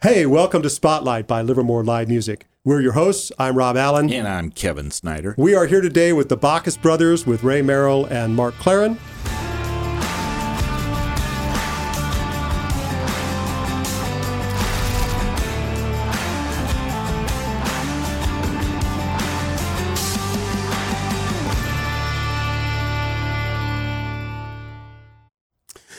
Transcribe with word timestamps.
Hey, 0.00 0.26
welcome 0.26 0.62
to 0.62 0.70
Spotlight 0.70 1.26
by 1.26 1.42
Livermore 1.42 1.84
Live 1.84 2.08
Music. 2.08 2.46
We're 2.64 2.80
your 2.80 2.92
hosts. 2.92 3.30
I'm 3.38 3.56
Rob 3.56 3.76
Allen. 3.76 4.12
And 4.12 4.26
I'm 4.26 4.50
Kevin 4.50 4.90
Snyder. 4.90 5.34
We 5.38 5.54
are 5.54 5.66
here 5.66 5.80
today 5.80 6.12
with 6.12 6.28
the 6.28 6.36
Bacchus 6.36 6.76
Brothers 6.76 7.26
with 7.26 7.44
Ray 7.44 7.62
Merrill 7.62 8.06
and 8.06 8.34
Mark 8.34 8.54
Claren. 8.54 8.98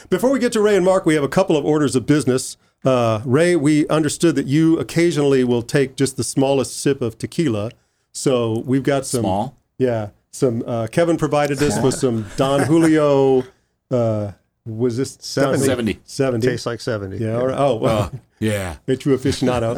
Before 0.10 0.30
we 0.32 0.40
get 0.40 0.52
to 0.54 0.62
Ray 0.62 0.76
and 0.76 0.86
Mark, 0.86 1.06
we 1.06 1.16
have 1.16 1.24
a 1.24 1.30
couple 1.30 1.56
of 1.58 1.66
orders 1.66 1.96
of 1.96 2.06
business. 2.06 2.58
Uh, 2.84 3.22
Ray, 3.26 3.56
we 3.56 3.88
understood 3.88 4.36
that 4.36 4.46
you 4.48 4.78
occasionally 4.80 5.44
will 5.44 5.62
take 5.62 5.96
just 5.96 6.18
the 6.18 6.24
smallest 6.24 6.80
sip 6.80 7.02
of 7.02 7.18
tequila. 7.18 7.72
So 8.12 8.64
we've 8.66 8.84
got 8.84 9.06
some. 9.06 9.22
Small? 9.22 9.58
Yeah. 9.78 10.10
Some. 10.32 10.64
Uh, 10.66 10.88
Kevin 10.92 11.18
provided 11.18 11.62
us 11.62 11.82
with 11.82 11.96
some 11.96 12.26
Don 12.36 12.62
Julio. 12.62 13.44
Uh, 13.90 14.34
was 14.66 14.96
this 14.98 15.18
70. 15.20 15.66
70. 15.66 16.00
70. 16.06 16.48
Tastes 16.48 16.66
like 16.66 16.80
70. 16.80 17.18
Yeah. 17.18 17.36
all 17.38 17.48
right. 17.48 17.58
Oh, 17.58 17.76
well. 17.76 18.12
Yeah. 18.40 18.78
A 18.88 18.96
true 18.96 19.18
aficionado. 19.18 19.76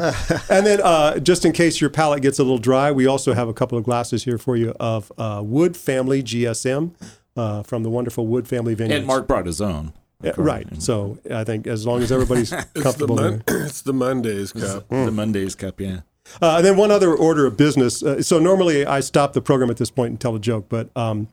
and 0.48 0.64
then, 0.66 0.80
uh, 0.80 1.18
just 1.18 1.44
in 1.44 1.52
case 1.52 1.80
your 1.80 1.90
palate 1.90 2.22
gets 2.22 2.38
a 2.38 2.42
little 2.42 2.58
dry, 2.58 2.92
we 2.92 3.06
also 3.06 3.34
have 3.34 3.48
a 3.48 3.54
couple 3.54 3.76
of 3.76 3.84
glasses 3.84 4.24
here 4.24 4.38
for 4.38 4.56
you 4.56 4.74
of 4.78 5.10
uh, 5.18 5.42
Wood 5.44 5.76
Family 5.76 6.22
GSM 6.22 6.92
uh, 7.36 7.62
from 7.64 7.82
the 7.82 7.90
wonderful 7.90 8.26
Wood 8.26 8.46
Family 8.46 8.74
Vineyards. 8.74 8.98
And 8.98 9.06
Mark 9.06 9.26
brought 9.26 9.46
his 9.46 9.60
own. 9.60 9.92
Yeah, 10.22 10.32
right. 10.36 10.66
So 10.82 11.18
I 11.30 11.44
think 11.44 11.66
as 11.66 11.86
long 11.86 12.02
as 12.02 12.10
everybody's 12.10 12.52
It's 12.52 12.72
the, 12.72 12.82
comfortable. 12.82 13.16
Mon- 13.16 13.42
it's 13.48 13.82
the 13.82 13.92
Mondays 13.92 14.52
cup. 14.52 14.88
The 14.88 15.10
Monday's 15.10 15.54
Cup, 15.54 15.80
yeah. 15.80 16.00
Uh, 16.42 16.56
and 16.56 16.66
then 16.66 16.76
one 16.76 16.90
other 16.90 17.14
order 17.14 17.46
of 17.46 17.56
business. 17.56 18.02
Uh, 18.02 18.22
so 18.22 18.38
normally 18.38 18.84
I 18.84 19.00
stop 19.00 19.32
the 19.32 19.40
program 19.42 19.70
at 19.70 19.76
this 19.76 19.90
point 19.90 20.10
and 20.10 20.20
tell 20.20 20.34
a 20.34 20.40
joke, 20.40 20.66
but 20.68 20.90
um, 20.96 21.28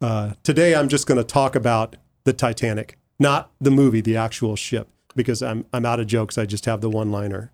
uh, 0.00 0.32
today 0.42 0.74
I'm 0.74 0.88
just 0.88 1.06
going 1.06 1.18
to 1.18 1.24
talk 1.24 1.54
about 1.54 1.96
the 2.24 2.32
Titanic, 2.32 2.96
not 3.18 3.50
the 3.60 3.70
movie, 3.70 4.00
the 4.00 4.16
actual 4.16 4.56
ship, 4.56 4.88
because 5.14 5.42
I'm 5.42 5.66
I'm 5.72 5.84
out 5.84 6.00
of 6.00 6.06
jokes. 6.06 6.38
I 6.38 6.46
just 6.46 6.64
have 6.64 6.80
the 6.80 6.90
one 6.90 7.10
liner. 7.10 7.52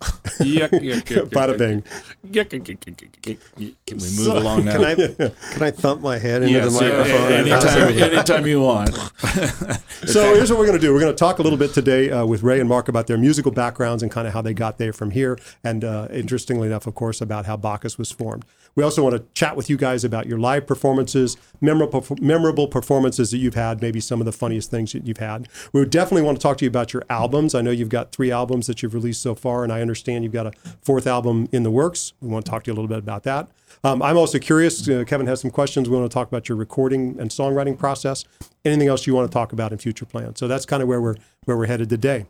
Yuck, 0.00 0.70
yuck, 0.70 1.02
yuck, 1.04 1.30
Bada 1.30 1.58
bing. 1.58 1.82
Can 2.32 3.38
we 3.58 3.94
move 3.96 4.00
So- 4.00 4.38
along 4.38 4.64
now? 4.64 4.72
Can 4.72 4.84
I 4.84 4.94
can 4.94 5.62
I 5.62 5.70
thump 5.70 6.02
my 6.02 6.18
head 6.18 6.42
into 6.42 6.54
Yes, 6.54 6.78
the 6.78 6.84
yeah, 6.84 6.98
microphone? 6.98 7.32
anytime, 7.32 8.12
anytime 8.14 8.46
you 8.46 8.60
want. 8.60 8.90
So 10.06 10.32
here's 10.34 10.48
what 10.48 10.60
we're 10.60 10.66
going 10.66 10.78
to 10.78 10.86
do. 10.86 10.94
We're 10.94 11.00
going 11.00 11.12
to 11.12 11.18
talk 11.18 11.40
a 11.40 11.42
little 11.42 11.58
bit 11.58 11.74
today 11.74 12.08
uh, 12.10 12.24
with 12.24 12.44
Ray 12.44 12.60
and 12.60 12.68
Mark 12.68 12.88
about 12.88 13.08
their 13.08 13.18
musical 13.18 13.50
backgrounds 13.50 14.00
and 14.02 14.12
kind 14.12 14.28
of 14.28 14.32
how 14.32 14.40
they 14.40 14.54
got 14.54 14.78
there 14.78 14.92
from 14.92 15.10
here. 15.10 15.36
And 15.64 15.82
uh, 15.84 16.06
interestingly 16.12 16.68
enough, 16.68 16.86
of 16.86 16.94
course, 16.94 17.20
about 17.20 17.46
how 17.46 17.56
Bacchus 17.56 17.98
was 17.98 18.12
formed. 18.12 18.44
We 18.76 18.84
also 18.84 19.02
want 19.02 19.16
to 19.16 19.24
chat 19.34 19.56
with 19.56 19.68
you 19.68 19.76
guys 19.76 20.04
about 20.04 20.26
your 20.26 20.38
live 20.38 20.68
performances, 20.68 21.36
memorable, 21.60 22.06
memorable 22.20 22.68
performances 22.68 23.32
that 23.32 23.38
you've 23.38 23.56
had, 23.56 23.82
maybe 23.82 23.98
some 23.98 24.20
of 24.20 24.24
the 24.24 24.30
funniest 24.32 24.70
things 24.70 24.92
that 24.92 25.04
you've 25.04 25.18
had. 25.18 25.48
We 25.72 25.80
would 25.80 25.90
definitely 25.90 26.22
want 26.22 26.38
to 26.38 26.42
talk 26.42 26.58
to 26.58 26.64
you 26.64 26.68
about 26.70 26.92
your 26.92 27.02
albums. 27.10 27.56
I 27.56 27.60
know 27.60 27.72
you've 27.72 27.88
got 27.88 28.12
three 28.12 28.30
albums 28.30 28.68
that 28.68 28.82
you've 28.84 28.94
released 28.94 29.20
so 29.20 29.34
far, 29.34 29.64
and 29.64 29.72
I 29.72 29.80
understand 29.88 30.24
you've 30.24 30.32
got 30.32 30.46
a 30.46 30.52
fourth 30.82 31.06
album 31.06 31.48
in 31.52 31.62
the 31.62 31.70
works. 31.70 32.12
We 32.20 32.28
want 32.28 32.44
to 32.44 32.50
talk 32.50 32.64
to 32.64 32.68
you 32.68 32.74
a 32.74 32.76
little 32.76 32.88
bit 32.88 32.98
about 32.98 33.22
that. 33.24 33.48
Um, 33.84 34.02
I'm 34.02 34.16
also 34.16 34.38
curious. 34.38 34.88
Uh, 34.88 35.04
Kevin 35.06 35.26
has 35.26 35.40
some 35.40 35.50
questions. 35.50 35.88
We 35.88 35.96
want 35.96 36.10
to 36.10 36.14
talk 36.14 36.28
about 36.28 36.48
your 36.48 36.56
recording 36.58 37.16
and 37.18 37.30
songwriting 37.30 37.78
process. 37.78 38.24
Anything 38.64 38.88
else 38.88 39.06
you 39.06 39.14
want 39.14 39.30
to 39.30 39.32
talk 39.32 39.52
about 39.52 39.72
in 39.72 39.78
future 39.78 40.04
plans? 40.04 40.38
So 40.38 40.48
that's 40.48 40.66
kind 40.66 40.82
of 40.82 40.88
where 40.88 41.00
we're 41.00 41.16
where 41.44 41.56
we're 41.56 41.66
headed 41.66 41.88
today. 41.88 42.26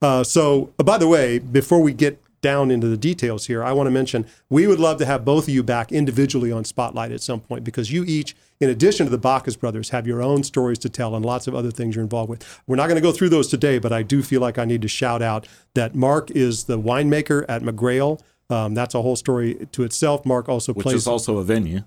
Uh, 0.00 0.22
so, 0.24 0.72
uh, 0.78 0.84
by 0.84 0.98
the 0.98 1.08
way, 1.08 1.38
before 1.38 1.80
we 1.80 1.92
get 1.92 2.22
down 2.40 2.70
into 2.70 2.88
the 2.88 2.96
details 2.96 3.46
here, 3.46 3.62
I 3.62 3.72
want 3.72 3.86
to 3.86 3.90
mention 3.90 4.26
we 4.48 4.66
would 4.66 4.78
love 4.78 4.98
to 4.98 5.06
have 5.06 5.24
both 5.24 5.44
of 5.44 5.54
you 5.54 5.62
back 5.62 5.92
individually 5.92 6.52
on 6.52 6.64
Spotlight 6.64 7.12
at 7.12 7.20
some 7.20 7.40
point 7.40 7.64
because 7.64 7.92
you 7.92 8.04
each, 8.04 8.36
in 8.60 8.70
addition 8.70 9.06
to 9.06 9.10
the 9.10 9.18
Bacchus 9.18 9.56
brothers, 9.56 9.90
have 9.90 10.06
your 10.06 10.22
own 10.22 10.42
stories 10.42 10.78
to 10.80 10.88
tell 10.88 11.14
and 11.14 11.24
lots 11.24 11.46
of 11.46 11.54
other 11.54 11.70
things 11.70 11.94
you're 11.94 12.04
involved 12.04 12.30
with. 12.30 12.60
We're 12.66 12.76
not 12.76 12.86
going 12.86 12.96
to 12.96 13.02
go 13.02 13.12
through 13.12 13.30
those 13.30 13.48
today, 13.48 13.78
but 13.78 13.92
I 13.92 14.02
do 14.02 14.22
feel 14.22 14.40
like 14.40 14.58
I 14.58 14.64
need 14.64 14.82
to 14.82 14.88
shout 14.88 15.22
out 15.22 15.46
that 15.74 15.94
Mark 15.94 16.30
is 16.30 16.64
the 16.64 16.78
winemaker 16.78 17.44
at 17.48 17.62
McGrail. 17.62 18.20
Um, 18.50 18.74
that's 18.74 18.94
a 18.94 19.02
whole 19.02 19.16
story 19.16 19.66
to 19.72 19.82
itself. 19.82 20.24
Mark 20.24 20.48
also 20.48 20.72
Which 20.72 20.84
plays 20.84 20.94
Which 20.94 21.02
is 21.02 21.06
also 21.06 21.38
a 21.38 21.44
venue. 21.44 21.82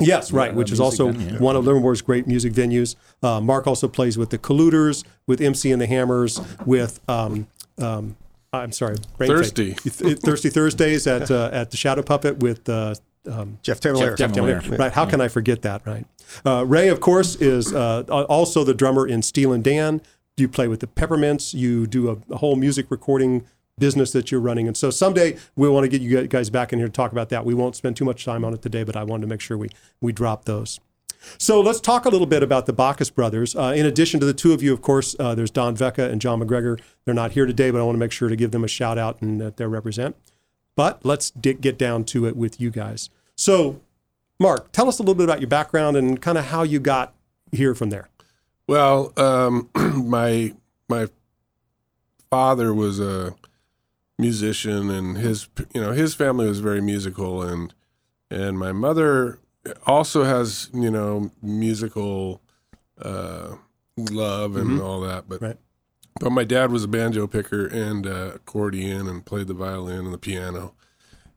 Yes, 0.00 0.32
right, 0.32 0.50
a 0.50 0.54
which 0.54 0.72
is 0.72 0.80
also 0.80 1.12
venue. 1.12 1.38
one 1.38 1.54
of 1.54 1.64
Livermore's 1.64 2.02
great 2.02 2.26
music 2.26 2.52
venues. 2.52 2.96
Uh, 3.22 3.40
Mark 3.40 3.66
also 3.66 3.86
plays 3.86 4.18
with 4.18 4.30
the 4.30 4.38
Colluders, 4.38 5.04
with 5.26 5.40
MC 5.40 5.70
and 5.70 5.80
the 5.80 5.86
Hammers, 5.86 6.40
with 6.66 7.00
um, 7.08 7.46
um, 7.78 8.16
I'm 8.56 8.72
sorry, 8.72 8.96
brain 9.16 9.28
fade. 9.30 9.38
Thirsty. 9.38 9.74
Th- 9.90 10.18
Thirsty 10.18 10.50
Thursdays 10.50 11.06
at 11.06 11.30
uh, 11.30 11.50
at 11.52 11.70
the 11.70 11.76
Shadow 11.76 12.02
Puppet 12.02 12.38
with 12.38 12.68
uh, 12.68 12.94
um, 13.30 13.58
Jeff 13.62 13.80
Taylor. 13.80 14.14
Jeff 14.16 14.32
Taylor. 14.32 14.60
Right? 14.68 14.92
How 14.92 15.06
can 15.06 15.20
I 15.20 15.28
forget 15.28 15.62
that? 15.62 15.86
Right. 15.86 16.06
Uh, 16.44 16.64
Ray, 16.66 16.88
of 16.88 17.00
course, 17.00 17.36
is 17.36 17.72
uh, 17.72 18.02
also 18.28 18.64
the 18.64 18.74
drummer 18.74 19.06
in 19.06 19.22
Steely 19.22 19.60
Dan. 19.60 20.00
You 20.36 20.48
play 20.48 20.68
with 20.68 20.80
the 20.80 20.86
Peppermints. 20.86 21.54
You 21.54 21.86
do 21.86 22.10
a, 22.10 22.16
a 22.32 22.38
whole 22.38 22.56
music 22.56 22.90
recording 22.90 23.46
business 23.78 24.12
that 24.12 24.30
you're 24.30 24.40
running. 24.40 24.66
And 24.66 24.76
so 24.76 24.90
someday 24.90 25.36
we 25.56 25.68
want 25.68 25.84
to 25.84 25.88
get 25.88 26.00
you 26.00 26.26
guys 26.26 26.50
back 26.50 26.72
in 26.72 26.78
here 26.78 26.88
to 26.88 26.92
talk 26.92 27.12
about 27.12 27.28
that. 27.30 27.44
We 27.44 27.54
won't 27.54 27.76
spend 27.76 27.96
too 27.96 28.04
much 28.04 28.24
time 28.24 28.44
on 28.44 28.54
it 28.54 28.62
today, 28.62 28.84
but 28.84 28.96
I 28.96 29.04
wanted 29.04 29.22
to 29.22 29.26
make 29.28 29.40
sure 29.40 29.58
we 29.58 29.68
we 30.00 30.12
drop 30.12 30.44
those. 30.44 30.80
So 31.38 31.60
let's 31.60 31.80
talk 31.80 32.04
a 32.04 32.08
little 32.08 32.26
bit 32.26 32.42
about 32.42 32.66
the 32.66 32.72
Bacchus 32.72 33.10
brothers. 33.10 33.54
Uh, 33.54 33.72
in 33.76 33.86
addition 33.86 34.20
to 34.20 34.26
the 34.26 34.34
two 34.34 34.52
of 34.52 34.62
you, 34.62 34.72
of 34.72 34.82
course, 34.82 35.16
uh, 35.18 35.34
there's 35.34 35.50
Don 35.50 35.76
Vecca 35.76 36.10
and 36.10 36.20
John 36.20 36.40
McGregor. 36.40 36.80
They're 37.04 37.14
not 37.14 37.32
here 37.32 37.46
today, 37.46 37.70
but 37.70 37.80
I 37.80 37.84
want 37.84 37.96
to 37.96 38.00
make 38.00 38.12
sure 38.12 38.28
to 38.28 38.36
give 38.36 38.50
them 38.50 38.64
a 38.64 38.68
shout 38.68 38.98
out 38.98 39.20
and 39.20 39.40
that 39.40 39.56
they 39.56 39.66
represent. 39.66 40.16
But 40.76 41.04
let's 41.04 41.30
get 41.30 41.78
down 41.78 42.04
to 42.04 42.26
it 42.26 42.36
with 42.36 42.60
you 42.60 42.70
guys. 42.70 43.10
So, 43.36 43.80
Mark, 44.40 44.72
tell 44.72 44.88
us 44.88 44.98
a 44.98 45.02
little 45.02 45.14
bit 45.14 45.24
about 45.24 45.40
your 45.40 45.48
background 45.48 45.96
and 45.96 46.20
kind 46.20 46.36
of 46.36 46.46
how 46.46 46.62
you 46.62 46.80
got 46.80 47.14
here 47.52 47.74
from 47.74 47.90
there. 47.90 48.08
Well, 48.66 49.12
um, 49.16 49.70
my 49.74 50.54
my 50.88 51.08
father 52.30 52.74
was 52.74 52.98
a 52.98 53.34
musician, 54.18 54.90
and 54.90 55.18
his 55.18 55.48
you 55.74 55.80
know 55.80 55.92
his 55.92 56.14
family 56.14 56.46
was 56.46 56.60
very 56.60 56.80
musical, 56.80 57.42
and 57.42 57.74
and 58.30 58.58
my 58.58 58.72
mother 58.72 59.38
also 59.86 60.24
has 60.24 60.68
you 60.72 60.90
know 60.90 61.30
musical 61.42 62.40
uh, 63.00 63.56
love 63.96 64.56
and 64.56 64.80
all 64.80 65.00
that, 65.00 65.28
but 65.28 65.40
Right. 65.42 65.56
but 66.20 66.30
my 66.30 66.44
dad 66.44 66.70
was 66.70 66.84
a 66.84 66.88
banjo 66.88 67.26
picker 67.26 67.66
and 67.66 68.06
uh, 68.06 68.32
accordion 68.36 69.08
and 69.08 69.24
played 69.24 69.46
the 69.48 69.54
violin 69.54 70.04
and 70.04 70.12
the 70.14 70.18
piano, 70.18 70.74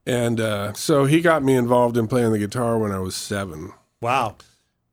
and 0.06 0.40
uh, 0.40 0.74
so 0.74 1.06
he 1.06 1.22
got 1.22 1.44
me 1.44 1.56
involved 1.56 1.98
in 1.98 2.08
playing 2.08 2.32
the 2.32 2.40
guitar 2.40 2.78
when 2.78 2.92
I 2.92 3.00
was 3.00 3.16
seven. 3.16 3.72
Wow. 4.02 4.36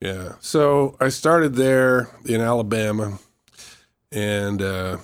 Yeah. 0.01 0.35
So 0.41 0.97
I 1.01 1.09
started 1.09 1.55
there 1.55 2.11
in 2.27 2.41
Alabama, 2.41 3.19
and 4.13 4.61
uh, 4.63 4.99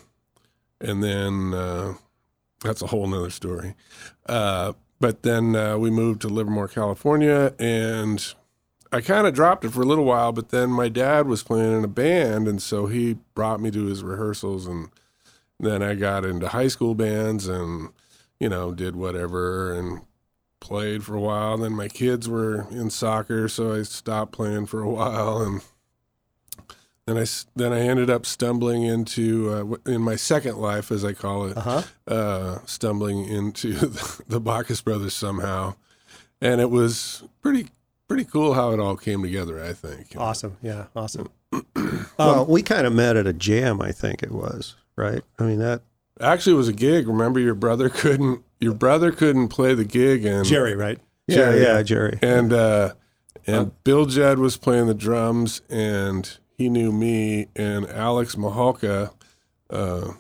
and 0.81 1.03
then 1.03 1.55
uh, 1.55 1.95
that's 2.63 2.83
a 2.83 2.87
whole 2.87 3.07
nother 3.07 3.31
story. 3.31 3.75
But 5.00 5.22
then 5.22 5.56
uh, 5.56 5.78
we 5.78 5.91
moved 5.91 6.21
to 6.22 6.28
Livermore, 6.28 6.69
California, 6.69 7.55
and 7.59 8.34
I 8.93 9.00
kind 9.00 9.27
of 9.27 9.34
dropped 9.34 9.65
it 9.65 9.71
for 9.71 9.81
a 9.81 9.87
little 9.87 10.05
while. 10.05 10.31
But 10.33 10.50
then 10.50 10.71
my 10.71 10.88
dad 10.91 11.27
was 11.27 11.43
playing 11.43 11.78
in 11.78 11.84
a 11.84 11.88
band, 11.88 12.47
and 12.47 12.61
so 12.61 12.87
he 12.87 13.16
brought 13.34 13.60
me 13.60 13.71
to 13.71 13.87
his 13.87 14.03
rehearsals, 14.03 14.66
and 14.66 14.91
then 15.59 15.83
I 15.83 15.94
got 15.94 16.27
into 16.27 16.49
high 16.49 16.69
school 16.69 16.94
bands, 16.94 17.49
and 17.49 17.89
you 18.39 18.50
know 18.50 18.75
did 18.75 18.94
whatever, 18.94 19.72
and 19.75 20.03
played 20.60 21.03
for 21.03 21.15
a 21.15 21.21
while. 21.21 21.56
Then 21.56 21.72
my 21.72 21.89
kids 21.89 22.28
were 22.28 22.66
in 22.71 22.91
soccer, 22.91 23.49
so 23.49 23.75
I 23.75 23.83
stopped 23.83 24.33
playing 24.33 24.66
for 24.66 24.83
a 24.83 24.91
while, 24.91 25.41
and 25.41 25.62
then 27.10 27.19
I 27.19 27.22
s- 27.22 27.47
then 27.56 27.72
I 27.72 27.81
ended 27.81 28.09
up 28.09 28.25
stumbling 28.25 28.82
into 28.84 29.76
uh, 29.87 29.91
in 29.91 30.00
my 30.00 30.16
second 30.16 30.56
life, 30.59 30.91
as 30.93 31.04
I 31.04 31.12
call 31.12 31.47
it, 31.47 31.57
Uh-huh. 31.57 31.83
uh, 32.07 32.59
stumbling 32.66 33.24
into 33.27 33.72
the, 33.74 34.22
the 34.28 34.41
Bacchus 34.41 34.80
brothers 34.80 35.12
somehow, 35.15 35.74
and 36.41 36.60
it 36.60 36.71
was 36.71 37.24
pretty 37.42 37.68
pretty 38.09 38.24
cool 38.24 38.54
how 38.54 38.72
it 38.72 38.80
all 38.80 38.97
came 38.97 39.22
together. 39.22 39.62
I 39.62 39.72
think. 39.72 40.15
Awesome. 40.16 40.57
Yeah. 40.62 40.86
Awesome. 40.97 41.28
well, 42.18 42.47
we 42.47 42.62
kind 42.62 42.86
of 42.86 42.92
met 42.92 43.16
at 43.16 43.27
a 43.27 43.33
jam, 43.33 43.80
I 43.83 43.91
think 43.92 44.22
it 44.22 44.30
was, 44.30 44.77
right? 44.97 45.22
I 45.39 45.42
mean 45.45 45.59
that. 45.59 45.83
Actually, 46.21 46.53
it 46.53 46.59
was 46.59 46.68
a 46.68 46.72
gig. 46.72 47.09
Remember, 47.09 47.41
your 47.41 47.54
brother 47.54 47.89
couldn't 47.89 48.45
your 48.60 48.74
brother 48.74 49.10
couldn't 49.10 49.48
play 49.48 49.74
the 49.74 49.84
gig, 49.84 50.24
and 50.24 50.45
Jerry, 50.47 50.77
right? 50.77 50.98
Yeah, 51.27 51.36
Jerry, 51.36 51.63
yeah, 51.63 51.83
Jerry. 51.83 52.18
and 52.22 52.53
uh, 52.53 52.92
and 53.47 53.72
Bill 53.84 54.04
Judd 54.06 54.39
was 54.39 54.56
playing 54.59 54.86
the 54.86 54.95
drums, 54.95 55.63
and 55.71 56.39
he 56.60 56.68
knew 56.68 56.92
me 56.92 57.47
and 57.57 57.89
Alex 57.89 58.34
Mahalka, 58.34 59.12
uh, 59.71 60.12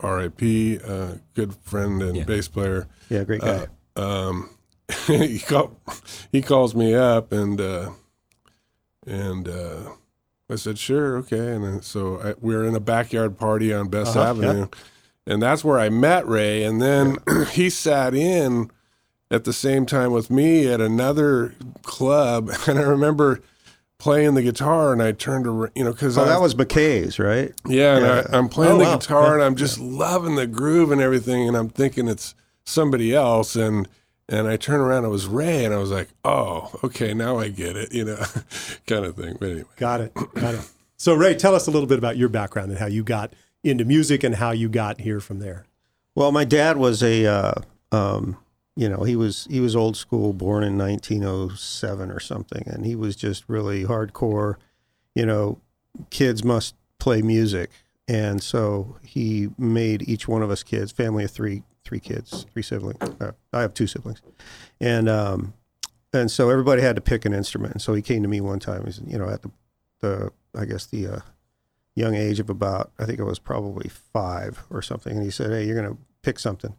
R.I.P. 0.00 0.78
Uh, 0.82 1.16
good 1.34 1.54
friend 1.56 2.00
and 2.02 2.16
Yeah. 2.16 2.24
bass 2.24 2.48
player. 2.48 2.86
Yeah, 3.10 3.24
great 3.24 3.42
guy. 3.42 3.66
Uh, 3.94 4.00
um, 4.30 4.50
he 5.06 5.38
call, 5.40 5.72
he 6.32 6.40
calls 6.40 6.74
me 6.74 6.94
up 6.94 7.32
and 7.32 7.60
uh, 7.60 7.90
and 9.06 9.46
uh, 9.46 9.90
I 10.48 10.56
said 10.56 10.78
sure 10.78 11.18
okay, 11.18 11.52
and 11.52 11.62
then, 11.62 11.82
so 11.82 12.18
I, 12.18 12.34
we 12.40 12.54
were 12.56 12.64
in 12.64 12.74
a 12.74 12.80
backyard 12.80 13.36
party 13.38 13.70
on 13.70 13.88
Best 13.88 14.16
Uh-huh, 14.16 14.30
Avenue. 14.30 14.68
and 15.26 15.42
that's 15.42 15.62
where 15.62 15.78
I 15.78 15.90
met 15.90 16.26
Ray. 16.26 16.62
And 16.64 16.80
then 16.80 17.18
he 17.52 17.68
sat 17.68 18.14
in 18.14 18.70
at 19.30 19.44
the 19.44 19.52
same 19.52 19.84
time 19.84 20.12
with 20.12 20.30
me 20.30 20.66
at 20.66 20.80
another 20.80 21.54
club, 21.82 22.50
and 22.66 22.78
I 22.78 22.82
remember 22.84 23.42
playing 23.98 24.34
the 24.34 24.42
guitar, 24.42 24.92
and 24.92 25.02
I 25.02 25.12
turned 25.12 25.46
around, 25.46 25.72
you 25.74 25.84
know, 25.84 25.92
because 25.92 26.16
Oh, 26.16 26.24
that 26.24 26.40
was 26.40 26.54
McKay's, 26.54 27.18
right? 27.18 27.52
yeah, 27.66 27.96
and 27.96 28.06
Yeah. 28.06 28.26
I, 28.32 28.38
I'm 28.38 28.48
playing 28.48 28.74
Oh, 28.74 28.78
the 28.78 28.84
wow. 28.84 28.96
guitar 28.96 29.26
Yeah. 29.28 29.34
and 29.34 29.42
I'm 29.42 29.56
just 29.56 29.78
loving 29.78 30.36
the 30.36 30.46
groove 30.46 30.92
and 30.92 31.00
everything, 31.00 31.48
and 31.48 31.56
I'm 31.56 31.68
thinking 31.68 32.08
it's 32.08 32.34
somebody 32.64 33.14
else, 33.14 33.56
and 33.56 33.88
and 34.30 34.46
I 34.46 34.58
turn 34.58 34.78
around, 34.80 35.06
it 35.06 35.08
was 35.08 35.26
Ray, 35.26 35.64
and 35.64 35.72
I 35.72 35.78
was 35.78 35.90
like, 35.90 36.08
oh, 36.22 36.70
okay, 36.84 37.14
now 37.14 37.38
I 37.38 37.48
get 37.48 37.76
it, 37.78 37.94
you 37.94 38.04
know, 38.04 38.22
kind 38.86 39.06
of 39.06 39.16
thing. 39.16 39.36
But 39.40 39.48
anyway, 39.48 39.64
Got 39.76 40.02
it. 40.02 40.12
Got 40.34 40.54
it. 40.56 40.60
So, 40.98 41.14
Ray, 41.14 41.34
tell 41.34 41.54
us 41.54 41.66
a 41.66 41.70
little 41.70 41.88
bit 41.88 41.96
about 41.96 42.18
your 42.18 42.28
background 42.28 42.70
and 42.70 42.78
how 42.78 42.86
you 42.88 43.02
got 43.02 43.32
into 43.64 43.86
music 43.86 44.22
and 44.22 44.34
how 44.34 44.50
you 44.50 44.68
got 44.68 45.00
here 45.00 45.18
from 45.20 45.38
there. 45.38 45.64
Well, 46.14 46.30
my 46.30 46.44
dad 46.44 46.76
was 46.76 47.02
a, 47.02 47.24
uh, 47.24 47.52
um, 47.90 48.36
you 48.78 48.88
know, 48.88 49.02
he 49.02 49.16
was 49.16 49.48
he 49.50 49.58
was 49.58 49.74
old 49.74 49.96
school, 49.96 50.32
born 50.32 50.62
in 50.62 50.78
1907 50.78 52.12
or 52.12 52.20
something, 52.20 52.62
and 52.64 52.86
he 52.86 52.94
was 52.94 53.16
just 53.16 53.42
really 53.48 53.82
hardcore. 53.82 54.54
You 55.16 55.26
know, 55.26 55.58
kids 56.10 56.44
must 56.44 56.76
play 57.00 57.20
music, 57.20 57.70
and 58.06 58.40
so 58.40 58.96
he 59.02 59.48
made 59.58 60.08
each 60.08 60.28
one 60.28 60.42
of 60.42 60.50
us 60.52 60.62
kids, 60.62 60.92
family 60.92 61.24
of 61.24 61.32
three, 61.32 61.64
three 61.84 61.98
kids, 61.98 62.46
three 62.52 62.62
siblings. 62.62 63.02
Uh, 63.20 63.32
I 63.52 63.62
have 63.62 63.74
two 63.74 63.88
siblings, 63.88 64.22
and 64.80 65.08
um, 65.08 65.54
and 66.12 66.30
so 66.30 66.48
everybody 66.48 66.80
had 66.80 66.94
to 66.94 67.02
pick 67.02 67.24
an 67.24 67.34
instrument. 67.34 67.72
And 67.72 67.82
so 67.82 67.94
he 67.94 68.00
came 68.00 68.22
to 68.22 68.28
me 68.28 68.40
one 68.40 68.60
time. 68.60 68.84
He's, 68.84 69.00
you 69.04 69.18
know, 69.18 69.28
at 69.28 69.42
the 69.42 69.50
the 69.98 70.30
I 70.56 70.66
guess 70.66 70.86
the 70.86 71.08
uh, 71.08 71.20
young 71.96 72.14
age 72.14 72.38
of 72.38 72.48
about 72.48 72.92
I 72.96 73.06
think 73.06 73.18
I 73.18 73.24
was 73.24 73.40
probably 73.40 73.88
five 73.88 74.62
or 74.70 74.82
something, 74.82 75.16
and 75.16 75.24
he 75.24 75.32
said, 75.32 75.50
"Hey, 75.50 75.64
you're 75.64 75.82
to 75.82 75.98
pick 76.22 76.38
something." 76.38 76.76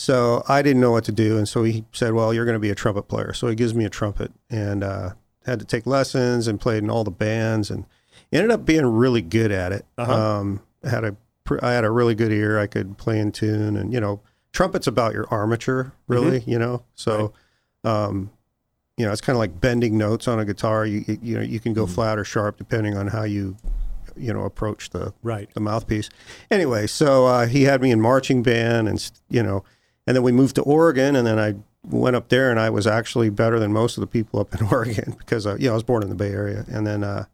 So 0.00 0.44
I 0.48 0.62
didn't 0.62 0.80
know 0.80 0.92
what 0.92 1.02
to 1.04 1.12
do, 1.12 1.36
and 1.36 1.48
so 1.48 1.64
he 1.64 1.84
said, 1.92 2.12
"Well, 2.14 2.32
you're 2.32 2.44
going 2.44 2.54
to 2.54 2.60
be 2.60 2.70
a 2.70 2.74
trumpet 2.76 3.08
player." 3.08 3.32
So 3.32 3.48
he 3.48 3.56
gives 3.56 3.74
me 3.74 3.84
a 3.84 3.90
trumpet, 3.90 4.30
and 4.48 4.84
uh, 4.84 5.10
had 5.44 5.58
to 5.58 5.64
take 5.64 5.86
lessons 5.86 6.46
and 6.46 6.60
played 6.60 6.84
in 6.84 6.88
all 6.88 7.02
the 7.02 7.10
bands, 7.10 7.68
and 7.68 7.84
ended 8.32 8.52
up 8.52 8.64
being 8.64 8.86
really 8.86 9.22
good 9.22 9.50
at 9.50 9.72
it. 9.72 9.84
Uh-huh. 9.98 10.12
Um, 10.38 10.60
had 10.88 11.02
a 11.04 11.16
I 11.60 11.72
had 11.72 11.84
a 11.84 11.90
really 11.90 12.14
good 12.14 12.30
ear. 12.30 12.60
I 12.60 12.68
could 12.68 12.96
play 12.96 13.18
in 13.18 13.32
tune, 13.32 13.76
and 13.76 13.92
you 13.92 13.98
know, 14.00 14.20
trumpet's 14.52 14.86
about 14.86 15.14
your 15.14 15.26
armature, 15.30 15.92
really. 16.06 16.42
You 16.46 16.58
know, 16.58 16.84
so. 16.94 17.32
Um, 17.84 18.30
you 18.96 19.06
know, 19.06 19.12
it's 19.12 19.20
kind 19.20 19.36
of 19.36 19.38
like 19.38 19.60
bending 19.60 19.96
notes 19.96 20.26
on 20.26 20.40
a 20.40 20.44
guitar. 20.44 20.84
You 20.84 21.04
you- 21.22 21.36
know 21.36 21.42
you 21.42 21.60
can 21.60 21.72
go 21.72 21.86
flat 21.86 22.18
or 22.18 22.24
sharp 22.24 22.56
depending 22.58 22.96
on 22.96 23.06
how 23.06 23.22
you 23.22 23.56
you 24.16 24.32
know 24.32 24.42
approach 24.42 24.90
the 24.90 25.14
Right. 25.22 25.48
the 25.54 25.60
mouthpiece. 25.60 26.08
Anyway, 26.50 26.88
so 26.88 27.26
uh, 27.26 27.46
he 27.46 27.62
had 27.62 27.80
me 27.80 27.92
in 27.92 28.00
marching 28.00 28.42
band, 28.42 28.88
and 28.88 29.10
you 29.30 29.40
know, 29.44 29.62
and 30.08 30.16
then 30.16 30.22
we 30.24 30.32
moved 30.32 30.54
to 30.56 30.62
Oregon, 30.62 31.14
and 31.14 31.26
then 31.26 31.38
I 31.38 31.54
went 31.84 32.16
up 32.16 32.30
there, 32.30 32.50
and 32.50 32.58
I 32.58 32.70
was 32.70 32.86
actually 32.86 33.28
better 33.30 33.58
than 33.60 33.72
most 33.72 33.96
of 33.98 34.00
the 34.00 34.06
people 34.06 34.40
up 34.40 34.58
in 34.58 34.66
Oregon 34.72 35.14
because 35.18 35.46
uh, 35.46 35.56
you 35.58 35.66
know 35.66 35.72
I 35.72 35.74
was 35.74 35.82
born 35.84 36.02
in 36.02 36.08
the 36.08 36.14
Bay 36.16 36.30
Area, 36.32 36.64
and 36.70 36.86
then 36.86 37.04
uh, 37.04 37.26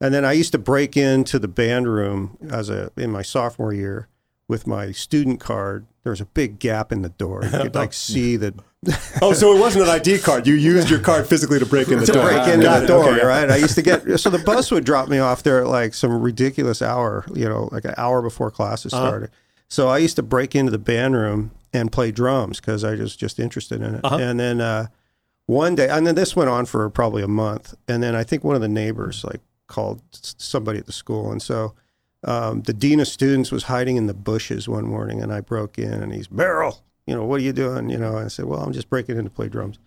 and 0.00 0.14
then 0.14 0.24
I 0.24 0.32
used 0.32 0.52
to 0.52 0.58
break 0.58 0.96
into 0.96 1.38
the 1.38 1.48
band 1.48 1.86
room 1.86 2.38
as 2.50 2.70
a 2.70 2.90
in 2.96 3.10
my 3.12 3.22
sophomore 3.22 3.72
year 3.74 4.08
with 4.48 4.66
my 4.66 4.90
student 4.92 5.38
card. 5.40 5.86
There 6.02 6.10
was 6.10 6.20
a 6.22 6.26
big 6.26 6.58
gap 6.58 6.90
in 6.90 7.02
the 7.02 7.10
door. 7.10 7.42
You 7.44 7.50
could 7.50 7.74
like 7.74 7.92
see 8.10 8.36
the 8.36 8.54
Oh, 9.20 9.32
so 9.34 9.54
it 9.54 9.60
wasn't 9.60 9.84
an 9.84 9.90
ID 9.90 10.20
card. 10.20 10.46
You 10.46 10.54
used 10.54 10.88
your 10.88 11.00
card 11.00 11.26
physically 11.26 11.58
to 11.58 11.66
break 11.66 11.88
in 11.88 11.98
the 11.98 12.06
to 12.06 12.12
door. 12.12 12.22
break 12.30 12.46
into 12.48 12.68
the 12.68 12.86
door, 12.86 13.08
Okay. 13.10 13.26
right? 13.26 13.50
I 13.50 13.56
used 13.56 13.74
to 13.74 13.82
get 13.82 14.18
so 14.20 14.30
the 14.30 14.38
bus 14.38 14.70
would 14.70 14.84
drop 14.84 15.08
me 15.08 15.18
off 15.18 15.42
there 15.42 15.60
at 15.60 15.66
like 15.66 15.92
some 15.94 16.12
ridiculous 16.22 16.80
hour, 16.80 17.26
you 17.34 17.46
know, 17.48 17.68
like 17.72 17.84
an 17.84 17.94
hour 17.98 18.22
before 18.22 18.50
classes 18.50 18.94
Uh-huh. 18.94 19.06
started. 19.08 19.30
So 19.68 19.88
I 19.88 19.98
used 19.98 20.16
to 20.16 20.22
break 20.22 20.54
into 20.54 20.70
the 20.70 20.78
band 20.78 21.14
room 21.16 21.50
and 21.72 21.92
play 21.92 22.10
drums 22.10 22.60
because 22.60 22.84
I 22.84 22.94
was 22.94 23.16
just 23.16 23.38
interested 23.38 23.82
in 23.82 23.96
it. 23.96 24.00
Uh-huh. 24.04 24.16
And 24.16 24.38
then 24.38 24.60
uh, 24.60 24.86
one 25.46 25.74
day, 25.74 25.88
and 25.88 26.06
then 26.06 26.14
this 26.14 26.34
went 26.36 26.50
on 26.50 26.66
for 26.66 26.88
probably 26.90 27.22
a 27.22 27.28
month. 27.28 27.74
And 27.86 28.02
then 28.02 28.14
I 28.14 28.24
think 28.24 28.44
one 28.44 28.54
of 28.54 28.62
the 28.62 28.68
neighbors 28.68 29.24
like 29.24 29.40
called 29.66 30.02
somebody 30.12 30.78
at 30.78 30.86
the 30.86 30.92
school, 30.92 31.30
and 31.30 31.42
so. 31.42 31.74
Um, 32.24 32.62
the 32.62 32.72
dean 32.72 32.98
of 32.98 33.06
students 33.06 33.52
was 33.52 33.62
hiding 33.62 33.96
in 33.96 34.08
the 34.08 34.12
bushes 34.12 34.68
one 34.68 34.84
morning, 34.84 35.22
and 35.22 35.32
I 35.32 35.40
broke 35.40 35.78
in, 35.78 36.02
and 36.02 36.12
he's 36.12 36.26
Beryl. 36.26 36.82
You 37.06 37.14
know, 37.14 37.24
what 37.24 37.38
are 37.38 37.44
you 37.44 37.52
doing? 37.52 37.90
You 37.90 37.96
know, 37.96 38.16
and 38.16 38.24
I 38.24 38.28
said, 38.28 38.46
well, 38.46 38.60
I'm 38.60 38.72
just 38.72 38.90
breaking 38.90 39.16
in 39.16 39.22
to 39.22 39.30
play 39.30 39.48
drums. 39.48 39.78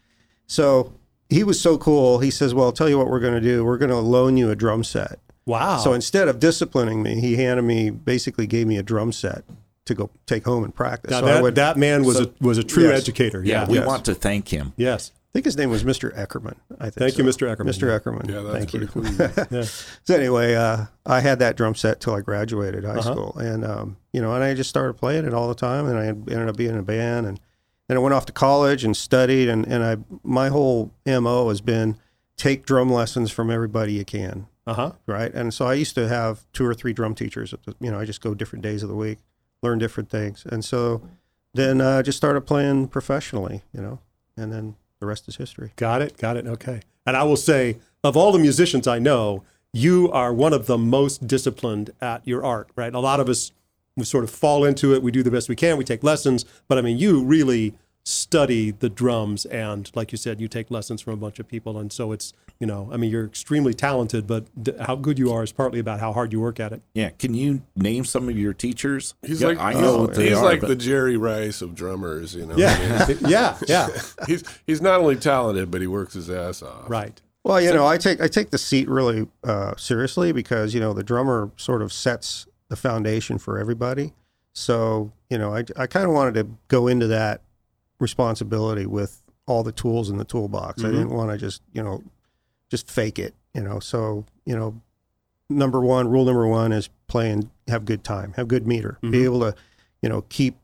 So 0.48 0.94
he 1.32 1.46
was 1.46 1.60
so 1.60 1.78
cool. 1.78 2.20
He 2.20 2.30
says, 2.30 2.54
"Well, 2.54 2.66
I'll 2.66 2.72
tell 2.74 2.90
you 2.90 2.98
what 2.98 3.08
we're 3.08 3.22
going 3.22 3.34
to 3.34 3.42
do. 3.42 3.64
We're 3.64 3.78
going 3.78 3.90
to 3.90 3.98
loan 3.98 4.36
you 4.36 4.52
a 4.52 4.56
drum 4.56 4.84
set." 4.84 5.18
Wow. 5.46 5.78
So 5.78 5.94
instead 5.94 6.28
of 6.28 6.40
disciplining 6.40 7.02
me, 7.02 7.22
he 7.22 7.38
handed 7.38 7.64
me 7.64 7.90
basically 7.90 8.46
gave 8.46 8.68
me 8.68 8.78
a 8.78 8.84
drum 8.84 9.12
set 9.12 9.44
to 9.86 9.96
go 9.96 10.10
take 10.28 10.46
home 10.46 10.64
and 10.64 10.74
practice. 10.76 11.12
now 11.12 11.22
so 11.22 11.26
that, 11.26 11.42
would, 11.42 11.56
that 11.56 11.78
man 11.78 12.04
was 12.04 12.20
a 12.20 12.32
was 12.40 12.58
a 12.58 12.64
true 12.64 12.84
Yes. 12.90 13.02
educator. 13.02 13.44
Yeah, 13.44 13.62
Yeah. 13.64 13.68
we 13.70 13.78
Yes. 13.78 13.88
want 13.88 14.06
to 14.06 14.14
thank 14.16 14.50
him. 14.50 14.74
Yes. 14.78 15.12
I 15.16 15.32
think 15.34 15.46
his 15.46 15.56
name 15.58 15.70
was 15.70 15.86
Mr. 15.86 16.14
Eckerman. 16.14 16.56
I 16.78 16.86
think. 16.90 16.96
Thank 16.96 17.18
you. 17.18 17.24
Mr. 17.24 17.48
Eckerman. 17.56 17.66
Mr. 17.70 17.98
Eckerman. 18.00 18.30
yeah, 18.30 18.42
that's 18.42 18.58
Thank 18.58 18.70
pretty 18.72 18.86
you. 18.86 18.92
cool. 18.92 19.48
Yeah. 19.60 19.64
So 20.04 20.14
anyway, 20.16 20.56
uh, 20.56 20.86
I 21.06 21.22
had 21.22 21.40
that 21.40 21.56
drum 21.56 21.74
set 21.74 22.02
till 22.02 22.14
I 22.14 22.20
graduated 22.22 22.84
high 22.84 22.98
Uh-huh. 22.98 23.14
school, 23.14 23.38
and 23.40 23.64
um, 23.66 23.98
you 24.12 24.22
know, 24.22 24.34
and 24.36 24.44
I 24.44 24.54
just 24.54 24.70
started 24.70 24.96
playing 24.96 25.26
it 25.26 25.34
all 25.34 25.48
the 25.48 25.56
time, 25.56 25.88
and 25.88 25.98
I 25.98 26.08
ended 26.08 26.50
up 26.50 26.58
being 26.58 26.72
in 26.72 26.78
a 26.78 26.84
band, 26.84 27.26
and 27.28 27.40
then 27.88 27.96
I 27.98 28.02
went 28.02 28.14
off 28.14 28.26
to 28.28 28.34
college 28.34 28.84
and 28.84 28.96
studied, 28.96 29.48
and 29.50 29.66
and 29.66 29.84
I 29.84 29.98
my 30.24 30.50
whole 30.50 30.92
mo 31.08 31.48
has 31.50 31.62
been 31.62 31.98
take 32.38 32.66
drum 32.66 32.90
lessons 32.92 33.32
from 33.32 33.50
everybody 33.50 33.94
you 33.94 34.04
can, 34.04 34.48
Uh 34.68 34.74
huh. 34.74 34.92
right? 35.08 35.34
And 35.34 35.54
so 35.54 35.66
I 35.66 35.76
used 35.76 35.96
to 35.96 36.10
have 36.10 36.46
two 36.52 36.66
or 36.66 36.74
three 36.74 36.92
drum 36.92 37.16
teachers. 37.16 37.54
At 37.54 37.64
the, 37.64 37.74
you 37.80 37.90
know, 37.90 38.00
I 38.00 38.04
just 38.06 38.20
go 38.22 38.34
different 38.34 38.64
days 38.64 38.84
of 38.84 38.90
the 38.90 38.96
week, 38.96 39.20
learn 39.62 39.80
different 39.80 40.10
things, 40.10 40.46
and 40.50 40.64
so 40.64 41.02
then 41.54 41.82
uh, 41.82 42.00
I 42.00 42.02
just 42.02 42.18
started 42.18 42.42
playing 42.42 42.88
professionally, 42.88 43.64
you 43.74 43.82
know, 43.82 44.00
and 44.38 44.52
then 44.52 44.76
the 45.00 45.06
rest 45.06 45.28
is 45.28 45.36
history. 45.36 45.74
Got 45.76 46.02
it. 46.02 46.18
Got 46.18 46.38
it. 46.38 46.48
Okay. 46.48 46.82
And 47.06 47.18
I 47.18 47.24
will 47.24 47.38
say, 47.38 47.78
of 48.04 48.16
all 48.16 48.32
the 48.32 48.40
musicians 48.40 48.88
I 48.88 49.00
know, 49.00 49.44
you 49.74 50.12
are 50.12 50.34
one 50.34 50.54
of 50.54 50.68
the 50.68 50.78
most 50.78 51.28
disciplined 51.28 51.92
at 52.00 52.26
your 52.26 52.44
art, 52.46 52.70
right? 52.76 52.94
A 52.94 53.00
lot 53.00 53.20
of 53.20 53.28
us, 53.28 53.52
we 53.96 54.06
sort 54.06 54.24
of 54.24 54.30
fall 54.30 54.64
into 54.64 54.94
it. 54.94 55.02
We 55.02 55.12
do 55.12 55.24
the 55.24 55.32
best 55.32 55.50
we 55.50 55.56
can. 55.56 55.78
We 55.78 55.84
take 55.84 56.04
lessons. 56.04 56.46
But 56.68 56.78
I 56.78 56.82
mean, 56.82 56.98
you 56.98 57.24
really 57.24 57.74
study 58.04 58.72
the 58.72 58.90
drums. 58.90 59.46
And 59.46 59.90
like 59.96 60.12
you 60.12 60.18
said, 60.18 60.42
you 60.42 60.48
take 60.48 60.72
lessons 60.72 61.02
from 61.02 61.14
a 61.14 61.18
bunch 61.18 61.40
of 61.40 61.48
people. 61.48 61.78
And 61.78 61.92
so 61.92 62.12
it's, 62.12 62.34
you 62.60 62.68
know, 62.68 62.90
I 62.92 62.98
mean, 62.98 63.12
you're 63.12 63.26
extremely 63.26 63.74
talented, 63.74 64.28
but 64.28 64.46
th- 64.64 64.78
how 64.80 64.96
good 64.96 65.20
you 65.20 65.32
are 65.32 65.44
is 65.44 65.52
partly 65.52 65.80
about 65.80 66.00
how 66.00 66.14
hard 66.14 66.32
you 66.34 66.40
work 66.40 66.60
at 66.60 66.74
it. 66.74 66.82
Yeah, 66.94 67.10
can 67.10 67.34
you 67.34 67.62
name 67.76 68.06
some 68.06 68.28
of 68.30 68.38
your 68.38 68.54
teachers? 68.54 69.16
He's 69.26 69.42
Yeah, 69.42 69.50
like 69.50 69.60
I 69.60 69.74
know 69.74 69.96
oh, 69.96 70.02
what 70.02 70.16
they 70.16 70.30
he's 70.30 70.38
are, 70.38 70.44
like 70.46 70.62
but- 70.62 70.68
the 70.68 70.76
Jerry 70.76 71.18
Rice 71.18 71.62
of 71.62 71.76
drummers, 71.76 72.36
you 72.36 72.46
know. 72.46 72.56
Yeah. 72.58 73.08
yeah. 73.28 73.58
Yeah. 73.68 73.90
he's 74.28 74.44
he's 74.66 74.82
not 74.82 75.00
only 75.00 75.16
talented, 75.16 75.72
but 75.72 75.82
he 75.82 75.88
works 75.88 76.14
his 76.14 76.30
ass 76.30 76.62
off. 76.62 76.90
Right. 76.90 77.22
Well, 77.44 77.60
you 77.60 77.74
know, 77.74 77.88
I 77.88 77.98
take 77.98 78.22
I 78.22 78.28
take 78.28 78.52
the 78.52 78.60
seat 78.60 78.88
really 78.88 79.28
uh, 79.44 79.76
seriously 79.76 80.32
because 80.32 80.74
you 80.76 80.80
know 80.80 80.94
the 80.94 81.04
drummer 81.04 81.52
sort 81.58 81.82
of 81.82 81.92
sets 81.92 82.46
the 82.70 82.76
foundation 82.76 83.40
for 83.40 83.58
everybody. 83.58 84.14
So 84.54 85.12
you 85.30 85.40
know, 85.40 85.56
I 85.56 85.64
I 85.76 85.88
kind 85.88 86.06
of 86.06 86.12
wanted 86.12 86.36
to 86.36 86.48
go 86.68 86.88
into 86.88 87.08
that 87.08 87.42
responsibility 88.02 88.86
with 88.86 89.22
all 89.48 89.64
the 89.64 89.72
tools 89.72 90.10
in 90.10 90.18
the 90.18 90.26
toolbox. 90.26 90.84
I 90.84 90.88
Mhm. 90.88 90.92
didn't 90.92 91.10
want 91.12 91.32
to 91.32 91.38
just 91.38 91.62
you 91.74 91.84
know 91.84 92.04
just 92.70 92.90
fake 92.90 93.20
it. 93.20 93.34
You 93.54 93.62
know, 93.62 93.80
so 93.80 94.26
you 94.46 94.56
know, 94.56 94.82
number 95.50 95.80
one 95.82 96.08
rule 96.10 96.26
number 96.26 96.48
one 96.48 96.72
is 96.72 96.90
play 97.08 97.30
and 97.32 97.50
have 97.68 97.86
good 97.86 98.04
time, 98.04 98.34
have 98.38 98.48
good 98.48 98.66
meter, 98.68 98.98
Mhm. 99.04 99.12
be 99.12 99.24
able 99.24 99.40
to 99.42 99.56
you 100.02 100.10
know 100.10 100.24
keep 100.30 100.56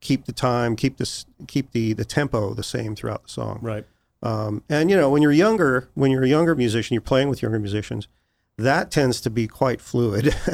keep 0.00 0.26
the 0.26 0.32
time, 0.32 0.76
keep 0.76 0.98
this 0.98 1.24
keep 1.46 1.72
the 1.72 1.92
the 1.94 2.04
tempo 2.04 2.54
the 2.54 2.62
same 2.62 2.94
throughout 2.94 3.24
the 3.24 3.30
song. 3.30 3.58
Right. 3.62 3.84
Um, 4.22 4.62
and 4.68 4.90
you 4.90 4.96
know, 4.96 5.10
when 5.10 5.20
you're 5.22 5.32
younger, 5.32 5.88
when 5.94 6.10
you're 6.10 6.22
a 6.24 6.28
younger 6.28 6.54
musician, 6.54 6.94
you're 6.94 7.00
playing 7.02 7.28
with 7.28 7.42
younger 7.42 7.58
musicians. 7.58 8.08
That 8.58 8.92
tends 8.92 9.20
to 9.22 9.30
be 9.30 9.48
quite 9.48 9.80
fluid. 9.80 10.34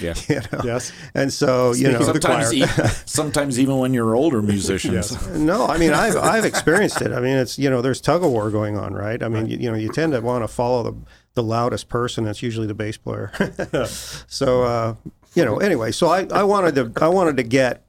Yeah. 0.00 0.14
you 0.26 0.40
know? 0.50 0.62
Yes. 0.64 0.90
And 1.14 1.30
so, 1.30 1.74
you 1.74 1.92
know, 1.92 1.98
of 1.98 2.14
the 2.14 2.18
choir. 2.18 2.42
Sometimes, 2.44 2.54
e- 2.54 3.02
sometimes 3.04 3.60
even 3.60 3.76
when 3.78 3.92
you're 3.92 4.14
older 4.16 4.40
musicians. 4.40 5.12
Yes. 5.12 5.26
no, 5.28 5.66
I 5.66 5.76
mean, 5.76 5.92
I've 5.92 6.16
I've 6.16 6.46
experienced 6.46 7.02
it. 7.02 7.12
I 7.12 7.20
mean, 7.20 7.36
it's 7.36 7.58
you 7.58 7.68
know, 7.68 7.82
there's 7.82 8.00
tug 8.00 8.24
of 8.24 8.30
war 8.30 8.50
going 8.50 8.78
on, 8.78 8.94
right? 8.94 9.22
I 9.22 9.28
mean, 9.28 9.46
you, 9.48 9.58
you 9.58 9.70
know, 9.70 9.76
you 9.76 9.90
tend 9.90 10.12
to 10.14 10.20
want 10.20 10.42
to 10.44 10.48
follow 10.48 10.82
the 10.82 10.96
the 11.34 11.42
loudest 11.42 11.88
person. 11.90 12.24
That's 12.24 12.42
usually 12.42 12.66
the 12.66 12.74
bass 12.74 12.96
player. 12.96 13.30
so, 14.26 14.62
uh, 14.62 14.94
you 15.34 15.44
know, 15.44 15.58
anyway, 15.58 15.92
so 15.92 16.08
I, 16.08 16.26
I 16.32 16.42
wanted 16.44 16.74
to 16.76 17.04
I 17.04 17.08
wanted 17.08 17.36
to 17.36 17.42
get 17.42 17.84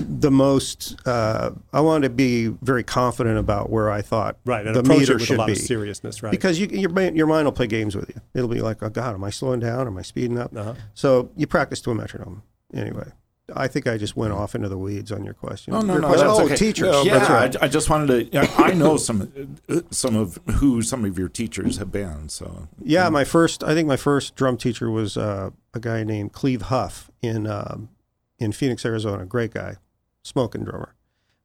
the 0.00 0.30
most. 0.30 0.96
Uh, 1.06 1.50
I 1.72 1.80
wanted 1.80 2.08
to 2.08 2.14
be 2.14 2.46
very 2.62 2.82
confident 2.82 3.38
about 3.38 3.70
where 3.70 3.90
I 3.90 4.00
thought 4.02 4.38
Right. 4.44 4.66
And 4.66 4.74
the 4.74 4.80
approach 4.80 4.98
meter 5.00 5.12
it 5.12 5.14
with 5.16 5.22
a 5.22 5.26
should 5.26 5.38
lot 5.38 5.46
be. 5.46 5.52
of 5.52 5.58
seriousness. 5.58 6.22
Right. 6.22 6.30
because 6.30 6.58
you, 6.58 6.66
your 6.68 6.90
your 7.14 7.26
mind 7.26 7.44
will 7.46 7.52
play 7.52 7.66
games 7.66 7.94
with 7.94 8.08
you. 8.08 8.20
It'll 8.34 8.48
be 8.48 8.60
like, 8.62 8.82
oh 8.82 8.88
God, 8.88 9.14
am 9.14 9.22
I 9.24 9.30
slowing 9.30 9.60
down? 9.60 9.86
Am 9.86 9.96
I 9.98 10.02
speeding 10.02 10.38
up? 10.38 10.56
uh-huh. 10.56 10.74
So 10.94 11.30
you 11.36 11.46
practice 11.46 11.80
to 11.82 11.90
a 11.90 11.94
metronome. 11.94 12.42
Anyway, 12.72 13.08
I 13.54 13.68
think 13.68 13.86
I 13.86 13.98
just 13.98 14.16
went 14.16 14.32
off 14.32 14.54
into 14.54 14.68
the 14.70 14.78
weeds 14.78 15.12
on 15.12 15.22
your 15.22 15.34
question. 15.34 15.74
Oh 15.74 15.80
no, 15.82 15.92
Your 15.92 16.02
no, 16.02 16.08
question- 16.08 16.26
that's 16.28 16.40
oh, 16.40 16.44
okay. 16.46 16.56
teachers. 16.56 16.90
No, 16.90 17.02
yeah, 17.02 17.18
That's 17.18 17.30
right. 17.30 17.62
I, 17.62 17.66
I 17.66 17.68
just 17.68 17.90
wanted 17.90 18.32
to. 18.32 18.50
I 18.58 18.72
know 18.72 18.96
some, 18.96 19.54
uh, 19.68 19.80
some 19.90 20.16
of 20.16 20.38
who 20.54 20.80
some 20.80 21.04
of 21.04 21.18
your 21.18 21.28
teachers 21.28 21.76
have 21.76 21.92
been. 21.92 22.30
So 22.30 22.68
Yeah, 22.82 23.10
my 23.10 23.24
first, 23.24 23.62
I 23.62 23.74
think 23.74 23.86
my 23.86 23.98
first 23.98 24.34
drum 24.34 24.56
teacher 24.56 24.90
was 24.90 25.18
uh, 25.18 25.50
a 25.74 25.78
guy 25.80 26.04
named 26.04 26.32
Cleve 26.32 26.62
Huff 26.62 27.10
in 27.20 27.46
um, 27.46 27.90
in 28.38 28.52
Phoenix, 28.52 28.84
Arizona. 28.84 29.24
Great 29.24 29.52
guy, 29.54 29.76
smoking 30.22 30.64
drummer. 30.64 30.94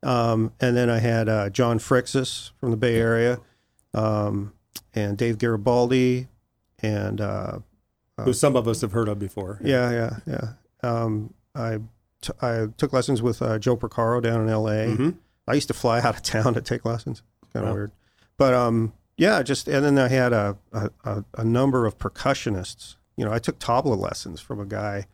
Um, 0.03 0.53
and 0.61 0.75
then 0.77 0.89
I 0.89 0.99
had 0.99 1.27
uh, 1.27 1.49
John 1.49 1.77
Frixis 1.79 2.51
from 2.59 2.71
the 2.71 2.77
Bay 2.77 2.95
Area, 2.95 3.39
um, 3.93 4.53
and 4.93 5.17
Dave 5.17 5.37
Garibaldi, 5.37 6.27
and 6.81 7.19
uh, 7.19 7.59
Who 8.23 8.33
some 8.33 8.55
of 8.55 8.67
us 8.67 8.81
have 8.81 8.91
heard 8.93 9.07
of 9.09 9.19
before. 9.19 9.59
yeah, 9.63 9.91
yeah, 9.91 10.17
yeah. 10.25 10.47
Um, 10.89 11.33
I 11.53 11.79
t- 12.21 12.33
I 12.41 12.67
took 12.77 12.93
lessons 12.93 13.21
with 13.21 13.41
uh, 13.41 13.59
Joe 13.59 13.75
Porcaro 13.75 14.21
down 14.21 14.41
in 14.41 14.49
L.A. 14.49 14.87
Mhm. 14.87 15.15
I 15.47 15.53
used 15.55 15.67
to 15.67 15.73
fly 15.73 15.99
out 15.99 16.15
of 16.15 16.21
town 16.23 16.53
to 16.53 16.61
take 16.61 16.85
lessons. 16.85 17.21
Kind 17.53 17.65
of 17.65 17.71
Wow. 17.71 17.75
weird, 17.75 17.91
but 18.37 18.53
um, 18.53 18.93
yeah, 19.17 19.41
just 19.43 19.67
and 19.67 19.83
then 19.83 19.97
I 19.99 20.07
had 20.07 20.31
a 20.31 20.57
a 21.03 21.23
a 21.33 21.43
number 21.43 21.85
of 21.85 21.97
percussionists. 21.97 22.95
You 23.17 23.25
know, 23.25 23.33
I 23.33 23.39
took 23.39 23.59
tabla 23.59 23.97
lessons 23.99 24.39
from 24.39 24.61
a 24.61 24.65
guy. 24.65 25.07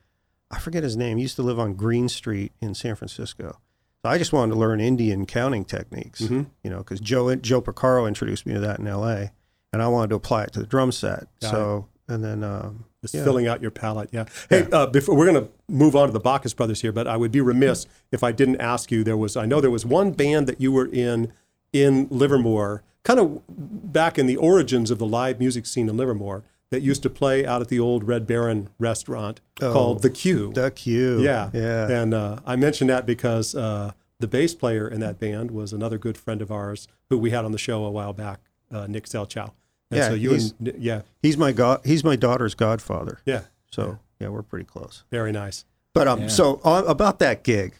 I 0.55 0.59
forget 0.59 0.83
his 0.83 0.95
name. 0.95 1.17
He 1.17 1.23
used 1.23 1.35
to 1.35 1.43
live 1.43 1.59
on 1.59 1.73
Green 1.73 2.07
Street 2.09 2.51
in 2.61 2.73
San 2.73 2.95
Francisco. 2.95 3.59
So 4.03 4.09
I 4.09 4.17
just 4.17 4.31
wanted 4.33 4.53
to 4.53 4.59
learn 4.59 4.79
Indian 4.79 5.25
counting 5.25 5.65
techniques. 5.65 6.21
Mhm. 6.21 6.47
You 6.63 6.69
know, 6.69 6.77
because 6.77 6.99
Joe 6.99 7.33
Joe 7.35 7.61
Porcaro 7.61 8.07
introduced 8.07 8.45
me 8.45 8.53
to 8.53 8.59
that 8.61 8.79
in 8.79 8.87
L.A. 8.87 9.31
and 9.73 9.81
I 9.81 9.87
wanted 9.87 10.09
to 10.11 10.15
apply 10.15 10.43
it 10.43 10.53
to 10.53 10.59
the 10.59 10.65
drum 10.67 10.91
set. 10.91 11.27
Got 11.41 11.51
so 11.51 11.87
and 12.07 12.23
then 12.23 12.43
um, 12.43 12.85
Just 13.01 13.13
Yeah. 13.15 13.23
filling 13.23 13.45
out 13.47 13.61
your 13.61 13.69
palette. 13.71 14.09
Yeah. 14.11 14.25
Hey, 14.49 14.67
Uh, 14.71 14.87
before 14.87 15.15
we're 15.15 15.31
going 15.31 15.43
to 15.45 15.51
move 15.69 15.95
on 15.95 16.07
to 16.07 16.11
the 16.13 16.19
Bacchus 16.19 16.53
brothers 16.55 16.81
here, 16.81 16.91
but 16.91 17.07
I 17.07 17.17
would 17.17 17.31
be 17.31 17.39
remiss 17.41 17.85
if 18.11 18.23
I 18.23 18.31
didn't 18.31 18.59
ask 18.61 18.91
you. 18.91 19.03
There 19.03 19.17
was, 19.17 19.35
I 19.37 19.45
know 19.45 19.61
there 19.61 19.69
was 19.69 19.85
one 19.85 20.11
band 20.11 20.47
that 20.47 20.59
you 20.61 20.71
were 20.71 20.87
in 20.87 21.31
in 21.73 22.07
Livermore, 22.09 22.81
kind 23.03 23.19
of 23.19 23.41
back 23.47 24.17
in 24.17 24.25
the 24.27 24.37
origins 24.37 24.89
of 24.91 24.97
the 24.97 25.05
live 25.05 25.39
music 25.39 25.65
scene 25.67 25.87
in 25.89 25.97
Livermore, 25.97 26.43
that 26.71 26.81
used 26.81 27.03
to 27.03 27.09
play 27.09 27.45
out 27.45 27.61
at 27.61 27.67
the 27.69 27.79
old 27.79 28.03
Red 28.03 28.25
Baron 28.27 28.69
restaurant 28.79 29.39
Oh. 29.61 29.71
called 29.71 30.01
The 30.01 30.09
Q. 30.09 30.51
the 30.53 30.71
Q. 30.71 31.21
Yeah. 31.21 31.49
yeah. 31.53 31.87
And 31.89 32.13
uh, 32.13 32.39
I 32.45 32.55
mentioned 32.55 32.89
that 32.89 33.05
because 33.05 33.53
uh, 33.55 33.91
the 34.19 34.27
bass 34.27 34.53
player 34.55 34.87
in 34.87 34.99
that 35.01 35.19
band 35.19 35.51
was 35.51 35.71
another 35.73 35.97
good 35.97 36.17
friend 36.17 36.41
of 36.41 36.51
ours 36.51 36.87
who 37.09 37.17
we 37.17 37.29
had 37.29 37.45
on 37.45 37.51
the 37.51 37.57
show 37.57 37.85
a 37.85 37.91
while 37.91 38.13
back, 38.13 38.39
uh, 38.71 38.87
Nick 38.87 39.05
Selchow. 39.05 39.51
And 39.91 39.99
Yeah, 39.99 40.07
so 40.09 40.13
you 40.15 40.31
he's- 40.31 40.53
and 40.59 40.73
yeah, 40.79 41.01
He's 41.21 41.37
my 41.37 41.51
god. 41.51 41.81
He's 41.85 42.03
my 42.03 42.15
daughter's 42.15 42.55
godfather. 42.55 43.19
yeah, 43.25 43.41
So 43.71 43.99
yeah, 44.19 44.29
we're 44.29 44.41
pretty 44.41 44.65
close. 44.65 45.03
very 45.11 45.31
nice. 45.31 45.65
But 45.93 46.07
um, 46.07 46.21
Yeah. 46.21 46.27
so 46.27 46.59
on, 46.63 46.85
about 46.87 47.19
that 47.19 47.43
gig, 47.43 47.75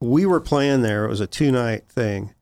we 0.00 0.26
were 0.26 0.40
playing 0.40 0.82
there. 0.82 1.04
It 1.06 1.08
was 1.08 1.20
a 1.20 1.26
two 1.26 1.50
night 1.52 1.84
thing, 1.88 2.34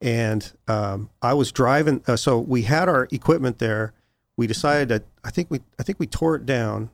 and 0.00 0.50
um, 0.68 1.10
I 1.20 1.34
was 1.34 1.52
driving. 1.52 2.02
Uh, 2.06 2.16
so 2.16 2.38
we 2.38 2.62
had 2.62 2.88
our 2.88 3.08
equipment 3.10 3.58
there. 3.58 3.92
We 4.36 4.46
decided 4.46 4.88
that 4.88 5.04
I 5.24 5.30
think 5.30 5.50
we 5.50 5.60
I 5.78 5.82
think 5.82 5.98
we 6.00 6.06
tore 6.06 6.34
it 6.36 6.44
down 6.46 6.90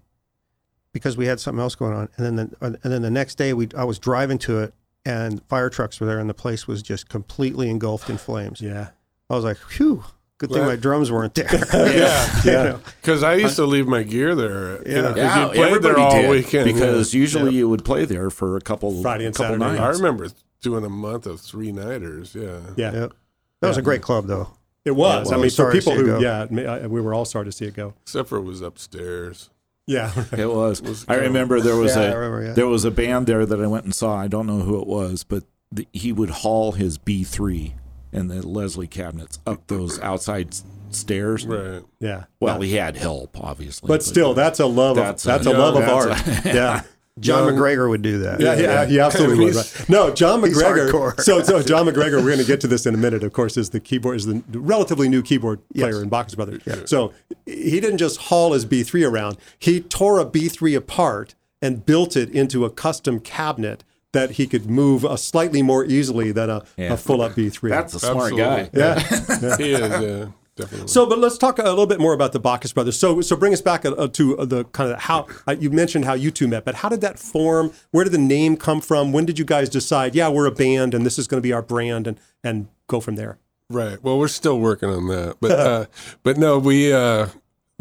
because 0.92 1.16
we 1.16 1.26
had 1.26 1.40
something 1.40 1.60
else 1.60 1.74
going 1.74 1.94
on. 1.94 2.08
And 2.16 2.26
then 2.26 2.36
the, 2.36 2.56
uh, 2.60 2.76
and 2.82 2.92
then 2.92 3.02
the 3.02 3.10
next 3.10 3.36
day 3.36 3.52
we 3.52 3.68
I 3.76 3.84
was 3.84 3.98
driving 3.98 4.38
to 4.38 4.60
it, 4.60 4.74
and 5.04 5.42
fire 5.48 5.70
trucks 5.70 6.00
were 6.00 6.06
there, 6.06 6.18
and 6.18 6.28
the 6.28 6.34
place 6.34 6.66
was 6.66 6.82
just 6.82 7.08
completely 7.08 7.70
engulfed 7.70 8.10
in 8.10 8.18
flames. 8.18 8.60
Yeah. 8.60 8.88
I 9.30 9.34
was 9.34 9.44
like, 9.44 9.56
"Phew, 9.56 10.04
good 10.38 10.50
thing 10.50 10.60
Right. 10.62 10.68
my 10.68 10.76
drums 10.76 11.10
weren't 11.10 11.34
there." 11.34 11.48
Yeah. 11.72 12.40
You 12.44 12.50
Yeah. 12.50 12.78
Because 13.00 13.22
I 13.22 13.34
used 13.34 13.56
to 13.56 13.64
leave 13.64 13.86
my 13.86 14.02
gear 14.02 14.34
there. 14.34 14.86
You 14.86 14.96
Yeah. 14.96 15.14
Yeah, 15.16 15.46
played 15.46 15.58
everybody 15.58 15.94
there 15.94 15.98
all 15.98 16.10
did 16.10 16.30
weekend. 16.30 16.64
because 16.66 17.14
yeah. 17.14 17.20
usually 17.20 17.54
you 17.54 17.68
would 17.68 17.84
play 17.84 18.04
there 18.04 18.28
for 18.30 18.56
a 18.56 18.60
couple 18.60 19.00
Friday 19.00 19.26
and 19.26 19.34
couple 19.34 19.54
Saturday 19.54 19.78
nights. 19.78 19.80
I 19.80 19.88
remember 19.98 20.28
doing 20.60 20.84
a 20.84 20.90
month 20.90 21.26
of 21.26 21.40
three 21.40 21.72
nighters. 21.72 22.34
Yeah. 22.34 22.60
Yeah. 22.76 22.92
Yep. 22.92 23.12
That 23.60 23.68
was 23.68 23.76
a 23.78 23.82
great 23.82 24.02
club, 24.02 24.26
though. 24.26 24.50
It 24.84 24.92
was. 24.92 25.30
Yeah, 25.30 25.36
I 25.36 25.40
mean, 25.40 25.50
for 25.50 25.72
people 25.72 25.94
who, 25.94 26.22
yeah, 26.22 26.46
I- 26.50 26.86
we 26.86 27.00
were 27.00 27.12
all 27.14 27.24
sorry 27.24 27.44
to 27.46 27.52
see 27.52 27.66
it 27.66 27.74
go. 27.74 27.94
Except 28.02 28.28
for 28.28 28.38
it 28.38 28.42
was 28.42 28.60
upstairs. 28.62 29.50
Yeah. 29.86 30.12
It 30.38 30.48
was. 30.50 30.80
Was 30.82 31.04
I 31.08 31.16
remember 31.16 31.60
there 31.60 31.76
was 31.76 31.96
Yeah, 31.96 32.02
I 32.02 32.04
a 32.06 32.16
remember, 32.18 32.46
yeah. 32.46 32.52
there 32.52 32.66
was 32.68 32.84
a 32.84 32.90
band 32.90 33.26
there 33.26 33.44
that 33.44 33.60
I 33.60 33.66
went 33.66 33.84
and 33.84 33.94
saw. 33.94 34.16
I 34.16 34.28
don't 34.28 34.46
know 34.46 34.60
who 34.60 34.80
it 34.80 34.86
was, 34.86 35.24
but 35.24 35.44
the, 35.72 35.86
he 35.92 36.12
would 36.12 36.30
haul 36.30 36.72
his 36.72 36.96
B 36.98 37.24
three 37.24 37.74
and 38.12 38.30
the 38.30 38.46
Leslie 38.46 38.86
cabinets 38.86 39.38
up 39.46 39.66
those 39.66 40.00
outside 40.00 40.54
stairs. 40.90 41.44
Right. 41.46 41.82
Yeah. 42.00 42.24
Well, 42.40 42.60
he 42.60 42.74
had 42.74 42.96
help, 42.96 43.38
obviously, 43.40 43.88
but 43.88 44.02
still, 44.02 44.32
that's 44.34 44.60
a 44.60 44.66
love 44.66 44.96
That's 44.96 45.24
of 45.26 45.28
that's 45.28 45.46
a- 45.46 45.50
a, 45.50 45.58
love 45.58 45.76
of 45.76 45.82
that's 46.16 46.36
art. 46.36 46.44
yeah. 46.54 46.82
John 47.18 47.46
Young- 47.46 47.56
McGregor 47.56 47.88
would 47.90 48.02
do 48.02 48.18
that. 48.20 48.40
Yeah, 48.40 48.54
yeah, 48.54 48.84
he 48.86 48.98
absolutely 49.00 49.44
would. 49.46 49.54
Right. 49.56 49.88
No, 49.88 50.10
John 50.14 50.40
McGregor. 50.42 50.90
hardcore. 50.90 51.20
So, 51.20 51.42
so 51.42 51.60
John 51.62 51.86
McGregor. 51.86 52.14
We're 52.22 52.26
going 52.30 52.38
to 52.38 52.44
get 52.46 52.60
to 52.62 52.66
this 52.68 52.86
in 52.86 52.94
a 52.94 52.98
minute. 52.98 53.22
Of 53.24 53.32
course, 53.32 53.56
is 53.56 53.70
the 53.70 53.80
keyboard 53.80 54.16
is 54.16 54.26
the 54.26 54.42
relatively 54.52 55.08
new 55.08 55.22
keyboard 55.22 55.60
player 55.74 55.92
Yes. 55.94 56.02
in 56.02 56.08
Bacchus 56.08 56.34
Brothers. 56.34 56.62
So 56.88 57.12
he 57.46 57.80
didn't 57.80 57.98
just 57.98 58.18
haul 58.22 58.52
his 58.52 58.64
B 58.64 58.82
three 58.82 59.04
around. 59.04 59.36
He 59.58 59.80
tore 59.80 60.18
a 60.18 60.24
B 60.24 60.48
three 60.48 60.74
apart 60.74 61.34
and 61.60 61.84
built 61.84 62.16
it 62.16 62.30
into 62.30 62.64
a 62.64 62.70
custom 62.70 63.20
cabinet 63.20 63.84
that 64.12 64.32
he 64.32 64.46
could 64.46 64.66
move 64.70 65.04
uh, 65.04 65.14
slightly 65.16 65.62
more 65.62 65.84
easily 65.84 66.32
than 66.32 66.48
a, 66.50 66.64
Yeah. 66.76 66.94
a 66.94 66.96
full 66.96 67.20
up 67.22 67.34
B 67.36 67.48
three. 67.48 67.70
that's 67.70 67.94
a 67.94 68.00
smart 68.00 68.32
Absolutely. 68.32 68.42
guy. 68.42 68.70
yeah. 68.72 69.56
He 69.58 69.72
is, 69.72 69.80
yeah. 69.80 70.26
Definitely. 70.60 70.88
So, 70.88 71.06
but 71.06 71.18
let's 71.18 71.38
talk 71.38 71.58
a 71.58 71.64
little 71.64 71.86
bit 71.86 72.00
more 72.00 72.12
about 72.12 72.32
the 72.32 72.40
Bacchus 72.40 72.72
brothers. 72.72 72.98
So, 72.98 73.20
so 73.20 73.36
bring 73.36 73.52
us 73.52 73.60
back 73.60 73.84
uh, 73.84 74.08
to 74.08 74.36
the 74.36 74.64
kind 74.66 74.92
of 74.92 75.00
how 75.00 75.26
uh, 75.46 75.56
you 75.58 75.70
mentioned 75.70 76.04
how 76.04 76.14
you 76.14 76.30
two 76.30 76.48
met, 76.48 76.64
but 76.64 76.76
how 76.76 76.88
did 76.88 77.00
that 77.00 77.18
form? 77.18 77.72
Where 77.90 78.04
did 78.04 78.12
the 78.12 78.18
name 78.18 78.56
come 78.56 78.80
from? 78.80 79.12
When 79.12 79.24
did 79.24 79.38
you 79.38 79.44
guys 79.44 79.68
decide? 79.68 80.14
Yeah, 80.14 80.28
we're 80.28 80.46
a 80.46 80.52
band, 80.52 80.94
and 80.94 81.04
this 81.04 81.18
is 81.18 81.26
going 81.26 81.38
to 81.38 81.46
be 81.46 81.52
our 81.52 81.62
brand, 81.62 82.06
and 82.06 82.20
and 82.42 82.68
go 82.86 83.00
from 83.00 83.16
there. 83.16 83.38
Right. 83.68 84.02
Well, 84.02 84.18
we're 84.18 84.28
still 84.28 84.58
working 84.58 84.88
on 84.88 85.06
that, 85.08 85.36
but 85.40 85.50
uh, 85.58 85.86
but 86.22 86.36
no, 86.36 86.58
we. 86.58 86.92
Uh, 86.92 87.28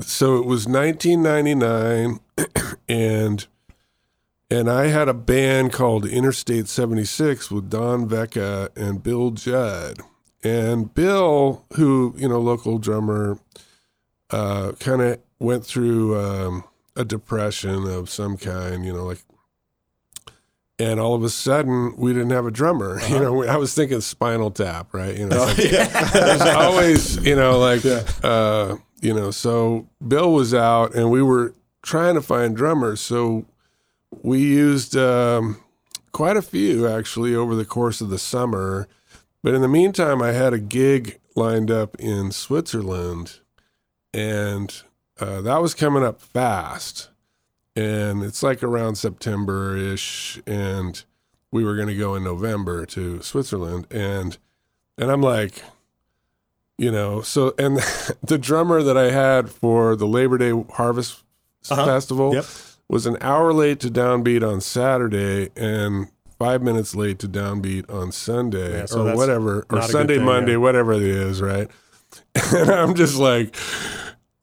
so 0.02 0.38
it 0.38 0.46
was 0.46 0.66
1999, 0.66 2.20
and 2.88 3.48
and 4.52 4.70
I 4.70 4.88
had 4.88 5.08
a 5.08 5.14
band 5.14 5.74
called 5.74 6.06
Interstate 6.06 6.68
76 6.68 7.52
with 7.52 7.70
Don 7.70 8.10
Vecca 8.10 8.70
and 8.76 9.04
Bill 9.04 9.32
Judd, 9.32 10.00
and 10.44 10.94
Bill, 10.94 11.66
who 11.74 12.14
you 12.18 12.28
know, 12.30 12.40
local 12.40 12.78
drummer, 12.78 13.40
uh, 14.30 14.74
kind 14.80 15.02
of 15.02 15.20
went 15.40 15.66
through 15.66 16.20
um, 16.20 16.64
a 16.96 17.04
depression 17.06 17.86
of 17.88 18.10
some 18.10 18.38
kind, 18.38 18.86
you 18.86 18.94
know, 18.94 19.06
like. 19.06 19.20
And 20.82 20.98
all 20.98 21.14
of 21.14 21.24
a 21.26 21.30
sudden, 21.30 21.94
we 21.98 22.14
didn't 22.14 22.30
have 22.30 22.46
a 22.46 22.52
drummer. 22.52 23.02
You 23.10 23.20
know, 23.20 23.44
I 23.44 23.58
was 23.58 23.74
thinking 23.74 24.00
Spinal 24.00 24.50
Tap, 24.50 24.94
right? 24.94 25.14
You 25.18 25.26
know, 25.28 25.46
it's 25.50 25.58
like- 25.60 26.14
there's 26.14 26.42
always, 26.42 27.18
you 27.26 27.36
know, 27.36 27.60
like, 27.60 27.82
uh, 28.24 28.78
you 29.02 29.14
know, 29.14 29.30
so 29.32 29.90
Bill 30.06 30.32
was 30.32 30.54
out 30.54 30.96
and 30.96 31.12
we 31.12 31.22
were 31.22 31.54
trying 31.82 32.16
to 32.16 32.22
find 32.22 32.56
drummers. 32.56 33.02
So 33.02 33.46
we 34.22 34.40
used 34.40 34.96
um, 34.96 35.62
quite 36.14 36.38
a 36.38 36.42
few 36.42 36.88
actually 36.88 37.36
over 37.36 37.56
the 37.56 37.66
course 37.66 38.00
of 38.00 38.10
the 38.10 38.18
summer. 38.20 38.88
But 39.44 39.54
in 39.54 39.62
the 39.62 39.68
meantime, 39.68 40.22
I 40.22 40.32
had 40.34 40.54
a 40.54 40.60
gig 40.60 41.20
lined 41.36 41.72
up 41.72 41.96
in 42.00 42.32
Switzerland 42.32 43.40
and 44.14 44.82
uh, 45.20 45.42
that 45.42 45.62
was 45.62 45.74
coming 45.74 46.04
up 46.04 46.20
fast. 46.22 47.10
And 47.76 48.24
it's 48.24 48.44
like 48.44 48.64
around 48.64 48.96
September 48.96 49.78
ish. 49.78 50.42
And 50.48 51.02
we 51.52 51.64
were 51.64 51.76
going 51.76 51.88
to 51.88 51.96
go 51.96 52.16
in 52.16 52.24
November 52.24 52.86
to 52.88 53.22
Switzerland. 53.22 53.88
And, 53.92 54.38
and 54.98 55.12
I'm 55.12 55.22
like, 55.22 55.62
you 56.78 56.90
know 56.92 57.22
so 57.22 57.54
and 57.60 57.76
the 58.24 58.38
drummer 58.38 58.82
that 58.82 58.96
i 58.98 59.12
had 59.12 59.50
for 59.50 59.98
the 59.98 60.08
labor 60.08 60.38
day 60.38 60.54
harvest 60.76 61.22
Uh-huh. 61.70 61.86
festival 61.86 62.34
Yep. 62.34 62.46
was 62.88 63.06
an 63.06 63.18
hour 63.20 63.52
late 63.52 63.82
to 63.82 63.90
downbeat 63.90 64.50
on 64.50 64.62
saturday 64.62 65.50
and 65.58 66.08
five 66.40 66.62
minutes 66.64 66.96
late 66.96 67.20
to 67.20 67.28
downbeat 67.28 67.92
on 67.94 68.12
sunday 68.12 68.80
Yeah, 68.80 68.86
so 68.86 69.08
or 69.08 69.16
whatever 69.16 69.66
or 69.70 69.76
not 69.78 69.84
a 69.84 69.88
good 69.88 69.92
sunday 69.92 70.16
thing, 70.18 70.26
monday 70.26 70.52
yeah. 70.54 70.58
whatever 70.58 70.94
it 70.94 71.02
is 71.04 71.42
right 71.42 71.70
and 72.54 72.70
i'm 72.72 72.96
just 72.96 73.18
like 73.18 73.56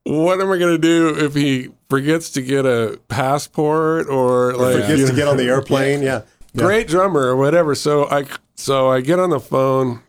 what 0.05 0.41
am 0.41 0.51
i 0.53 0.59
going 0.59 0.75
to 0.75 0.79
do 0.79 1.17
if 1.19 1.35
he 1.35 1.71
forgets 1.89 2.31
to 2.31 2.43
get 2.43 2.65
a 2.67 2.99
passport 3.09 4.09
or 4.09 4.53
like 4.55 4.81
Forgets 4.83 5.01
you 5.01 5.07
to 5.07 5.15
get 5.15 5.29
on 5.29 5.37
the 5.37 5.45
airplane. 5.49 6.03
Yeah. 6.03 6.23
Yeah. 6.53 6.65
great 6.65 6.89
drummer 6.89 7.21
or 7.21 7.37
whatever. 7.37 7.75
So 7.75 8.09
I 8.11 8.25
so 8.55 8.91
I 8.91 9.01
get 9.01 9.19
on 9.19 9.31
the 9.31 9.41
phone. 9.41 10.01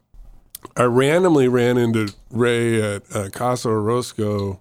I 0.76 0.84
randomly 0.84 1.48
ran 1.48 1.78
into 1.78 2.14
Ray 2.30 2.82
at 2.82 3.04
uh, 3.16 3.30
Casa 3.30 3.70
Orozco, 3.70 4.60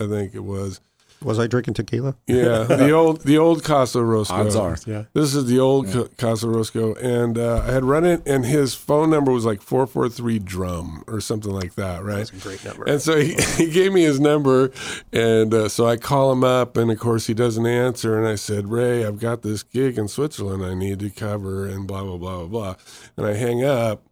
I 0.00 0.06
think 0.06 0.34
it 0.34 0.40
was. 0.44 0.80
Was 1.22 1.38
I 1.38 1.48
drinking 1.48 1.74
tequila? 1.74 2.14
Yeah, 2.26 2.62
the 2.64 2.92
old 2.92 3.22
the 3.22 3.38
old 3.38 3.64
Casa 3.64 3.98
Orozco. 3.98 4.34
Odds 4.34 4.54
are. 4.54 4.76
Yeah. 4.86 5.04
This 5.14 5.34
is 5.34 5.46
the 5.46 5.58
old 5.58 5.90
Ca- 5.90 6.08
Casa 6.16 6.46
Orozco, 6.46 6.94
and 6.94 7.36
uh, 7.36 7.64
I 7.66 7.72
had 7.72 7.84
run 7.84 8.04
it, 8.04 8.22
and 8.24 8.44
his 8.46 8.74
phone 8.74 9.10
number 9.10 9.32
was 9.32 9.44
like 9.44 9.60
four 9.60 9.86
four 9.86 10.08
three 10.08 10.38
drum 10.38 11.02
or 11.08 11.20
something 11.20 11.50
like 11.50 11.74
that, 11.74 12.04
right? 12.04 12.18
That's 12.18 12.32
a 12.32 12.36
great 12.36 12.64
number. 12.64 12.84
And 12.84 13.02
so 13.02 13.18
he, 13.18 13.34
he 13.56 13.70
gave 13.70 13.92
me 13.92 14.02
his 14.02 14.20
number, 14.20 14.70
and 15.12 15.52
uh, 15.52 15.68
so 15.68 15.86
I 15.86 15.96
call 15.96 16.30
him 16.30 16.44
up, 16.44 16.76
and 16.76 16.90
of 16.90 17.00
course 17.00 17.26
he 17.26 17.34
doesn't 17.34 17.66
answer. 17.66 18.16
And 18.16 18.28
I 18.28 18.36
said, 18.36 18.68
Ray, 18.68 19.04
I've 19.04 19.18
got 19.18 19.42
this 19.42 19.64
gig 19.64 19.98
in 19.98 20.06
Switzerland 20.06 20.64
I 20.64 20.74
need 20.74 21.00
to 21.00 21.10
cover, 21.10 21.66
and 21.66 21.88
blah 21.88 22.04
blah 22.04 22.16
blah 22.16 22.38
blah 22.38 22.46
blah. 22.46 22.74
And 23.16 23.26
I 23.26 23.34
hang 23.34 23.64
up, 23.64 24.04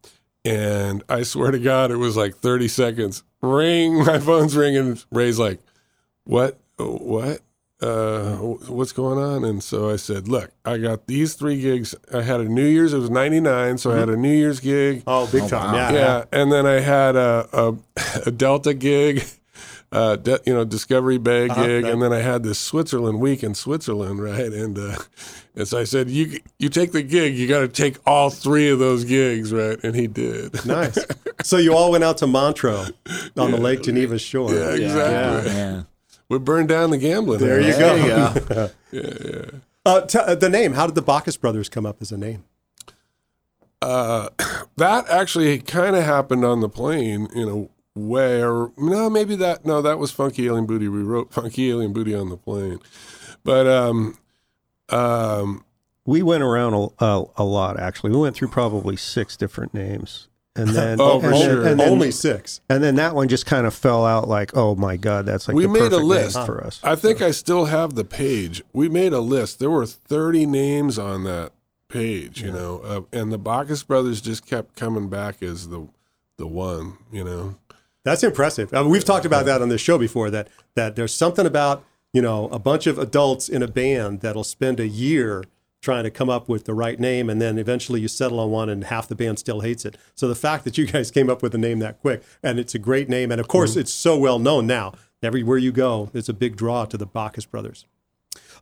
and 0.44 1.04
I 1.08 1.22
swear 1.22 1.52
to 1.52 1.58
God, 1.60 1.92
it 1.92 1.96
was 1.96 2.16
like 2.16 2.36
thirty 2.36 2.66
seconds. 2.68 3.22
Ring, 3.42 3.98
my 4.04 4.18
phone's 4.18 4.56
ringing. 4.56 4.98
Ray's 5.12 5.38
like, 5.38 5.60
"What? 6.24 6.58
What?" 6.78 7.40
uh, 7.82 8.36
what's 8.36 8.92
going 8.92 9.18
on? 9.18 9.44
And 9.44 9.62
so 9.62 9.90
I 9.90 9.96
said, 9.96 10.28
look, 10.28 10.50
I 10.64 10.78
got 10.78 11.06
these 11.08 11.34
three 11.34 11.60
gigs. 11.60 11.94
I 12.10 12.22
had 12.22 12.40
a 12.40 12.44
New 12.44 12.64
Year's, 12.64 12.94
it 12.94 12.98
was 12.98 13.10
99. 13.10 13.76
So 13.76 13.92
I 13.92 13.98
had 13.98 14.08
a 14.08 14.16
New 14.16 14.32
Year's 14.32 14.60
gig. 14.60 15.02
Oh, 15.06 15.26
big 15.30 15.46
time. 15.46 15.74
Yeah. 15.74 15.92
Yeah. 15.92 16.24
And 16.32 16.50
then 16.50 16.64
I 16.64 16.80
had 16.80 17.16
a, 17.16 17.46
a, 17.52 17.74
a 18.24 18.30
Delta 18.30 18.72
gig, 18.72 19.24
uh, 19.92 20.16
de, 20.16 20.40
you 20.46 20.54
know, 20.54 20.64
Discovery 20.64 21.18
Bay 21.18 21.50
Uh-huh, 21.50 21.66
gig. 21.66 21.84
right. 21.84 21.92
And 21.92 22.00
then 22.00 22.14
I 22.14 22.20
had 22.20 22.44
this 22.44 22.58
Switzerland 22.58 23.20
week 23.20 23.42
in 23.42 23.54
Switzerland, 23.54 24.22
right? 24.22 24.50
And, 24.54 24.78
uh, 24.78 24.96
and 25.54 25.68
so 25.68 25.78
I 25.78 25.84
said, 25.84 26.08
you, 26.08 26.40
you 26.58 26.70
take 26.70 26.92
the 26.92 27.02
gig, 27.02 27.36
you 27.36 27.46
got 27.46 27.60
to 27.60 27.68
take 27.68 27.98
all 28.06 28.30
three 28.30 28.70
of 28.70 28.78
those 28.78 29.04
gigs, 29.04 29.52
right? 29.52 29.78
And 29.84 29.94
he 29.94 30.06
did. 30.06 30.64
Nice. 30.64 30.98
So 31.42 31.58
you 31.58 31.76
all 31.76 31.90
went 31.92 32.02
out 32.02 32.16
to 32.18 32.26
Montreux 32.26 32.86
on 33.36 33.50
the 33.50 33.58
Lake 33.58 33.82
Geneva 33.82 34.18
shore. 34.18 34.52
Yeah, 34.54 34.70
exactly. 34.70 35.52
Yeah. 35.52 35.82
We 36.28 36.38
burned 36.38 36.68
down 36.68 36.90
the 36.90 36.98
gambling. 36.98 37.38
There 37.38 37.60
you 37.60 37.72
house. 37.74 38.38
go. 38.38 38.70
Uh, 39.86 40.00
t- 40.00 40.18
uh, 40.18 40.34
the 40.34 40.48
name, 40.48 40.72
how 40.72 40.86
did 40.86 40.96
the 40.96 41.00
Bacchus 41.02 41.36
brothers 41.36 41.68
come 41.68 41.86
up 41.86 41.98
as 42.02 42.10
a 42.10 42.16
name? 42.18 42.42
Uh, 43.80 44.30
that 44.76 45.08
actually 45.08 45.60
kind 45.60 45.94
of 45.94 46.02
happened 46.02 46.44
on 46.44 46.60
the 46.60 46.68
plane 46.68 47.28
in 47.32 47.48
a 47.48 47.68
way, 47.98 48.42
or 48.42 48.72
no, 48.76 49.08
maybe 49.08 49.36
that 49.36 49.64
no, 49.64 49.80
that 49.82 50.00
was 50.00 50.10
Funky 50.10 50.46
Alien 50.46 50.66
Booty. 50.66 50.88
We 50.88 51.02
wrote 51.04 51.32
Funky 51.32 51.70
Alien 51.70 51.92
Booty 51.92 52.16
on 52.16 52.30
the 52.30 52.36
plane, 52.36 52.80
but 53.44 53.68
um, 53.68 54.18
um, 54.88 55.64
We 56.04 56.20
went 56.20 56.42
around 56.42 56.74
a, 56.74 57.04
a, 57.04 57.24
a 57.36 57.44
lot, 57.44 57.78
actually. 57.78 58.10
We 58.10 58.18
went 58.18 58.34
through 58.34 58.48
probably 58.48 58.96
six 58.96 59.36
different 59.36 59.72
names. 59.72 60.26
And 60.56 60.68
then, 60.70 61.00
Oh, 61.00 61.20
for 61.20 61.26
and 61.26 61.34
then- 61.34 61.42
sure. 61.50 61.66
and 61.66 61.78
then, 61.80 61.88
Only 61.90 62.10
six. 62.10 62.60
and 62.68 62.82
then 62.82 62.94
that 62.96 63.14
one 63.14 63.28
just 63.28 63.46
kind 63.46 63.66
of 63.66 63.74
fell 63.74 64.04
out 64.04 64.26
like, 64.28 64.56
oh 64.56 64.74
my 64.74 64.96
God, 64.96 65.26
that's 65.26 65.46
like 65.48 65.54
We 65.56 65.64
the 65.64 65.68
made 65.68 65.78
a 65.78 65.82
perfect 65.90 66.00
name 66.00 66.08
list. 66.08 66.46
for 66.46 66.64
us. 66.64 66.80
I 66.82 66.96
think 66.96 67.20
I 67.22 67.30
still 67.30 67.66
have 67.66 67.94
the 67.94 68.04
page. 68.04 68.62
We 68.72 68.88
made 68.88 69.12
a 69.12 69.20
list. 69.20 69.58
There 69.58 69.70
were 69.70 69.86
thirty 69.86 70.46
names 70.46 70.98
on 70.98 71.24
that 71.24 71.52
page, 71.88 72.42
you 72.42 72.50
know, 72.50 72.80
uh, 72.84 73.00
and 73.16 73.32
the 73.32 73.38
Bacchus 73.38 73.82
brothers 73.84 74.20
just 74.20 74.44
kept 74.46 74.74
coming 74.76 75.08
back 75.08 75.42
as 75.42 75.68
the 75.68 75.88
the 76.38 76.46
one, 76.46 76.98
you 77.12 77.22
know. 77.24 77.56
That's 78.04 78.22
impressive. 78.22 78.72
I 78.74 78.82
mean, 78.82 78.90
we've 78.90 79.04
talked 79.04 79.24
about 79.26 79.46
that 79.46 79.60
on 79.62 79.68
this 79.68 79.80
show 79.80 79.98
before. 79.98 80.30
That 80.30 80.48
that 80.74 80.96
there's 80.96 81.14
something 81.14 81.44
about 81.46 81.84
you 82.12 82.22
know 82.22 82.48
a 82.48 82.58
bunch 82.58 82.86
of 82.86 82.98
adults 82.98 83.48
in 83.48 83.62
a 83.62 83.68
band 83.68 84.20
that'll 84.20 84.44
spend 84.44 84.80
a 84.80 84.86
year 84.88 85.44
trying 85.86 86.02
to 86.04 86.10
come 86.10 86.28
up 86.28 86.48
with 86.48 86.64
the 86.64 86.74
right 86.74 86.98
name, 86.98 87.30
and 87.30 87.40
then 87.40 87.56
eventually 87.58 88.00
you 88.00 88.08
settle 88.08 88.40
on 88.40 88.50
one, 88.50 88.68
and 88.68 88.84
half 88.84 89.06
the 89.06 89.14
band 89.14 89.38
still 89.38 89.60
hates 89.60 89.84
it. 89.84 89.96
So 90.16 90.26
the 90.26 90.34
fact 90.34 90.64
that 90.64 90.76
you 90.76 90.84
guys 90.84 91.12
came 91.12 91.30
up 91.30 91.42
with 91.42 91.54
a 91.54 91.58
name 91.58 91.78
that 91.78 92.00
quick, 92.00 92.22
and 92.42 92.58
it's 92.58 92.74
a 92.74 92.78
great 92.80 93.08
name, 93.08 93.30
and 93.30 93.40
of 93.40 93.46
course 93.46 93.76
it's 93.76 93.92
so 93.92 94.18
well 94.18 94.38
known 94.40 94.66
now. 94.66 94.92
Everywhere 95.22 95.56
you 95.58 95.70
go, 95.72 96.10
it's 96.12 96.28
a 96.28 96.34
big 96.34 96.56
draw 96.56 96.84
to 96.86 96.96
the 96.98 97.06
Bacchus 97.06 97.46
brothers. 97.46 97.86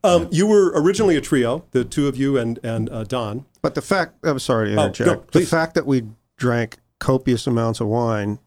Um, 0.05 0.29
You 0.31 0.47
were 0.47 0.71
originally 0.77 1.17
a 1.17 1.21
trio, 1.21 1.65
the 1.73 1.83
two 1.85 2.07
of 2.09 2.17
you 2.17 2.37
and 2.37 2.61
and 2.63 2.91
uh, 2.91 3.05
Don. 3.05 3.47
But 3.63 3.75
the 3.75 3.83
fact, 3.83 4.17
I'm 4.23 4.39
sorry 4.39 4.71
to 4.75 4.77
Oh, 4.81 4.87
interject. 4.87 5.35
no, 5.35 5.41
the 5.41 5.47
fact 5.47 5.75
that 5.75 5.87
we 5.87 6.03
drank 6.37 6.79
copious 7.01 7.47
amounts 7.47 7.81
of 7.81 7.87
wine, 7.89 8.39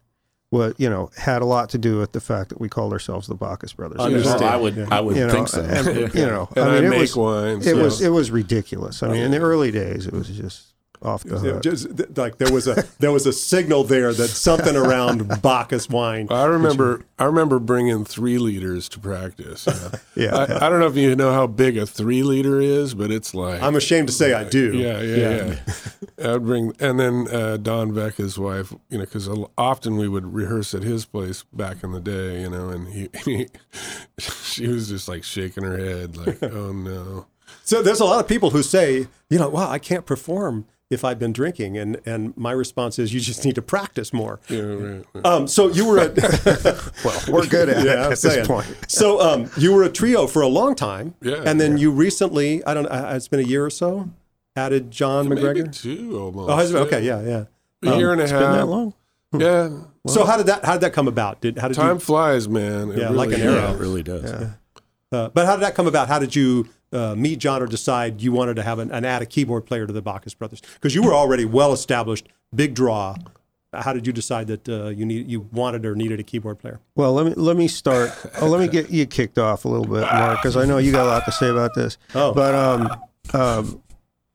what 0.50 0.78
you 0.80 0.88
know, 0.88 1.10
had 1.16 1.42
a 1.42 1.44
lot 1.44 1.68
to 1.70 1.78
do 1.78 1.98
with 1.98 2.12
the 2.12 2.20
fact 2.20 2.48
that 2.48 2.60
we 2.60 2.68
called 2.70 2.92
ourselves 2.92 3.26
the 3.26 3.34
Bacchus 3.34 3.74
brothers. 3.74 3.98
Understand. 4.00 4.40
Well, 4.40 4.50
I 4.52 4.56
would, 4.56 4.76
Yeah. 4.76 4.86
I 4.90 5.00
would 5.00 5.16
You 5.16 5.26
know, 5.26 5.32
think 5.32 5.48
so. 5.48 5.60
and, 5.62 6.14
you 6.14 6.26
know, 6.26 6.48
And 6.56 6.64
I, 6.64 6.68
I 6.68 6.74
mean, 6.76 6.84
it 6.84 6.88
make 6.90 7.00
was, 7.00 7.16
wine. 7.16 7.58
it 7.58 7.64
so- 7.64 7.76
was, 7.82 8.00
it 8.00 8.08
was 8.08 8.30
ridiculous. 8.30 9.02
I 9.02 9.08
mean, 9.08 9.22
in 9.22 9.30
the 9.30 9.40
early 9.40 9.70
days, 9.70 10.06
it 10.06 10.14
was 10.14 10.28
just 10.28 10.67
off 11.02 11.22
the 11.24 11.36
It 11.36 11.40
hook. 11.40 11.62
just, 11.62 12.16
like 12.18 12.38
there 12.38 12.52
was 12.52 12.66
a 12.68 12.84
there 12.98 13.12
was 13.12 13.26
a 13.26 13.32
signal 13.32 13.84
there 13.84 14.12
that 14.12 14.28
something 14.28 14.76
around 14.76 15.28
Bacchus 15.42 15.88
wine. 15.88 16.28
I 16.30 16.44
remember. 16.44 17.04
I 17.18 17.24
remember 17.24 17.58
bringing 17.58 18.04
three 18.04 18.38
liters 18.38 18.88
to 18.90 19.00
practice. 19.00 19.66
you 19.66 19.72
know. 19.72 19.90
Yeah. 20.16 20.34
I, 20.36 20.66
I 20.66 20.68
don't 20.68 20.80
know 20.80 20.86
if 20.86 20.96
you 20.96 21.14
know 21.14 21.32
how 21.32 21.46
big 21.46 21.76
a 21.78 21.86
three 21.86 22.22
liter 22.24 22.60
is, 22.60 22.94
but 22.94 23.10
it's 23.12 23.34
like 23.34 23.62
I'm 23.62 23.76
ashamed 23.76 24.08
to 24.08 24.14
say 24.14 24.32
I 24.34 24.44
do. 24.44 24.76
yeah, 24.76 25.00
yeah, 25.00 25.54
yeah. 26.18 26.34
I'd 26.34 26.44
bring, 26.44 26.72
and 26.80 26.98
then 26.98 27.28
uh, 27.32 27.56
Don 27.56 27.94
Beck, 27.94 28.16
his 28.16 28.36
wife, 28.38 28.72
you 28.90 28.98
know, 28.98 29.04
because 29.04 29.28
often 29.56 29.96
we 29.96 30.08
would 30.08 30.34
rehearse 30.34 30.74
at 30.74 30.82
his 30.82 31.04
place 31.04 31.44
back 31.52 31.84
in 31.84 31.92
the 31.92 32.00
day, 32.00 32.40
you 32.42 32.50
know, 32.50 32.70
and 32.70 32.88
he, 32.88 33.08
he 33.24 33.46
she 34.18 34.66
was 34.66 34.88
just 34.88 35.08
like 35.08 35.22
shaking 35.24 35.62
her 35.64 35.76
head, 35.78 36.16
like, 36.16 36.42
oh 36.42 36.72
no. 36.72 37.26
So 37.64 37.82
there's 37.82 38.00
a 38.00 38.04
lot 38.04 38.18
of 38.20 38.26
people 38.28 38.50
who 38.50 38.62
say, 38.62 39.06
you 39.30 39.38
know, 39.38 39.48
wow, 39.48 39.70
I 39.70 39.78
can't 39.78 40.04
perform 40.06 40.66
if 40.90 41.04
I've 41.04 41.18
been 41.18 41.32
drinking, 41.32 41.76
and 41.76 42.00
and 42.06 42.34
my 42.36 42.52
response 42.52 42.98
is, 42.98 43.12
you 43.12 43.20
just 43.20 43.44
need 43.44 43.54
to 43.56 43.62
practice 43.62 44.12
more. 44.12 44.40
Yeah, 44.48 44.60
right, 44.60 45.04
right. 45.14 45.26
Um, 45.26 45.46
so 45.46 45.68
you 45.68 45.84
were 45.86 45.98
a 45.98 46.08
well, 47.04 47.20
we're 47.28 47.46
good 47.46 47.68
at 47.68 47.78
it 47.84 47.86
at 47.88 47.98
I'm 48.04 48.10
this 48.10 48.46
point. 48.46 48.66
So 48.88 49.20
um, 49.20 49.50
you 49.58 49.72
were 49.74 49.82
a 49.84 49.90
trio 49.90 50.26
for 50.26 50.42
a 50.42 50.48
long 50.48 50.74
time, 50.74 51.14
Yeah, 51.20 51.42
and 51.44 51.60
then 51.60 51.76
you 51.78 51.90
recently, 51.90 52.64
I 52.64 52.72
don't 52.74 52.84
know, 52.84 52.88
uh, 52.90 53.12
it's 53.16 53.28
been 53.28 53.40
a 53.40 53.42
year 53.48 53.64
or 53.64 53.70
so, 53.70 54.08
added 54.56 54.90
John 54.90 55.28
Maybe 55.28 55.42
McGregor. 55.42 55.72
two 55.82 56.18
almost. 56.18 56.50
Oh, 56.50 56.56
has 56.56 56.72
been? 56.72 56.82
okay, 56.82 57.02
yeah, 57.02 57.20
yeah. 57.82 57.92
A 57.92 57.96
year 57.98 58.10
and 58.12 58.20
a 58.20 58.24
It's 58.24 58.32
half. 58.32 58.40
been 58.40 58.52
that 58.52 58.66
long. 58.66 58.94
Yeah. 59.38 59.68
so 60.06 60.24
how 60.24 60.38
did 60.38 60.46
that 60.46 60.64
how 60.64 60.72
did 60.72 60.80
that 60.80 60.94
come 60.94 61.06
about? 61.06 61.42
Did 61.42 61.58
how 61.58 61.68
did 61.68 61.74
Time 61.74 61.96
you? 61.96 62.00
flies, 62.00 62.48
man. 62.48 62.92
It 62.92 62.98
Yeah, 62.98 63.10
like 63.10 63.30
an 63.32 63.42
arrow. 63.42 63.54
Yeah, 63.54 63.60
does. 63.66 63.74
it 63.76 63.78
really 63.78 64.02
does. 64.02 64.32
Uh, 65.12 65.28
but 65.28 65.44
how 65.46 65.54
did 65.56 65.62
that 65.64 65.74
come 65.74 65.86
about? 65.86 66.08
How 66.08 66.18
did 66.18 66.34
you 66.34 66.66
uh, 66.92 67.14
meet 67.16 67.38
John 67.38 67.62
or 67.62 67.66
decide 67.66 68.20
you 68.20 68.32
wanted 68.32 68.54
to 68.56 68.62
have 68.62 68.78
an, 68.78 68.90
an 68.90 69.04
add 69.04 69.22
a 69.22 69.26
keyboard 69.26 69.66
player 69.66 69.86
to 69.86 69.92
the 69.92 70.02
Bacchus 70.02 70.34
brothers? 70.34 70.62
Because 70.74 70.94
you 70.94 71.02
were 71.02 71.14
already 71.14 71.44
well 71.44 71.72
established, 71.72 72.28
big 72.54 72.74
draw. 72.74 73.16
How 73.72 73.92
did 73.92 74.06
you 74.06 74.12
decide 74.14 74.46
that 74.46 74.68
uh, 74.68 74.88
you 74.88 75.04
need 75.04 75.28
you 75.28 75.42
wanted 75.52 75.84
or 75.84 75.94
needed 75.94 76.18
a 76.18 76.22
keyboard 76.22 76.58
player? 76.58 76.80
Well, 76.94 77.12
let 77.12 77.26
me 77.26 77.34
let 77.36 77.56
me 77.56 77.68
start. 77.68 78.10
Oh, 78.40 78.46
let 78.46 78.60
me 78.60 78.68
get 78.68 78.90
you 78.90 79.04
kicked 79.04 79.38
off 79.38 79.66
a 79.66 79.68
little 79.68 79.86
bit, 79.86 80.10
Mark, 80.10 80.38
because 80.38 80.56
I 80.56 80.64
know 80.64 80.78
you 80.78 80.90
got 80.90 81.04
a 81.04 81.10
lot 81.10 81.24
to 81.26 81.32
say 81.32 81.50
about 81.50 81.74
this. 81.74 81.98
Oh. 82.14 82.32
but 82.32 82.54
um, 82.54 82.88
um, 83.34 83.82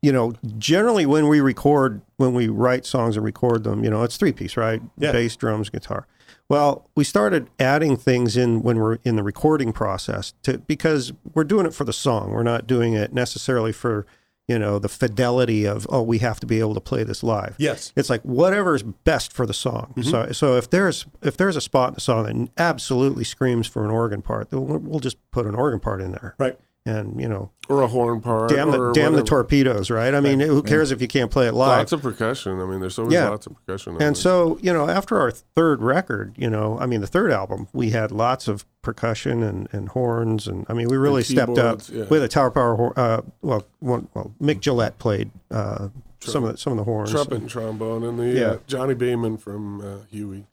you 0.04 0.12
know, 0.12 0.34
generally 0.58 1.06
when 1.06 1.30
we 1.30 1.40
record, 1.40 2.02
when 2.18 2.34
we 2.34 2.50
write 2.50 2.86
songs 2.86 3.16
and 3.16 3.26
record 3.26 3.64
them, 3.64 3.84
you 3.84 3.90
know, 3.90 4.04
it's 4.04 4.18
three 4.18 4.34
piece, 4.34 4.58
right? 4.58 4.82
Yeah. 4.98 5.14
Bass, 5.14 5.36
drums, 5.36 5.70
guitar. 5.70 6.06
Well, 6.50 6.90
we 6.96 7.04
started 7.04 7.50
adding 7.60 7.98
things 7.98 8.38
in 8.38 8.62
when 8.62 8.78
we're 8.78 9.00
in 9.04 9.16
the 9.16 9.24
recording 9.24 9.74
process 9.74 10.34
to 10.44 10.60
because 10.60 11.14
we're 11.34 11.46
doing 11.46 11.66
it 11.66 11.74
for 11.74 11.84
the 11.84 11.94
song. 11.94 12.32
We're 12.32 12.44
not 12.44 12.68
doing 12.68 12.94
it 12.94 13.14
necessarily 13.14 13.72
for 13.72 14.06
you 14.48 14.60
know 14.60 14.78
the 14.78 14.90
fidelity 14.90 15.66
of 15.66 15.88
oh 15.90 16.02
we 16.02 16.20
have 16.20 16.40
to 16.42 16.46
be 16.46 16.60
able 16.60 16.74
to 16.74 16.82
play 16.82 17.04
this 17.04 17.24
live. 17.24 17.56
Yes. 17.58 17.94
It's 17.96 18.10
like 18.10 18.22
whatever's 18.24 18.84
best 18.84 19.32
for 19.32 19.46
the 19.46 19.54
song. 19.54 19.94
Mm-hmm. 19.96 20.10
So 20.10 20.32
so 20.32 20.58
if 20.58 20.70
there's 20.70 21.06
if 21.22 21.38
there's 21.38 21.56
a 21.56 21.62
spot 21.62 21.90
in 21.90 21.96
the 21.96 22.02
song 22.02 22.26
that 22.26 22.50
absolutely 22.58 23.24
screams 23.24 23.68
for 23.68 23.86
an 23.86 23.92
organ 23.92 24.22
part, 24.22 24.50
then 24.50 24.68
we'll, 24.68 24.80
we'll 24.80 25.00
just 25.00 25.18
put 25.32 25.46
an 25.46 25.56
organ 25.56 25.80
part 25.80 26.02
in 26.02 26.12
there. 26.12 26.36
Right. 26.38 26.60
And 26.86 27.18
you 27.22 27.30
know, 27.30 27.50
Or 27.70 27.82
a 27.82 27.88
horn 27.88 28.20
part. 28.20 28.50
damn 28.50 28.70
the 28.72 28.92
damn 28.92 29.14
the 29.14 29.24
torpedoes, 29.24 29.90
right? 29.90 30.14
I 30.14 30.20
mean, 30.20 30.42
who 30.42 30.62
cares 30.62 30.92
if 30.92 31.02
you 31.02 31.08
can't 31.08 31.32
play 31.32 31.48
it 31.48 31.54
live? 31.54 31.78
Lots 31.80 31.94
of 31.94 32.02
percussion. 32.02 32.60
I 32.60 32.66
mean, 32.66 32.82
there's 32.82 33.00
always 33.00 33.14
Yeah. 33.14 33.30
lots 33.30 33.46
of 33.48 33.56
percussion. 33.56 33.96
on 33.96 34.02
And 34.02 34.18
so, 34.18 34.58
you 34.62 34.74
know, 34.74 34.90
after 34.90 35.18
our 35.18 35.32
third 35.32 35.82
record, 35.82 36.34
you 36.36 36.50
know, 36.50 36.78
I 36.82 36.86
mean, 36.86 37.00
the 37.00 37.08
third 37.08 37.32
album, 37.32 37.70
we 37.72 37.92
had 37.92 38.12
lots 38.12 38.50
of 38.50 38.66
percussion 38.82 39.42
and, 39.44 39.70
and 39.72 39.88
horns. 39.90 40.46
And 40.46 40.66
I 40.68 40.74
mean, 40.74 40.90
we 40.90 40.98
really 40.98 41.24
stepped 41.24 41.58
up 41.58 41.80
yeah. 41.90 42.04
with 42.10 42.22
a 42.22 42.28
Tower 42.28 42.52
Power. 42.52 42.92
Uh, 43.00 43.22
well, 43.42 43.66
one, 43.80 44.10
well, 44.14 44.34
Mick 44.42 44.60
Gillette 44.60 45.00
played 45.00 45.32
uh, 45.52 45.88
some 46.20 46.44
of 46.44 46.52
the, 46.52 46.58
some 46.58 46.74
of 46.74 46.78
the 46.78 46.84
horns. 46.84 47.12
trumpet 47.12 47.36
and 47.38 47.50
trombone, 47.50 48.04
and 48.04 48.20
the 48.20 48.26
Yeah. 48.28 48.46
uh, 48.48 48.58
Johnnie 48.68 48.96
Bamont 48.96 49.40
from 49.40 49.80
uh, 49.80 49.98
Huey. 50.12 50.48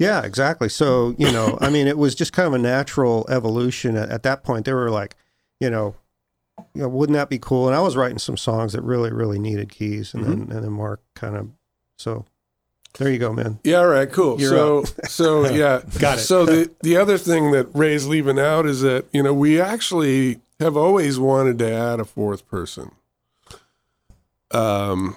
Yeah, 0.00 0.22
exactly. 0.24 0.68
So, 0.68 1.14
you 1.16 1.30
know, 1.30 1.58
I 1.60 1.70
mean, 1.70 1.86
it 1.86 1.96
was 1.96 2.16
just 2.16 2.32
kind 2.32 2.48
of 2.48 2.54
a 2.54 2.58
natural 2.58 3.24
evolution. 3.30 3.96
At, 3.96 4.10
at 4.10 4.24
that 4.24 4.42
point, 4.42 4.64
they 4.66 4.72
were 4.74 4.90
like, 4.90 5.14
you 5.60 5.70
know, 5.70 5.94
you 6.74 6.82
know, 6.82 6.88
wouldn't 6.88 7.16
that 7.16 7.28
be 7.28 7.38
cool? 7.38 7.66
And 7.66 7.76
I 7.76 7.80
was 7.80 7.96
writing 7.96 8.18
some 8.18 8.36
songs 8.36 8.72
that 8.72 8.82
really, 8.82 9.12
really 9.12 9.38
needed 9.38 9.70
keys. 9.70 10.14
And 10.14 10.24
then, 10.24 10.32
and 10.50 10.64
then 10.64 10.72
Mark 10.72 11.00
kind 11.14 11.36
of, 11.36 11.50
so 11.98 12.24
there 12.98 13.10
you 13.10 13.18
go, 13.18 13.32
man. 13.32 13.58
Yeah, 13.62 13.78
all 13.78 13.88
right, 13.88 14.10
cool. 14.10 14.40
You're 14.40 14.50
so, 14.50 14.84
so 15.06 15.50
yeah, 15.50 15.82
Got 15.98 16.18
it. 16.18 16.22
So 16.22 16.46
the 16.46 16.70
the 16.82 16.96
other 16.96 17.18
thing 17.18 17.50
that 17.52 17.68
Ray's 17.74 18.06
leaving 18.06 18.38
out 18.38 18.66
is 18.66 18.80
that 18.82 19.06
you 19.12 19.22
know 19.22 19.34
we 19.34 19.60
actually 19.60 20.40
have 20.60 20.76
always 20.76 21.18
wanted 21.18 21.58
to 21.58 21.70
add 21.70 22.00
a 22.00 22.04
fourth 22.04 22.48
person. 22.48 22.92
Um, 24.50 25.16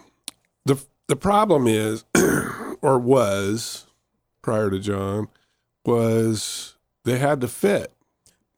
the 0.65 0.83
the 1.07 1.15
problem 1.15 1.67
is, 1.67 2.03
or 2.81 2.99
was, 2.99 3.85
prior 4.41 4.69
to 4.69 4.79
John, 4.79 5.29
was 5.85 6.75
they 7.05 7.17
had 7.17 7.39
to 7.41 7.47
fit, 7.47 7.93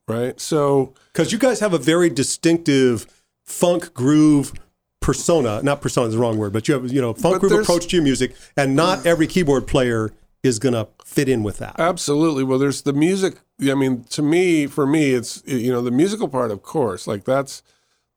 right? 0.08 0.40
So 0.40 0.94
Because 1.12 1.32
you 1.32 1.38
guys 1.38 1.60
have 1.60 1.72
a 1.72 1.78
very 1.78 2.10
distinctive 2.10 3.06
funk 3.44 3.92
groove 3.94 4.52
persona. 5.00 5.62
Not 5.62 5.82
persona 5.82 6.08
is 6.08 6.14
the 6.14 6.20
wrong 6.20 6.38
word, 6.38 6.52
but 6.52 6.68
you 6.68 6.74
have 6.74 6.90
you 6.90 7.00
know 7.00 7.12
funk 7.12 7.40
groove 7.40 7.60
approach 7.60 7.88
to 7.88 7.96
your 7.96 8.04
music, 8.04 8.34
and 8.56 8.74
not 8.74 9.04
every 9.04 9.26
keyboard 9.26 9.66
player 9.66 10.12
is 10.42 10.58
going 10.58 10.74
to 10.74 10.88
fit 11.04 11.28
in 11.28 11.42
with 11.42 11.58
that. 11.58 11.78
Absolutely. 11.78 12.42
Well, 12.42 12.58
there's 12.58 12.82
the 12.82 12.92
music. 12.92 13.36
I 13.62 13.74
mean, 13.74 14.04
to 14.10 14.22
me, 14.22 14.66
for 14.66 14.86
me, 14.86 15.12
it's 15.12 15.42
you 15.46 15.70
know 15.70 15.82
the 15.82 15.90
musical 15.90 16.28
part, 16.28 16.50
of 16.50 16.62
course. 16.62 17.06
Like 17.06 17.24
that's 17.24 17.62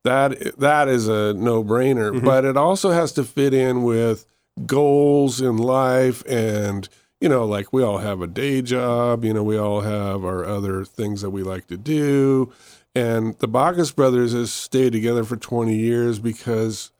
that 0.04 0.58
that 0.58 0.88
is 0.88 1.08
a 1.08 1.34
no 1.34 1.62
brainer. 1.62 2.12
Mm-hmm. 2.12 2.24
But 2.24 2.44
it 2.44 2.56
also 2.56 2.90
has 2.90 3.12
to 3.12 3.24
fit 3.24 3.52
in 3.52 3.82
with 3.82 4.24
goals 4.64 5.40
in 5.40 5.58
life, 5.58 6.24
and 6.26 6.88
you 7.20 7.28
know, 7.28 7.44
like 7.44 7.72
we 7.72 7.82
all 7.82 7.98
have 7.98 8.20
a 8.20 8.26
day 8.26 8.62
job. 8.62 9.24
You 9.24 9.34
know, 9.34 9.42
we 9.42 9.56
all 9.56 9.80
have 9.80 10.24
our 10.24 10.44
other 10.44 10.84
things 10.84 11.22
that 11.22 11.30
we 11.30 11.42
like 11.42 11.66
to 11.68 11.76
do, 11.76 12.52
and 12.94 13.38
the 13.38 13.48
Bacchus 13.48 13.92
brothers 13.92 14.32
has 14.32 14.52
stayed 14.52 14.92
together 14.92 15.24
for 15.24 15.36
20 15.36 15.74
years 15.74 16.18
because 16.18 16.90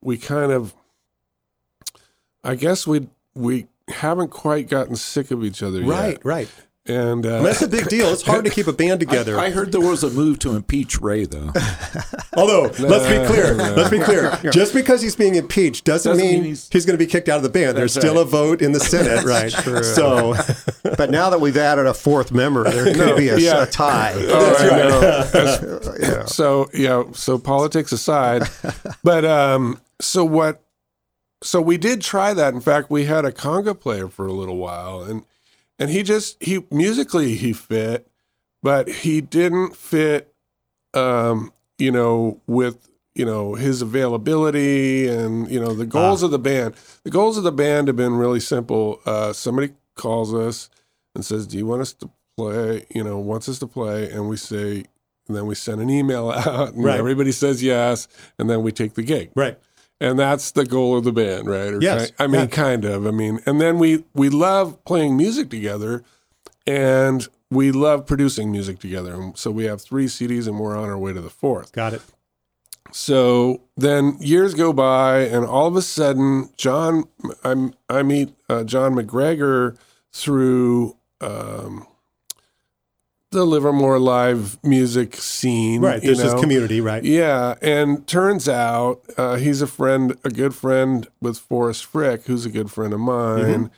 we 0.00 0.18
kind 0.18 0.52
of, 0.52 0.74
I 2.42 2.54
guess 2.54 2.86
we 2.86 3.08
we 3.34 3.66
haven't 3.88 4.30
quite 4.30 4.68
gotten 4.68 4.96
sick 4.96 5.30
of 5.30 5.44
each 5.44 5.62
other 5.62 5.80
yet. 5.80 5.88
Right, 5.88 6.24
right. 6.24 6.48
And 6.86 7.24
uh, 7.24 7.36
And 7.36 7.46
that's 7.46 7.62
a 7.62 7.68
big 7.68 7.88
deal. 7.88 8.08
It's 8.08 8.20
hard 8.22 8.44
to 8.44 8.50
keep 8.50 8.66
a 8.66 8.72
band 8.72 9.00
together. 9.00 9.38
I 9.38 9.48
heard 9.48 9.72
there 9.72 9.80
was 9.80 10.04
a 10.04 10.10
move 10.10 10.38
to 10.40 10.54
impeach 10.54 11.00
Ray, 11.00 11.24
though. 11.24 11.50
Although, 12.36 12.64
let's 12.78 13.06
be 13.08 13.26
clear. 13.26 13.54
no. 13.54 13.72
Let's 13.74 13.88
be 13.88 14.00
clear. 14.00 14.38
Just 14.52 14.74
because 14.74 15.00
he's 15.00 15.16
being 15.16 15.36
impeached 15.36 15.84
doesn't, 15.86 16.12
Doesn't 16.12 16.22
mean, 16.26 16.34
mean 16.34 16.44
he's, 16.44 16.68
he's- 16.70 16.84
going 16.84 16.98
to 16.98 17.02
be 17.02 17.10
kicked 17.10 17.30
out 17.30 17.38
of 17.38 17.42
the 17.42 17.48
band. 17.48 17.78
There's 17.78 17.94
still 17.94 18.16
right. 18.16 18.20
a 18.22 18.24
vote 18.26 18.60
in 18.60 18.72
the 18.72 18.80
Senate, 18.94 19.24
right? 19.24 19.50
So, 19.82 20.34
But 20.98 21.10
now 21.10 21.30
that 21.30 21.40
we've 21.40 21.56
added 21.56 21.86
a 21.86 21.94
fourth 21.94 22.32
member, 22.32 22.64
there 22.64 22.92
could 22.94 23.16
be 23.16 23.28
a, 23.30 23.38
yeah. 23.38 23.62
a 23.62 23.66
tie. 23.66 24.12
Oh, 24.16 24.54
I 24.58 24.76
know. 24.88 25.00
That's- 25.00 25.98
Yeah. 26.02 26.24
So 26.26 26.68
yeah, 26.74 27.04
so 27.12 27.38
politics 27.38 27.92
aside, 27.92 28.42
but 29.02 29.24
um, 29.24 29.80
so 30.00 30.22
what? 30.24 30.62
So 31.42 31.60
we 31.62 31.78
did 31.78 32.00
try 32.02 32.34
that. 32.34 32.52
In 32.54 32.60
fact, 32.60 32.90
we 32.90 33.04
had 33.04 33.24
a 33.24 33.32
conga 33.32 33.78
player 33.78 34.08
for 34.08 34.26
a 34.26 34.32
little 34.32 34.56
while, 34.56 35.02
and 35.02 35.24
and 35.78 35.90
he 35.90 36.02
just 36.02 36.42
he 36.42 36.64
musically 36.70 37.34
he 37.36 37.52
fit, 37.52 38.06
but 38.62 38.88
he 38.88 39.20
didn't 39.20 39.76
fit, 39.76 40.32
um, 40.94 41.52
you 41.78 41.90
know, 41.90 42.40
with 42.46 42.88
you 43.14 43.24
know 43.24 43.54
his 43.54 43.82
availability 43.82 45.06
and 45.08 45.50
you 45.50 45.60
know 45.60 45.74
the 45.74 45.86
goals 45.86 46.22
of 46.22 46.30
the 46.30 46.38
band. 46.38 46.74
The 47.04 47.10
goals 47.10 47.36
of 47.36 47.44
the 47.44 47.52
band 47.52 47.88
have 47.88 47.96
been 47.96 48.14
really 48.16 48.40
simple. 48.40 49.00
Uh, 49.06 49.32
somebody 49.32 49.72
calls 49.94 50.32
us 50.34 50.70
and 51.14 51.24
says, 51.24 51.46
"Do 51.46 51.56
you 51.56 51.66
want 51.66 51.82
us 51.82 51.92
to 51.94 52.10
play?" 52.36 52.84
You 52.94 53.04
know, 53.04 53.18
wants 53.18 53.48
us 53.48 53.58
to 53.60 53.66
play, 53.66 54.10
and 54.10 54.28
we 54.28 54.36
say, 54.36 54.84
and 55.28 55.36
then 55.36 55.46
we 55.46 55.54
send 55.54 55.80
an 55.80 55.90
email 55.90 56.30
out, 56.46 56.74
and 56.74 56.84
Right. 56.84 56.98
everybody 56.98 57.32
says 57.32 57.62
yes, 57.62 58.08
and 58.38 58.48
then 58.50 58.62
we 58.62 58.72
take 58.72 58.94
the 58.94 59.02
gig 59.02 59.30
right. 59.34 59.58
And 60.08 60.18
that's 60.18 60.50
the 60.52 60.64
goal 60.64 60.96
of 60.96 61.04
the 61.04 61.12
band, 61.12 61.46
right? 61.48 61.72
Or 61.72 61.80
Yes, 61.80 62.10
ki- 62.10 62.16
I 62.18 62.26
mean, 62.26 62.42
yeah. 62.42 62.46
kind 62.46 62.84
of. 62.84 63.06
I 63.06 63.10
mean, 63.10 63.40
and 63.46 63.60
then 63.60 63.78
we 63.78 64.04
we 64.14 64.28
love 64.28 64.84
playing 64.84 65.16
music 65.16 65.50
together, 65.50 66.02
and 66.66 67.26
we 67.50 67.70
love 67.72 68.06
producing 68.06 68.50
music 68.52 68.78
together. 68.80 69.14
And 69.14 69.38
so 69.38 69.50
we 69.50 69.64
have 69.64 69.80
three 69.80 70.06
CDs, 70.06 70.46
and 70.46 70.58
we're 70.58 70.76
on 70.76 70.88
our 70.88 70.98
way 70.98 71.12
to 71.12 71.20
the 71.20 71.30
fourth. 71.30 71.72
Got 71.72 71.92
it. 71.94 72.02
So 72.92 73.62
then 73.76 74.16
years 74.20 74.54
go 74.54 74.72
by, 74.72 75.20
and 75.20 75.44
all 75.44 75.66
of 75.66 75.74
a 75.76 75.82
sudden, 75.82 76.50
John, 76.56 77.04
I'm, 77.42 77.74
I 77.88 78.02
meet 78.02 78.34
uh, 78.48 78.64
John 78.64 78.94
McGregor 78.94 79.76
through. 80.12 80.96
Um, 81.20 81.86
the 83.34 83.44
Livermore 83.44 83.98
live 83.98 84.58
music 84.64 85.16
scene, 85.16 85.82
Right. 85.82 86.02
you 86.02 86.08
There's 86.08 86.18
this 86.22 86.32
know? 86.32 86.40
community, 86.40 86.80
right? 86.80 87.04
Yeah, 87.04 87.56
and 87.60 88.06
turns 88.06 88.48
out 88.48 89.02
uh, 89.18 89.36
he's 89.36 89.60
a 89.60 89.66
friend, 89.66 90.16
a 90.24 90.30
good 90.30 90.54
friend 90.54 91.06
with 91.20 91.38
Forrest 91.38 91.84
Frick, 91.84 92.24
who's 92.24 92.46
a 92.46 92.50
good 92.50 92.70
friend 92.70 92.92
of 92.94 93.00
mine, 93.00 93.70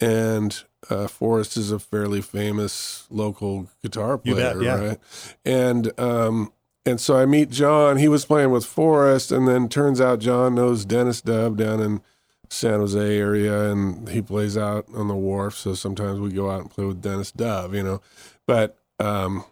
Mm-hmm. 0.00 0.04
and 0.04 0.62
uh, 0.90 1.08
Forrest 1.08 1.56
is 1.56 1.72
a 1.72 1.78
fairly 1.80 2.20
famous 2.22 3.06
local 3.10 3.68
guitar 3.82 4.20
You 4.22 4.34
player, 4.34 4.54
bet, 4.54 4.62
yeah. 4.62 4.74
right? 4.88 4.98
And 5.44 6.00
um, 6.00 6.52
and 6.86 7.00
so 7.00 7.16
I 7.18 7.26
meet 7.26 7.50
John. 7.50 7.96
He 7.98 8.08
was 8.08 8.24
playing 8.24 8.50
with 8.52 8.64
Forrest, 8.64 9.32
and 9.32 9.46
then 9.48 9.68
turns 9.68 10.00
out 10.00 10.20
John 10.20 10.54
knows 10.54 10.84
Dennis 10.84 11.20
Dub 11.20 11.56
down 11.58 11.80
in 11.80 12.00
San 12.48 12.78
Jose 12.80 13.18
area, 13.18 13.70
and 13.70 14.08
he 14.08 14.22
plays 14.22 14.56
out 14.56 14.86
on 14.94 15.08
the 15.08 15.14
wharf. 15.16 15.56
So 15.58 15.74
sometimes 15.74 16.20
we 16.20 16.30
go 16.30 16.48
out 16.50 16.60
and 16.62 16.70
play 16.70 16.84
with 16.86 17.02
Dennis 17.02 17.32
Dove, 17.32 17.74
you 17.74 17.82
know, 17.82 18.00
but. 18.46 18.77
Um, 18.98 19.44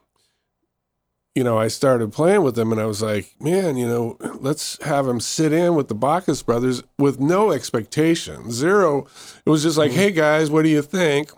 you 1.34 1.44
know, 1.44 1.58
I 1.58 1.68
started 1.68 2.12
playing 2.12 2.42
with 2.42 2.58
him 2.58 2.72
and 2.72 2.80
I 2.80 2.86
was 2.86 3.02
like, 3.02 3.34
man, 3.38 3.76
you 3.76 3.86
know, 3.86 4.16
let's 4.40 4.82
have 4.84 5.06
him 5.06 5.20
sit 5.20 5.52
in 5.52 5.74
with 5.74 5.88
the 5.88 5.94
Bacchus 5.94 6.42
brothers 6.42 6.82
with 6.98 7.20
no 7.20 7.52
expectation, 7.52 8.50
zero. 8.50 9.06
It 9.44 9.50
was 9.50 9.62
just 9.62 9.76
like, 9.76 9.90
Mm-hmm. 9.90 10.00
hey 10.00 10.10
guys, 10.12 10.50
what 10.50 10.62
do 10.62 10.70
you 10.70 10.80
think? 10.82 11.30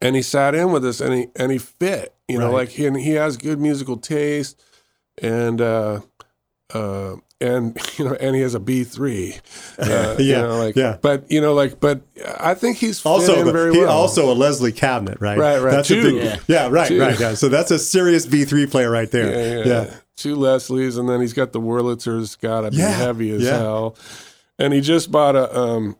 And 0.00 0.16
he 0.16 0.22
sat 0.22 0.54
in 0.54 0.72
with 0.72 0.84
us 0.86 1.00
and 1.00 1.12
he 1.14 1.26
and 1.36 1.52
he 1.52 1.58
fit, 1.58 2.14
you 2.28 2.38
know, 2.38 2.50
like 2.50 2.70
he 2.70 2.86
and 2.86 2.96
he 2.96 3.10
has 3.12 3.36
good 3.36 3.60
musical 3.60 3.96
taste 3.98 4.62
and 5.22 5.60
uh 5.60 6.00
uh 6.72 7.16
and 7.44 7.78
you 7.98 8.04
know 8.04 8.14
and 8.14 8.34
he 8.34 8.42
has 8.42 8.54
a 8.54 8.60
B 8.60 8.84
three, 8.84 9.36
uh, 9.78 10.16
you 10.18 10.24
Yeah, 10.26 10.42
know, 10.42 10.58
like, 10.58 10.76
yeah. 10.76 10.96
But 11.00 11.30
you 11.30 11.40
know, 11.40 11.54
like, 11.54 11.78
but 11.80 12.00
I 12.40 12.54
think 12.54 12.78
he's 12.78 13.04
Also, 13.04 13.44
the- 13.44 13.72
he 13.72 13.80
well. 13.80 13.90
also 13.90 14.32
a 14.32 14.34
Leslie 14.34 14.72
cabinet, 14.72 15.18
right? 15.20 15.38
Right, 15.38 15.58
right. 15.60 15.70
That's 15.72 15.88
Two. 15.88 16.00
a 16.00 16.02
big, 16.02 16.14
Yeah. 16.16 16.36
yeah. 16.46 16.68
right, 16.70 16.88
Two. 16.88 17.00
right. 17.00 17.18
Yeah. 17.18 17.34
So 17.34 17.48
that's 17.48 17.70
a 17.70 17.78
serious 17.78 18.26
B 18.26 18.44
three 18.44 18.66
player 18.66 18.90
right 18.90 19.10
there. 19.10 19.64
Yeah, 19.64 19.64
yeah. 19.84 19.94
Two 20.16 20.36
Leslies, 20.36 20.98
and 20.98 21.08
then 21.08 21.20
he's 21.20 21.32
got 21.32 21.52
the 21.52 21.60
Wurlitzer's 21.60 22.36
got 22.36 22.60
to 22.62 22.70
be 22.70 22.76
heavy 22.78 23.30
as 23.32 23.42
yeah. 23.42 23.58
hell. 23.58 23.96
And 24.58 24.72
he 24.72 24.80
just 24.80 25.10
bought 25.10 25.34
a 25.34 25.52
um, 25.58 25.96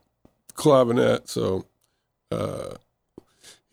clavinet, 0.55 1.29
so 1.29 1.65
uh, 2.31 2.77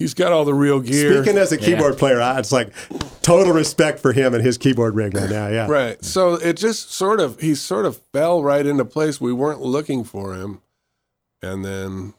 he's 0.02 0.14
got 0.14 0.32
all 0.32 0.44
the 0.46 0.54
real 0.54 0.80
gear. 0.80 1.22
Speaking 1.24 1.38
as 1.40 1.52
a 1.52 1.58
keyboard 1.58 1.98
player, 1.98 2.20
I, 2.22 2.40
it's 2.40 2.52
like 2.52 2.74
total 3.22 3.54
respect 3.54 4.00
for 4.00 4.12
him 4.14 4.34
and 4.34 4.44
his 4.44 4.58
keyboard 4.58 4.96
rig 4.96 5.14
right 5.16 5.30
now. 5.30 5.48
Yeah. 5.48 5.68
right. 5.68 6.04
So 6.04 6.34
it 6.34 6.58
just 6.58 6.92
sort 6.92 7.20
of 7.20 7.40
he 7.40 7.56
sort 7.56 7.86
of 7.86 7.98
fell 8.14 8.44
right 8.44 8.66
into 8.66 8.86
place. 8.86 9.22
We 9.22 9.32
weren't 9.34 9.62
looking 9.62 10.04
for 10.04 10.34
him, 10.34 10.62
and 11.42 11.64
then 11.64 12.14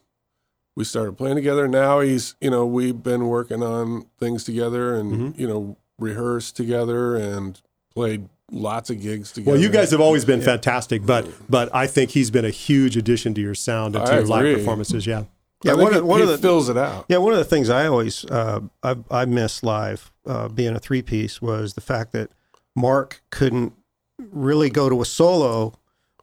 we 0.77 0.85
started 0.85 1.18
playing 1.18 1.37
together. 1.37 1.68
Now 1.68 2.01
he's 2.01 2.35
you 2.40 2.51
know 2.51 2.64
we've 2.64 3.03
been 3.03 3.27
working 3.29 3.62
on 3.62 4.07
things 4.18 4.45
together, 4.45 4.95
and 4.95 5.12
Mm-hmm. 5.12 5.40
you 5.40 5.49
know 5.49 5.77
rehearsed 5.99 6.57
together 6.57 7.14
and 7.16 7.61
played 7.95 8.29
lots 8.51 8.90
of 8.90 9.01
gigs 9.01 9.31
together. 9.33 9.53
Well, 9.53 9.61
you 9.61 9.68
guys 9.68 9.90
have 9.92 10.01
always 10.01 10.25
been 10.25 10.40
fantastic, 10.42 11.05
but 11.07 11.29
but 11.49 11.73
I 11.75 11.87
think 11.87 12.11
he's 12.11 12.31
been 12.31 12.45
a 12.45 12.51
huge 12.51 12.97
addition 12.97 13.35
to 13.35 13.40
your 13.40 13.55
sound 13.55 13.95
and 13.97 14.05
to 14.07 14.12
I 14.12 14.16
your 14.18 14.27
live 14.27 14.59
performances. 14.59 15.07
Yeah. 15.07 15.25
Yeah, 15.64 15.72
I 15.72 15.75
think 15.77 15.85
one 15.85 15.92
he, 15.92 15.98
of, 15.98 16.05
one 16.05 16.18
he 16.18 16.22
of 16.25 16.29
the 16.31 16.38
fills 16.38 16.68
it 16.68 16.77
out. 16.77 17.05
Yeah, 17.09 17.18
one 17.18 17.33
of 17.33 17.38
the 17.38 17.44
things 17.44 17.70
I 17.70 17.87
always 17.87 18.25
uh, 18.25 18.61
I, 18.83 18.96
I 19.11 19.25
miss 19.25 19.62
live 19.62 20.11
uh, 20.27 20.48
being 20.48 20.75
a 20.75 20.81
three 20.81 21.03
piece 21.03 21.40
was 21.42 21.75
the 21.75 21.81
fact 21.81 22.12
that 22.12 22.31
Mark 22.75 23.22
couldn't 23.31 23.72
really 24.18 24.70
go 24.70 24.88
to 24.88 25.01
a 25.03 25.05
solo 25.05 25.75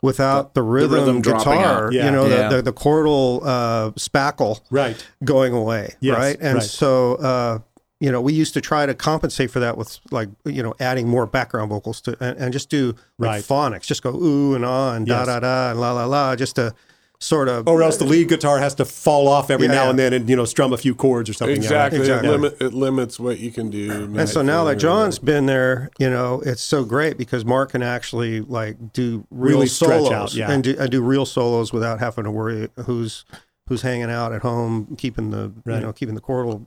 without 0.01 0.53
the 0.53 0.61
rhythm, 0.63 0.91
rhythm 0.93 1.21
guitar, 1.21 1.87
out. 1.87 1.93
you 1.93 2.09
know, 2.09 2.25
Yeah. 2.25 2.47
the, 2.49 2.55
the, 2.57 2.61
the 2.63 2.73
chordal 2.73 3.41
uh, 3.45 3.91
spackle 3.91 4.61
Right. 4.69 5.05
going 5.23 5.53
away, 5.53 5.95
Yes, 5.99 6.17
right? 6.17 6.37
And 6.39 6.55
right. 6.55 6.63
so, 6.63 7.15
uh, 7.15 7.59
you 7.99 8.09
know, 8.09 8.21
we 8.21 8.31
used 8.31 8.53
to 8.53 8.61
try 8.61 8.85
to 8.85 8.93
compensate 8.93 9.51
for 9.51 9.59
that 9.59 9.77
with 9.77 9.99
like, 10.09 10.29
you 10.45 10.63
know, 10.63 10.73
adding 10.79 11.09
more 11.09 11.25
background 11.25 11.69
vocals 11.69 11.99
to 12.01 12.15
and, 12.23 12.37
and 12.37 12.53
just 12.53 12.69
do 12.69 12.95
like 13.17 13.29
Right. 13.31 13.43
phonics, 13.43 13.81
just 13.81 14.01
go 14.01 14.11
ooh 14.15 14.55
and 14.55 14.63
ah 14.63 14.93
and 14.93 15.05
Yes. 15.05 15.25
da 15.27 15.33
da 15.33 15.39
da 15.41 15.71
and 15.71 15.81
la 15.81 15.91
la 15.91 16.05
la, 16.05 16.35
just 16.37 16.55
to 16.55 16.73
sort 17.21 17.49
of 17.49 17.67
Or 17.67 17.83
else 17.83 17.97
the 17.97 18.05
lead 18.05 18.29
guitar 18.29 18.59
has 18.59 18.73
to 18.75 18.85
fall 18.85 19.27
off 19.27 19.49
every 19.49 19.67
Yeah, 19.67 19.73
now 19.73 19.83
yeah. 19.85 19.89
and 19.89 19.99
then 19.99 20.13
and 20.13 20.29
you 20.29 20.35
know 20.35 20.45
strum 20.45 20.71
a 20.73 20.77
few 20.77 20.95
chords 20.95 21.29
or 21.29 21.33
something. 21.33 21.61
yeah, 21.61 21.69
right. 21.69 21.93
Exactly. 21.93 21.99
Exactly. 21.99 22.29
It, 22.29 22.31
limit, 22.31 22.61
it 22.61 22.73
limits 22.73 23.19
what 23.19 23.39
you 23.39 23.51
can 23.51 23.69
do. 23.69 23.91
And 24.17 24.29
so 24.29 24.41
now 24.41 24.63
that 24.65 24.77
John's 24.77 25.19
been 25.19 25.45
there, 25.45 25.89
you 25.99 26.09
know, 26.09 26.41
it's 26.45 26.61
so 26.61 26.83
great 26.85 27.17
because 27.17 27.43
Mark 27.43 27.71
can 27.71 27.83
actually 27.83 28.41
like 28.41 28.93
do 28.93 29.25
real 29.31 29.55
Really 29.55 29.67
solos 29.67 30.11
out, 30.11 30.33
yeah. 30.33 30.49
and, 30.51 30.63
do, 30.63 30.75
and 30.79 30.89
do 30.89 31.01
real 31.01 31.25
solos 31.25 31.73
without 31.73 31.99
having 31.99 32.23
to 32.23 32.31
worry 32.31 32.69
who's 32.85 33.25
who's 33.67 33.81
hanging 33.81 34.09
out 34.09 34.31
at 34.33 34.41
home, 34.41 34.95
keeping 34.97 35.29
the 35.31 35.51
Right. 35.65 35.75
you 35.75 35.81
know 35.81 35.93
keeping 35.93 36.15
the 36.15 36.21
chordal. 36.21 36.65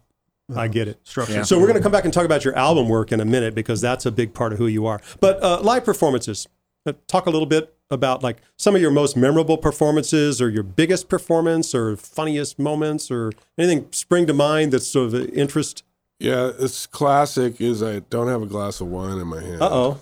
uh, 0.55 0.61
I 0.61 0.69
get 0.69 0.87
it. 0.87 0.99
Structure. 1.05 1.33
Yeah. 1.33 1.43
So 1.45 1.59
we're 1.59 1.67
going 1.67 1.79
to 1.79 1.83
come 1.83 1.93
back 1.93 2.05
and 2.05 2.12
talk 2.12 2.27
about 2.27 2.45
your 2.45 2.55
album 2.57 2.88
work 2.91 3.11
in 3.11 3.21
a 3.21 3.25
minute 3.25 3.55
because 3.55 3.81
that's 3.81 4.05
a 4.05 4.11
big 4.12 4.35
part 4.35 4.53
of 4.53 4.59
who 4.59 4.67
you 4.67 4.85
are. 4.87 5.01
But 5.19 5.43
uh, 5.43 5.61
live 5.62 5.85
performances, 5.85 6.47
uh, 6.87 6.93
talk 7.09 7.25
a 7.27 7.31
little 7.31 7.47
bit 7.47 7.75
about 7.93 8.23
like 8.23 8.39
some 8.57 8.75
of 8.75 8.81
your 8.81 8.91
most 8.91 9.17
memorable 9.17 9.57
performances 9.59 10.41
or 10.41 10.49
your 10.49 10.63
biggest 10.65 11.09
performance 11.09 11.75
or 11.75 11.97
funniest 11.97 12.59
moments 12.59 13.11
or 13.11 13.33
anything 13.59 13.87
spring 13.93 14.27
to 14.27 14.33
mind 14.35 14.73
that's 14.73 14.89
sort 14.89 15.09
of 15.09 15.15
of 15.15 15.29
interest. 15.31 15.85
Yeah, 16.19 16.51
it's 16.59 16.87
classic. 16.87 17.61
Is 17.61 17.83
I 17.83 18.01
don't 18.01 18.29
have 18.29 18.43
a 18.43 18.47
glass 18.47 18.81
of 18.81 18.89
wine 18.89 19.19
in 19.19 19.27
my 19.29 19.41
hand. 19.43 19.63
Uh 19.63 19.69
oh. 19.71 20.01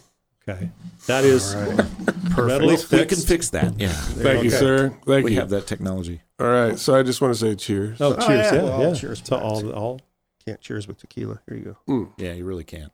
Okay. 0.49 0.71
That 1.07 1.25
is 1.25 1.55
readily 2.37 2.77
We 2.91 3.05
can 3.07 3.19
fix 3.19 3.51
that. 3.51 3.79
Yeah. 3.79 3.89
Thank 3.89 4.43
you, 4.45 4.51
sir. 4.51 4.89
Thank 5.07 5.07
you. 5.07 5.25
We 5.25 5.33
you. 5.35 5.41
have 5.41 5.51
that 5.51 5.67
technology. 5.67 6.23
All 6.39 6.47
right. 6.47 6.79
So 6.79 6.95
I 6.95 7.03
just 7.03 7.21
want 7.21 7.35
to 7.35 7.39
say 7.41 7.55
cheers. 7.55 8.01
Oh, 8.01 8.15
Oh, 8.19 8.27
cheers. 8.27 8.47
yeah. 8.47 8.55
Yeah, 8.55 8.63
Well, 8.63 8.81
yeah. 8.89 8.95
cheers 8.95 9.21
To 9.23 9.31
to 9.31 9.39
all, 9.39 9.71
all. 9.73 10.01
Can't 10.47 10.61
cheers 10.61 10.89
with 10.89 10.99
tequila. 10.99 11.41
Here 11.49 11.57
you 11.59 11.77
go. 11.87 12.13
Yeah, 12.17 12.33
you 12.33 12.45
really 12.47 12.65
can't. 12.65 12.93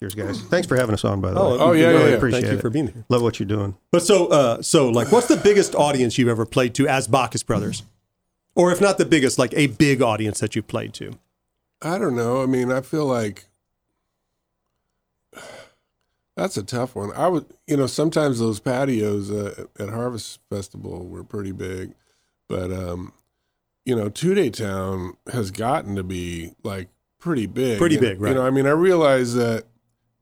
Cheers, 0.00 0.14
guys. 0.14 0.40
Thanks 0.42 0.66
for 0.68 0.76
having 0.76 0.92
us 0.94 1.04
on. 1.04 1.20
By 1.20 1.30
the 1.32 1.34
way, 1.36 1.40
Oh, 1.58 1.72
yeah, 1.72 1.88
really 1.88 2.02
yeah, 2.04 2.08
yeah. 2.10 2.14
appreciate 2.16 2.40
Thank 2.42 2.52
you 2.52 2.58
it. 2.58 2.62
for 2.62 2.70
being 2.70 2.86
here. 2.88 3.04
Love 3.08 3.22
what 3.22 3.40
you're 3.40 3.48
doing. 3.48 3.76
But 3.90 4.02
so, 4.02 4.28
uh, 4.28 4.62
so 4.62 4.88
like, 4.90 5.10
what's 5.10 5.26
the 5.26 5.36
biggest 5.36 5.74
audience 5.74 6.16
you've 6.18 6.28
ever 6.28 6.46
played 6.46 6.74
to 6.76 6.86
as 6.86 7.08
Bacchus 7.08 7.42
Brothers? 7.42 7.82
Or 8.54 8.70
if 8.70 8.80
not 8.80 8.98
the 8.98 9.04
biggest, 9.04 9.38
like 9.38 9.52
a 9.54 9.66
big 9.68 10.00
audience 10.00 10.38
that 10.40 10.54
you've 10.54 10.68
played 10.68 10.94
to? 10.94 11.12
I 11.82 11.98
don't 11.98 12.14
know. 12.16 12.42
I 12.42 12.46
mean, 12.46 12.70
I 12.72 12.80
feel 12.80 13.06
like 13.06 13.46
that's 16.36 16.56
a 16.56 16.62
tough 16.62 16.94
one. 16.94 17.12
I 17.16 17.28
would, 17.28 17.46
you 17.66 17.76
know, 17.76 17.86
sometimes 17.86 18.38
those 18.38 18.60
patios 18.60 19.30
uh, 19.30 19.64
at 19.78 19.88
Harvest 19.88 20.38
Festival 20.50 21.06
were 21.06 21.24
pretty 21.24 21.52
big, 21.52 21.94
but 22.48 22.72
um, 22.72 23.12
you 23.84 23.96
know, 23.96 24.08
Two 24.08 24.34
Day 24.34 24.50
Town 24.50 25.16
has 25.32 25.50
gotten 25.50 25.96
to 25.96 26.04
be 26.04 26.52
like 26.62 26.88
pretty 27.18 27.46
big. 27.46 27.78
Pretty 27.78 27.96
And, 27.96 28.02
big, 28.02 28.20
right. 28.20 28.30
You 28.30 28.34
know, 28.36 28.46
I 28.46 28.50
mean, 28.50 28.66
I 28.66 28.70
realize 28.70 29.34
that 29.34 29.64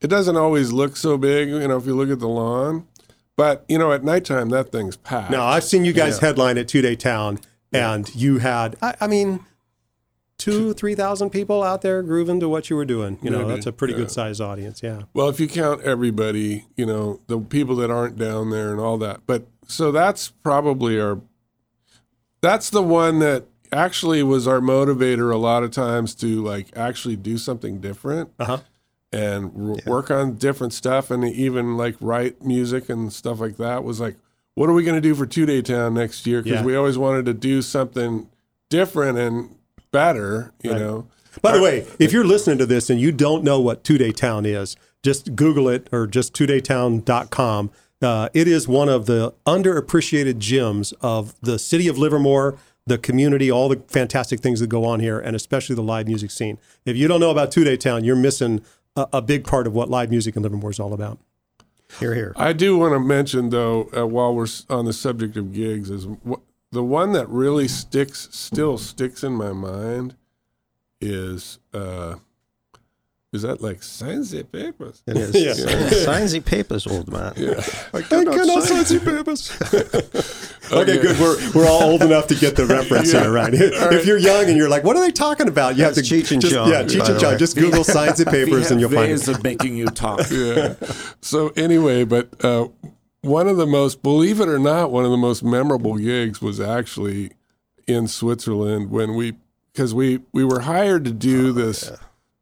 it 0.01 0.09
doesn't 0.09 0.37
always 0.37 0.73
look 0.73 0.97
so 0.97 1.17
big. 1.17 1.49
You 1.49 1.67
know, 1.69 1.77
if 1.77 1.87
you 1.87 1.97
look 1.97 2.11
at 2.11 2.21
the 2.21 2.29
lawn, 2.29 2.87
but 3.37 3.65
you 3.69 3.79
know, 3.79 3.93
at 3.93 4.05
nighttime 4.05 4.51
that 4.51 4.73
thing's 4.73 4.97
packed. 4.97 5.31
Now 5.31 5.47
I've 5.47 5.65
seen 5.65 5.85
you 5.85 5.93
guys 5.93 6.19
headline 6.19 6.59
at 6.59 6.69
Two 6.69 6.83
Day 6.83 6.97
Town, 6.97 7.39
and 7.73 8.15
you 8.15 8.39
had, 8.39 8.77
I, 8.83 8.95
I 9.01 9.07
mean, 9.07 9.41
two, 10.39 10.73
three 10.75 10.95
thousand 10.95 11.31
people 11.31 11.63
out 11.63 11.83
there 11.83 12.03
grooving 12.03 12.41
to 12.41 12.49
what 12.49 12.71
you 12.71 12.77
were 12.77 12.85
doing. 12.85 13.19
You 13.23 13.31
know, 13.31 13.39
Maybe, 13.41 13.51
that's 13.51 13.67
a 13.67 13.73
pretty 13.73 13.95
yeah. 13.95 14.01
good 14.01 14.11
sized 14.11 14.41
audience. 14.41 14.83
Yeah. 14.83 15.03
Well, 15.15 15.29
if 15.29 15.41
you 15.41 15.49
count 15.49 15.83
everybody, 15.83 16.67
you 16.77 16.87
know, 16.87 17.21
the 17.27 17.39
people 17.39 17.77
that 17.77 17.91
aren't 17.91 18.17
down 18.17 18.51
there 18.51 18.71
and 18.71 18.81
all 18.81 18.99
that. 18.99 19.21
But 19.27 19.47
so 19.67 19.93
that's 19.93 20.29
probably 20.31 21.01
our 21.01 21.21
that's 22.41 22.71
the 22.71 22.83
one 22.83 23.19
that 23.21 23.47
actually 23.73 24.23
was 24.23 24.47
our 24.47 24.61
motivator 24.61 25.33
a 25.33 25.37
lot 25.37 25.63
of 25.63 25.71
times 25.73 26.15
to 26.15 26.43
like 26.43 26.69
actually 26.77 27.17
do 27.17 27.37
something 27.37 27.81
different 27.81 28.31
Uh 28.39 28.45
huh. 28.45 28.59
And 29.17 29.53
w- 29.55 29.77
work 29.87 30.11
on 30.11 30.35
different 30.37 30.73
stuff 30.73 31.11
and 31.11 31.25
even 31.25 31.77
like 31.77 31.97
write 32.01 32.43
music 32.45 32.89
and 32.89 33.13
stuff 33.13 33.41
like 33.41 33.57
that 33.57 33.83
was 33.85 34.01
like 34.01 34.17
what 34.55 34.69
are 34.69 34.73
we 34.73 34.83
going 34.85 34.95
to 34.97 35.01
do 35.09 35.15
for 35.15 35.27
two 35.27 35.47
day 35.47 35.61
town 35.63 35.95
next 35.95 36.27
year 36.27 36.43
because 36.43 36.61
Yeah. 36.61 36.65
we 36.67 36.77
always 36.77 36.99
wanted 36.99 37.25
to 37.27 37.35
do 37.35 37.63
something 37.63 38.29
different 38.71 39.19
and 39.19 39.55
better 39.93 40.53
you 40.63 40.73
Right. 40.73 40.81
know 40.81 41.07
By 41.43 41.57
the 41.57 41.63
way, 41.63 41.87
if 41.99 42.13
you're 42.13 42.25
listening 42.25 42.57
to 42.59 42.67
this 42.67 42.89
and 42.91 42.99
you 43.01 43.13
don't 43.13 43.45
know 43.45 43.61
what 43.61 43.85
Two 43.85 43.99
Day 43.99 44.11
Town 44.11 44.47
is, 44.47 44.75
just 45.03 45.37
Google 45.37 45.69
it 45.69 45.87
or 45.93 46.07
just 46.07 46.33
twodaytown.com. 46.33 47.71
Uh, 48.03 48.29
it 48.33 48.49
is 48.49 48.67
one 48.67 48.89
of 48.89 49.05
the 49.07 49.35
underappreciated 49.47 50.39
gems 50.39 50.93
of 51.03 51.35
the 51.41 51.59
city 51.59 51.89
of 51.89 51.99
Livermore, 51.99 52.57
the 52.87 52.97
community, 52.99 53.51
all 53.51 53.69
the 53.69 53.83
fantastic 53.89 54.41
things 54.41 54.61
that 54.61 54.69
go 54.69 54.85
on 54.87 55.01
here, 55.01 55.19
and 55.19 55.35
especially 55.37 55.75
the 55.77 55.83
live 55.83 56.07
music 56.07 56.31
scene. 56.31 56.57
If 56.87 56.97
you 56.97 57.09
don't 57.09 57.21
know 57.21 57.31
about 57.31 57.51
Two 57.53 57.65
Day 57.65 57.77
Town, 57.77 58.05
you're 58.05 58.17
missing 58.17 58.63
a, 58.97 59.09
a 59.15 59.23
big 59.23 59.45
part 59.45 59.67
of 59.67 59.75
what 59.75 59.89
live 59.89 60.11
music 60.11 60.37
in 60.37 60.43
Livermore 60.43 60.71
is 60.71 60.81
all 60.81 60.93
about. 60.93 61.19
Here, 62.01 62.15
here. 62.15 62.33
I 62.37 62.53
do 62.53 62.77
want 62.77 62.95
to 62.95 63.01
mention 63.01 63.51
though, 63.51 63.89
uh, 63.97 64.07
while 64.07 64.35
we're 64.35 64.49
on 64.69 64.87
the 64.87 64.93
subject 64.93 65.37
of 65.37 65.53
gigs, 65.53 65.89
is 65.91 66.07
the 66.73 66.83
one 66.83 67.13
that 67.13 67.29
really 67.29 67.69
sticks, 67.69 68.29
still 68.33 68.77
sticks 68.77 69.23
in 69.23 69.33
my 69.35 69.53
mind, 69.53 70.17
is 71.01 71.59
uh, 71.73 72.17
is 73.37 73.43
that 73.43 73.61
like 73.63 73.83
signs 73.83 74.33
the 74.33 74.43
papers? 74.43 75.03
It 75.07 75.17
is. 75.17 75.35
Yeah. 75.37 75.91
Signs 76.05 76.33
the 76.33 76.41
papers, 76.41 76.87
old 76.87 77.11
man. 77.13 77.33
Yeah. 77.37 77.61
I 77.95 78.03
cannot 78.03 78.63
sign 78.65 78.85
Okay, 80.73 80.99
good. 81.01 81.19
We're, 81.21 81.53
we're 81.55 81.69
all 81.69 81.83
old 81.85 82.03
enough 82.03 82.27
to 82.29 82.35
get 82.35 82.57
the 82.57 82.67
reference 82.67 83.13
Yeah. 83.13 83.21
here, 83.23 83.33
right? 83.33 83.55
If 83.55 84.05
you're 84.07 84.19
young 84.19 84.47
and 84.47 84.57
you're 84.57 84.69
like, 84.69 84.83
what 84.83 84.97
are 84.97 85.01
they 85.01 85.13
talking 85.13 85.47
about? 85.49 85.77
You 85.77 85.85
have 85.85 85.95
to 85.95 86.01
That's 86.01 86.11
Cheech 86.11 86.33
and 86.33 86.41
just, 86.41 86.53
Chong, 86.55 86.69
Yeah, 86.69 86.83
Cheech 86.83 87.07
and 87.07 87.17
the 87.17 87.21
Chong. 87.21 87.33
way. 87.33 87.39
Just 87.39 87.57
Google 87.57 87.85
signs 87.85 88.19
and 88.19 88.29
papers 88.29 88.71
and 88.73 88.81
you'll 88.81 88.91
find 88.91 89.11
ways 89.11 89.29
it. 89.29 89.37
of 89.37 89.45
making 89.45 89.77
you 89.77 89.87
talk. 89.87 90.29
yeah. 90.31 90.75
So 91.21 91.51
anyway, 91.57 92.03
but 92.05 92.45
uh, 92.45 92.69
one 93.21 93.47
of 93.49 93.57
the 93.59 93.67
most, 93.67 94.03
believe 94.03 94.41
it 94.41 94.49
or 94.49 94.59
not, 94.59 94.91
one 94.91 95.05
of 95.05 95.11
the 95.13 95.17
most 95.17 95.45
memorable 95.45 95.97
gigs 95.99 96.41
was 96.43 96.59
actually 96.61 97.31
in 97.87 98.09
Switzerland 98.09 98.91
when 98.91 99.15
we, 99.15 99.35
because 99.73 99.95
we 99.95 100.21
we 100.33 100.45
were 100.45 100.61
hired 100.61 101.05
to 101.05 101.13
do 101.13 101.53
this, 101.53 101.93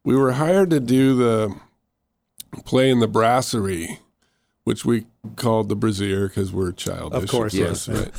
we 0.05 0.15
were 0.15 0.33
hired 0.33 0.69
to 0.69 0.79
do 0.79 1.15
the 1.15 1.55
play 2.63 2.89
in 2.89 2.99
the 2.99 3.07
brasserie, 3.07 3.99
which 4.63 4.85
we 4.85 5.05
called 5.35 5.67
the 5.67 5.75
brazier 5.75 6.27
because 6.27 6.53
we're 6.53 6.71
childish. 6.71 7.23
Of 7.23 7.29
course, 7.29 7.53
yes. 7.53 7.89
right. 7.89 8.11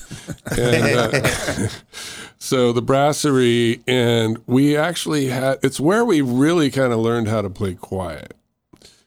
And, 0.59 0.99
uh, 0.99 1.69
so 2.39 2.73
the 2.73 2.83
brasserie, 2.83 3.81
and 3.87 4.43
we 4.47 4.77
actually 4.77 5.29
had. 5.29 5.61
It's 5.63 5.81
where 5.81 6.05
we 6.05 6.21
really 6.21 6.71
kind 6.71 6.93
of 6.93 6.99
learned 6.99 7.29
how 7.29 7.41
to 7.41 7.49
play 7.49 7.75
quiet, 7.75 8.35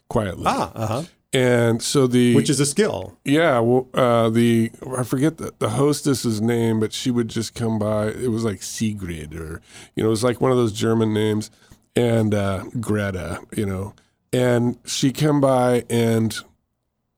quietly. 0.07 0.45
Ah, 0.47 0.71
uh-huh. 0.73 1.03
And 1.31 1.83
so 1.83 2.07
the 2.07 2.33
Which 2.33 2.49
is 2.49 2.59
a 2.59 2.65
skill. 2.65 3.15
yeah, 3.23 3.59
well, 3.59 3.87
uh, 3.93 4.31
the 4.31 4.71
I 4.97 5.03
forget 5.03 5.37
the, 5.37 5.53
the 5.59 5.69
hostess's 5.69 6.41
name, 6.41 6.79
but 6.79 6.91
she 6.91 7.11
would 7.11 7.27
just 7.27 7.53
come 7.53 7.77
by. 7.77 8.07
It 8.07 8.31
was 8.31 8.43
like 8.43 8.63
Sigrid, 8.63 9.35
or 9.35 9.61
you 9.95 10.01
know, 10.01 10.07
it 10.07 10.09
was 10.09 10.23
like 10.23 10.41
one 10.41 10.49
of 10.49 10.57
those 10.57 10.73
German 10.73 11.13
names, 11.13 11.51
and 11.99 12.33
uh, 12.33 12.63
Greta, 12.79 13.39
you 13.55 13.65
know, 13.65 13.93
and 14.31 14.77
she 14.85 15.11
come 15.11 15.41
by 15.41 15.83
and 15.89 16.37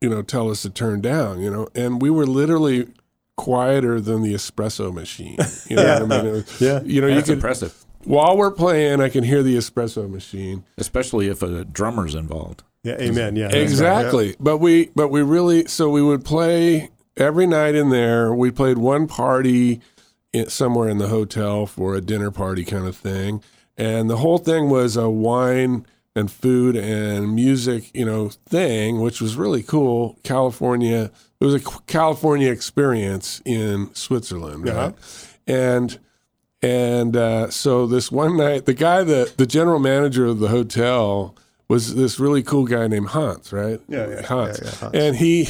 you 0.02 0.10
know 0.10 0.22
tell 0.22 0.50
us 0.50 0.62
to 0.64 0.70
turn 0.70 1.02
down, 1.02 1.40
you 1.42 1.52
know, 1.52 1.68
and 1.76 2.02
we 2.02 2.10
were 2.10 2.26
literally 2.26 2.88
quieter 3.38 4.00
than 4.02 4.22
the 4.22 4.34
espresso 4.34 4.94
machine. 4.94 5.38
You 5.70 5.76
know 5.78 6.04
what 6.06 6.12
I 6.12 6.24
mean? 6.24 6.32
Was- 6.34 6.62
Yeah. 6.62 6.82
You 6.84 7.02
know, 7.02 7.08
you 7.08 7.16
That's 7.16 7.28
could 7.28 7.36
impressive, 7.38 7.86
while 8.04 8.36
we're 8.38 8.52
playing, 8.52 9.02
I 9.02 9.10
can 9.10 9.24
hear 9.24 9.42
the 9.44 9.56
espresso 9.58 10.10
machine. 10.10 10.64
especially 10.78 11.28
if 11.28 11.42
a 11.42 11.64
drummer's 11.66 12.16
involved. 12.16 12.64
Yeah, 12.84 12.96
amen. 13.00 13.36
Yeah. 13.36 13.44
that's 13.50 13.54
right. 13.56 13.62
Exactly. 13.64 14.36
But 14.40 14.58
we 14.58 14.90
but 14.96 15.10
we 15.10 15.22
really 15.22 15.66
so 15.68 15.90
we 15.90 16.02
would 16.02 16.26
play 16.26 16.90
every 17.16 17.46
night 17.48 17.76
in 17.76 17.90
there. 17.90 18.34
We 18.34 18.50
played 18.52 18.78
one 18.80 19.08
party 19.08 19.82
in, 20.34 20.50
somewhere 20.50 20.90
in 20.90 20.98
the 20.98 21.08
hotel 21.10 21.66
for 21.68 21.94
a 21.96 22.02
dinner 22.02 22.32
party 22.32 22.64
kind 22.66 22.88
of 22.88 22.96
thing. 22.98 23.44
And 23.78 24.10
the 24.10 24.18
whole 24.18 24.38
thing 24.38 24.70
was 24.70 24.96
a 24.98 25.10
wine 25.10 25.86
and 26.16 26.30
food 26.30 26.76
and 26.76 27.34
music, 27.34 27.90
you 27.94 28.06
know, 28.06 28.30
thing, 28.30 29.00
which 29.02 29.22
was 29.22 29.36
really 29.36 29.64
cool. 29.64 30.18
California, 30.24 31.10
it 31.40 31.46
was 31.46 31.56
a 31.56 31.60
California 31.88 32.52
experience 32.52 33.42
in 33.46 33.90
Switzerland, 33.96 34.66
right? 34.66 34.76
Uh-huh. 34.76 34.92
And 35.48 36.00
and 36.62 37.16
uh, 37.16 37.50
so 37.50 37.88
this 37.88 38.12
one 38.12 38.38
night, 38.38 38.66
the 38.66 38.74
guy 38.76 39.04
that 39.04 39.38
the 39.38 39.48
general 39.48 39.80
manager 39.80 40.26
of 40.28 40.40
the 40.40 40.50
hotel 40.50 41.36
was 41.68 41.96
this 41.96 42.20
really 42.20 42.44
cool 42.44 42.66
guy 42.66 42.86
named 42.88 43.08
Hans, 43.08 43.52
right? 43.52 43.80
Yeah, 43.88 44.08
yeah, 44.10 44.22
Hans. 44.28 44.60
yeah, 44.62 44.66
yeah, 44.70 44.76
Hans. 44.76 44.94
And 44.94 45.16
he, 45.16 45.48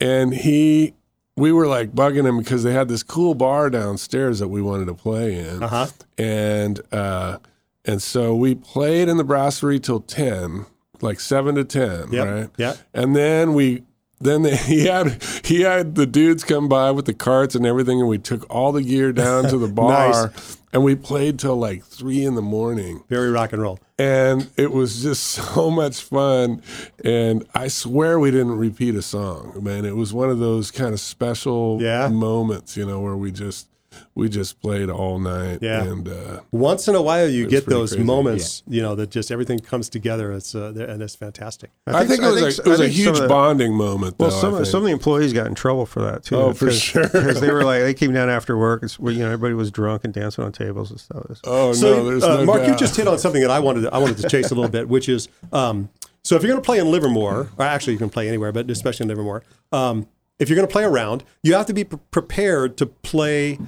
and 0.00 0.34
he, 0.34 0.94
we 1.36 1.52
were 1.52 1.66
like 1.68 1.92
bugging 1.92 2.26
him 2.26 2.38
because 2.38 2.64
they 2.64 2.72
had 2.72 2.88
this 2.88 3.02
cool 3.04 3.34
bar 3.34 3.70
downstairs 3.70 4.38
that 4.40 4.48
we 4.48 4.60
wanted 4.62 4.86
to 4.86 4.94
play 4.94 5.38
in, 5.38 5.62
Uh-huh. 5.62 5.86
and 6.16 6.80
uh, 6.90 7.38
and 7.88 8.00
so 8.00 8.34
we 8.36 8.54
played 8.54 9.08
in 9.08 9.16
the 9.16 9.24
brasserie 9.24 9.80
till 9.80 10.00
ten, 10.00 10.66
like 11.00 11.18
seven 11.18 11.56
to 11.56 11.64
ten, 11.64 12.12
Yep. 12.12 12.26
right? 12.28 12.50
Yeah. 12.56 12.74
And 12.94 13.16
then 13.16 13.54
we 13.54 13.82
then 14.20 14.42
they, 14.42 14.56
he 14.74 14.86
had 14.86 15.22
he 15.44 15.62
had 15.62 15.94
the 15.96 16.06
dudes 16.06 16.44
come 16.44 16.68
by 16.68 16.90
with 16.92 17.06
the 17.06 17.14
carts 17.14 17.54
and 17.54 17.66
everything, 17.66 17.98
and 18.00 18.08
we 18.08 18.18
took 18.18 18.46
all 18.48 18.70
the 18.72 18.82
gear 18.82 19.12
down 19.12 19.44
to 19.48 19.58
the 19.58 19.68
bar, 19.82 20.32
and 20.72 20.82
we 20.84 20.94
played 20.96 21.38
till 21.38 21.56
like 21.56 21.84
three 21.84 22.24
in 22.24 22.34
the 22.34 22.42
morning, 22.42 23.02
Very 23.08 23.30
rock 23.30 23.52
and 23.52 23.62
roll. 23.62 23.78
and 23.98 24.48
it 24.56 24.72
was 24.72 25.02
just 25.02 25.22
so 25.38 25.70
much 25.70 26.02
fun. 26.02 26.62
And 27.04 27.46
I 27.54 27.68
swear 27.68 28.18
we 28.18 28.30
didn't 28.32 28.58
repeat 28.58 28.96
a 28.96 29.02
song, 29.02 29.56
man. 29.62 29.84
It 29.84 29.94
was 29.96 30.12
one 30.12 30.30
of 30.30 30.40
those 30.40 30.70
kind 30.72 30.92
of 30.92 30.98
special 31.00 31.78
Yeah. 31.80 32.08
moments, 32.08 32.76
you 32.76 32.84
know, 32.86 33.00
where 33.00 33.16
we 33.16 33.30
just 33.30 33.68
we 34.14 34.28
just 34.28 34.60
played 34.60 34.90
all 34.90 35.18
night, 35.18 35.58
Yeah. 35.62 35.82
and 35.84 36.08
uh, 36.08 36.40
Once 36.50 36.88
in 36.88 36.94
a 36.94 37.02
while, 37.02 37.28
you 37.28 37.46
get 37.46 37.66
those 37.66 37.90
crazy. 37.92 38.04
moments, 38.04 38.62
you 38.68 38.82
know, 38.82 38.94
that 38.94 39.10
just 39.10 39.30
everything 39.30 39.58
comes 39.58 39.88
together. 39.88 40.32
It's 40.32 40.54
uh, 40.54 40.72
and 40.88 41.02
it's 41.02 41.14
fantastic. 41.14 41.70
I 41.86 42.04
think, 42.04 42.22
it 42.22 42.26
was 42.26 42.58
a, 42.58 42.62
it 42.62 42.66
was 42.68 42.80
I 42.80 42.84
a 42.84 42.86
think 42.88 42.96
some 42.98 43.14
huge 43.14 43.18
the- 43.20 43.28
bonding 43.28 43.74
moment. 43.74 44.16
Well, 44.18 44.30
though, 44.30 44.36
I 44.36 44.40
some 44.40 44.54
of, 44.54 44.66
some 44.68 44.78
of 44.80 44.86
the 44.86 44.92
employees 44.92 45.32
got 45.32 45.46
in 45.46 45.54
trouble 45.54 45.86
for 45.86 46.00
that 46.02 46.24
too. 46.24 46.36
Oh, 46.36 46.52
for 46.52 46.70
sure. 46.70 47.02
Because 47.04 47.40
they 47.40 47.50
were 47.50 47.64
like 47.64 47.82
they 47.82 47.94
came 47.94 48.12
down 48.12 48.28
after 48.30 48.56
work. 48.56 48.82
It's, 48.82 48.98
you 48.98 49.12
know, 49.14 49.26
everybody 49.26 49.54
was 49.54 49.70
drunk 49.70 50.04
and 50.04 50.12
dancing 50.14 50.44
on 50.44 50.52
tables 50.52 50.90
and 50.90 51.00
stuff. 51.00 51.24
Oh 51.44 51.72
So, 51.72 51.94
no, 51.96 52.04
there's 52.04 52.24
uh, 52.24 52.38
no 52.38 52.44
Mark, 52.44 52.66
you 52.66 52.76
just 52.76 52.96
hit 52.96 53.06
on 53.08 53.18
something 53.18 53.42
that 53.42 53.50
I 53.50 53.58
wanted 53.60 53.82
to, 53.82 53.94
I 53.94 53.98
wanted 53.98 54.18
to 54.18 54.28
chase 54.28 54.50
a 54.50 54.54
little 54.54 54.70
bit, 54.70 54.88
which 54.88 55.08
is 55.08 55.28
um, 55.52 55.88
so 56.24 56.36
if 56.36 56.42
you're 56.42 56.50
going 56.50 56.60
to 56.62 56.66
play 56.66 56.78
in 56.78 56.90
Livermore, 56.90 57.48
or 57.56 57.64
actually 57.64 57.94
you 57.94 57.98
can 57.98 58.10
play 58.10 58.28
anywhere, 58.28 58.52
but 58.52 58.70
especially 58.70 59.04
in 59.04 59.08
Livermore, 59.08 59.42
um, 59.72 60.06
if 60.38 60.48
you're 60.48 60.56
going 60.56 60.68
to 60.68 60.72
play 60.72 60.84
around, 60.84 61.24
you 61.42 61.54
have 61.54 61.66
to 61.66 61.72
be 61.72 61.84
pre- 61.84 61.98
prepared 62.10 62.76
to 62.76 62.86
play 62.86 63.58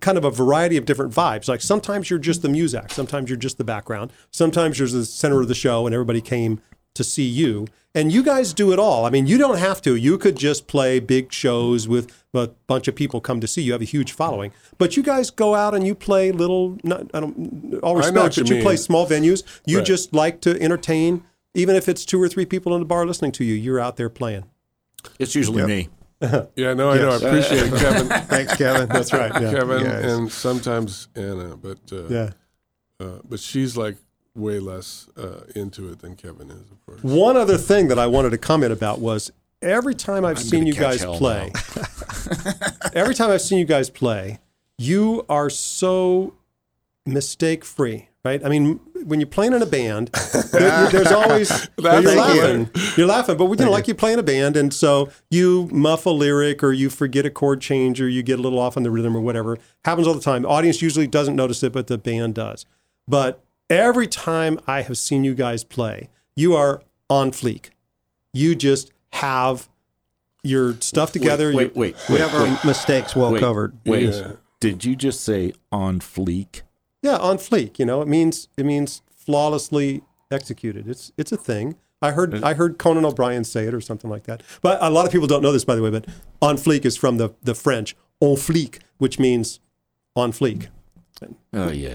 kind 0.00 0.18
of 0.18 0.24
a 0.24 0.30
variety 0.30 0.76
of 0.76 0.84
different 0.84 1.12
vibes. 1.12 1.48
Like 1.48 1.60
sometimes 1.60 2.10
you're 2.10 2.18
just 2.18 2.42
the 2.42 2.48
muzak, 2.48 2.90
sometimes 2.90 3.30
you're 3.30 3.38
just 3.38 3.58
the 3.58 3.64
background, 3.64 4.12
sometimes 4.30 4.78
you're 4.78 4.88
the 4.88 5.04
center 5.04 5.40
of 5.40 5.48
the 5.48 5.54
show, 5.54 5.86
and 5.86 5.94
everybody 5.94 6.20
came 6.20 6.60
to 6.94 7.04
see 7.04 7.24
you. 7.26 7.66
And 7.94 8.12
you 8.12 8.22
guys 8.22 8.52
do 8.52 8.72
it 8.72 8.78
all. 8.78 9.06
I 9.06 9.10
mean, 9.10 9.26
you 9.26 9.38
don't 9.38 9.56
have 9.58 9.80
to. 9.82 9.96
You 9.96 10.18
could 10.18 10.36
just 10.36 10.66
play 10.66 10.98
big 10.98 11.32
shows 11.32 11.88
with 11.88 12.12
a 12.34 12.48
bunch 12.66 12.88
of 12.88 12.94
people 12.94 13.22
come 13.22 13.40
to 13.40 13.46
see 13.46 13.62
you. 13.62 13.68
You 13.68 13.72
have 13.72 13.80
a 13.80 13.86
huge 13.86 14.12
following, 14.12 14.52
but 14.76 14.98
you 14.98 15.02
guys 15.02 15.30
go 15.30 15.54
out 15.54 15.74
and 15.74 15.86
you 15.86 15.94
play 15.94 16.30
little. 16.30 16.76
Not, 16.84 17.10
I 17.14 17.20
don't 17.20 17.78
all 17.82 17.96
respect, 17.96 18.16
what 18.16 18.36
you 18.36 18.42
but 18.44 18.50
you 18.56 18.62
play 18.62 18.76
small 18.76 19.06
venues. 19.06 19.44
You 19.64 19.78
Right. 19.78 19.86
just 19.86 20.12
like 20.12 20.42
to 20.42 20.60
entertain, 20.60 21.22
even 21.54 21.74
if 21.74 21.88
it's 21.88 22.04
two 22.04 22.20
or 22.20 22.28
three 22.28 22.44
people 22.44 22.74
in 22.74 22.80
the 22.80 22.86
bar 22.86 23.06
listening 23.06 23.32
to 23.32 23.44
you. 23.44 23.54
You're 23.54 23.80
out 23.80 23.96
there 23.96 24.10
playing. 24.10 24.44
It's 25.18 25.34
usually 25.34 25.60
Yep. 25.60 25.68
me. 25.68 25.88
Yeah, 26.56 26.72
no, 26.74 26.90
I 26.90 26.96
know. 26.96 27.10
I 27.10 27.16
appreciate 27.16 27.72
it, 27.72 27.74
Kevin. 27.80 28.08
Thanks, 28.26 28.56
Kevin. 28.56 28.88
That's 28.88 29.12
right. 29.12 29.32
Yeah. 29.42 29.52
Kevin, 29.52 29.80
Yes. 29.82 30.04
and 30.12 30.32
sometimes 30.32 31.08
Anna, 31.14 31.56
but 31.56 31.78
uh, 31.92 32.06
yeah. 32.08 32.30
uh, 33.00 33.18
but 33.28 33.38
she's 33.40 33.76
like 33.76 33.96
way 34.34 34.58
less 34.58 35.08
uh, 35.16 35.40
into 35.54 35.88
it 35.90 35.98
than 36.00 36.14
Kevin 36.16 36.50
is, 36.50 36.70
of 36.70 36.86
course. 36.86 37.02
One 37.02 37.36
other 37.36 37.56
thing 37.58 37.88
that 37.88 37.98
I 37.98 38.06
wanted 38.06 38.30
to 38.30 38.38
comment 38.38 38.72
about 38.72 38.98
was 39.00 39.30
every 39.62 39.94
time 39.94 40.24
I've 40.24 40.38
seen 40.38 40.60
gonna 40.60 40.66
you 40.68 40.74
guys 40.74 41.04
play, 41.04 41.52
every 42.94 43.14
time 43.14 43.30
I've 43.30 43.42
seen 43.42 43.58
you 43.58 43.64
guys 43.64 43.90
play, 43.90 44.38
you 44.78 45.24
are 45.28 45.50
so 45.50 46.34
mistake 47.06 47.64
free. 47.64 48.08
Right? 48.26 48.44
I 48.44 48.48
mean, 48.48 48.80
when 49.04 49.20
you're 49.20 49.26
playing 49.28 49.52
in 49.54 49.62
a 49.62 49.66
band, 49.66 50.08
there- 50.52 50.88
there's 50.90 51.12
always 51.12 51.48
That's 51.48 52.02
you're 52.02 52.02
Thank 52.02 52.34
you. 52.34 52.42
laughing, 52.42 52.70
you're 52.96 53.06
laughing, 53.06 53.36
but 53.36 53.48
you 53.48 53.64
know, 53.64 53.70
like 53.70 53.88
you 53.88 53.94
play 53.94 54.12
in 54.12 54.18
a 54.18 54.22
band, 54.22 54.56
and 54.56 54.74
so 54.74 55.10
you 55.30 55.68
muff 55.72 56.04
a 56.06 56.10
lyric 56.10 56.62
or 56.62 56.72
you 56.72 56.90
forget 56.90 57.24
a 57.24 57.30
chord 57.30 57.60
change 57.60 58.00
or 58.00 58.08
you 58.08 58.22
get 58.22 58.38
a 58.38 58.42
little 58.42 58.58
off 58.58 58.76
on 58.76 58.82
the 58.82 58.90
rhythm 58.90 59.16
or 59.16 59.20
whatever. 59.20 59.58
Happens 59.84 60.06
all 60.06 60.14
the 60.14 60.20
time. 60.20 60.42
The 60.42 60.48
audience 60.48 60.82
usually 60.82 61.06
doesn't 61.06 61.36
notice 61.36 61.62
it, 61.62 61.72
but 61.72 61.86
the 61.86 61.96
band 61.98 62.34
does. 62.34 62.66
But 63.08 63.42
every 63.70 64.06
time 64.08 64.58
I 64.66 64.82
have 64.82 64.98
seen 64.98 65.24
you 65.24 65.34
guys 65.34 65.64
play, 65.64 66.08
you 66.34 66.54
are 66.54 66.82
on 67.08 67.30
fleek. 67.30 67.70
You 68.32 68.54
just 68.54 68.92
have 69.12 69.68
your 70.42 70.74
stuff 70.80 71.12
together. 71.12 71.52
Wait, 71.54 71.74
you- 71.74 71.80
wait, 71.80 71.96
We 72.08 72.14
wait, 72.16 72.20
have 72.20 72.34
our 72.34 72.60
mistakes 72.66 73.14
well 73.16 73.32
wait, 73.32 73.40
covered. 73.40 73.76
Wait, 73.86 74.10
Yeah. 74.12 74.32
did 74.60 74.84
you 74.84 74.94
just 74.96 75.20
say 75.22 75.52
on 75.72 76.00
fleek? 76.00 76.62
Yeah, 77.06 77.16
on 77.18 77.36
fleek. 77.38 77.78
You 77.78 77.86
know, 77.86 78.02
it 78.02 78.08
means 78.08 78.48
it 78.56 78.66
means 78.66 79.02
flawlessly 79.16 80.02
executed. 80.30 80.88
It's 80.88 81.12
it's 81.16 81.32
a 81.32 81.36
thing. 81.36 81.76
I 82.02 82.10
heard 82.12 82.42
I 82.44 82.54
heard 82.54 82.78
Conan 82.78 83.04
O'Brien 83.04 83.44
say 83.44 83.66
it 83.66 83.74
or 83.74 83.80
something 83.80 84.10
like 84.10 84.24
that. 84.24 84.42
But 84.60 84.78
a 84.82 84.90
lot 84.90 85.06
of 85.06 85.12
people 85.12 85.26
don't 85.26 85.42
know 85.42 85.52
this, 85.52 85.64
by 85.64 85.74
the 85.76 85.82
way. 85.82 85.90
But 85.90 86.06
on 86.42 86.56
fleek 86.56 86.84
is 86.84 86.96
from 86.96 87.16
the 87.18 87.30
the 87.42 87.54
French 87.54 87.96
on 88.20 88.36
fleek, 88.36 88.80
which 88.98 89.18
means 89.18 89.60
on 90.14 90.32
fleek. 90.32 90.68
Oh 91.54 91.70
yeah. 91.70 91.94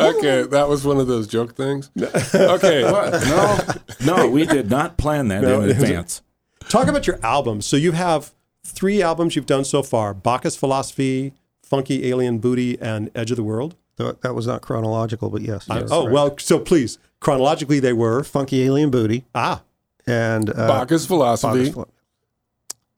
Okay, 0.00 0.42
that 0.44 0.66
was 0.68 0.84
one 0.86 0.98
of 0.98 1.06
those 1.06 1.26
joke 1.26 1.54
things. 1.54 1.90
Okay, 2.34 2.82
no, 2.82 3.58
no, 4.04 4.28
we 4.30 4.46
did 4.46 4.70
not 4.70 4.96
plan 4.96 5.28
that 5.28 5.42
No, 5.42 5.60
in 5.60 5.70
it 5.70 5.76
was- 5.76 5.82
advance. 5.82 6.22
Talk 6.68 6.86
about 6.88 7.06
your 7.06 7.18
albums. 7.22 7.64
So 7.66 7.76
you 7.76 7.92
have 7.92 8.32
three 8.64 9.00
albums 9.02 9.36
you've 9.36 9.46
done 9.46 9.64
so 9.64 9.82
far: 9.82 10.12
Bacchus 10.14 10.56
Philosophy, 10.56 11.34
Funky 11.68 12.08
Alien 12.08 12.38
Booty, 12.38 12.80
and 12.80 13.10
Edge 13.14 13.30
of 13.30 13.36
the 13.36 13.42
World. 13.42 13.76
That 13.96 14.22
that 14.22 14.34
was 14.34 14.46
not 14.46 14.62
chronological, 14.62 15.28
but 15.30 15.42
yes. 15.42 15.66
yes. 15.68 15.88
oh 15.90 16.08
well, 16.10 16.36
so 16.38 16.58
please 16.58 16.98
chronologically 17.20 17.80
they 17.80 17.92
were 17.92 18.22
Funky 18.22 18.62
Alien 18.62 18.90
Booty 18.90 19.24
ah 19.34 19.62
and 20.06 20.50
uh, 20.50 20.68
Bacchus 20.68 21.06
philosophy. 21.06 21.70
Bacchus 21.70 21.84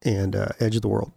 and 0.03 0.37
uh, 0.37 0.49
Edge 0.61 0.77
of 0.77 0.83
the 0.83 0.89
World. 0.89 1.13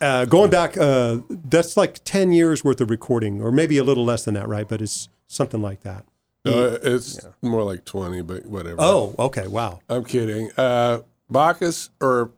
Uh, 0.00 0.26
going 0.26 0.50
back, 0.50 0.76
uh, 0.76 1.18
that's 1.28 1.76
like 1.76 2.00
10 2.04 2.32
years 2.32 2.62
worth 2.62 2.82
of 2.82 2.90
recording, 2.90 3.40
or 3.40 3.50
maybe 3.50 3.78
a 3.78 3.84
little 3.84 4.04
less 4.04 4.26
than 4.26 4.34
that, 4.34 4.46
right? 4.46 4.68
But 4.68 4.82
it's 4.82 5.08
something 5.26 5.62
like 5.62 5.82
that. 5.82 6.04
Uh, 6.46 6.78
it's 6.82 7.26
more 7.42 7.64
like 7.64 7.84
twenty, 7.84 8.22
but 8.22 8.46
whatever. 8.46 8.76
Oh, 8.78 9.16
okay. 9.18 9.48
Wow. 9.48 9.80
I'm 9.88 10.04
kidding. 10.04 10.50
Uh, 10.56 11.00
Bacchus 11.28 11.90
or 12.00 12.30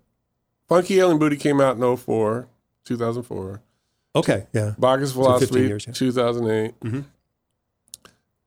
Funky 0.66 0.98
Alien 0.98 1.18
Booty 1.18 1.36
came 1.36 1.60
out 1.60 1.76
in 1.76 1.96
04, 1.96 2.48
2004. 2.84 3.60
Okay. 4.18 4.46
Yeah. 4.52 4.74
Bacchus 4.78 5.10
15 5.10 5.22
Philosophy, 5.24 5.60
years, 5.60 5.86
yeah. 5.86 5.92
2008. 5.92 6.80
Mhm. 6.80 7.04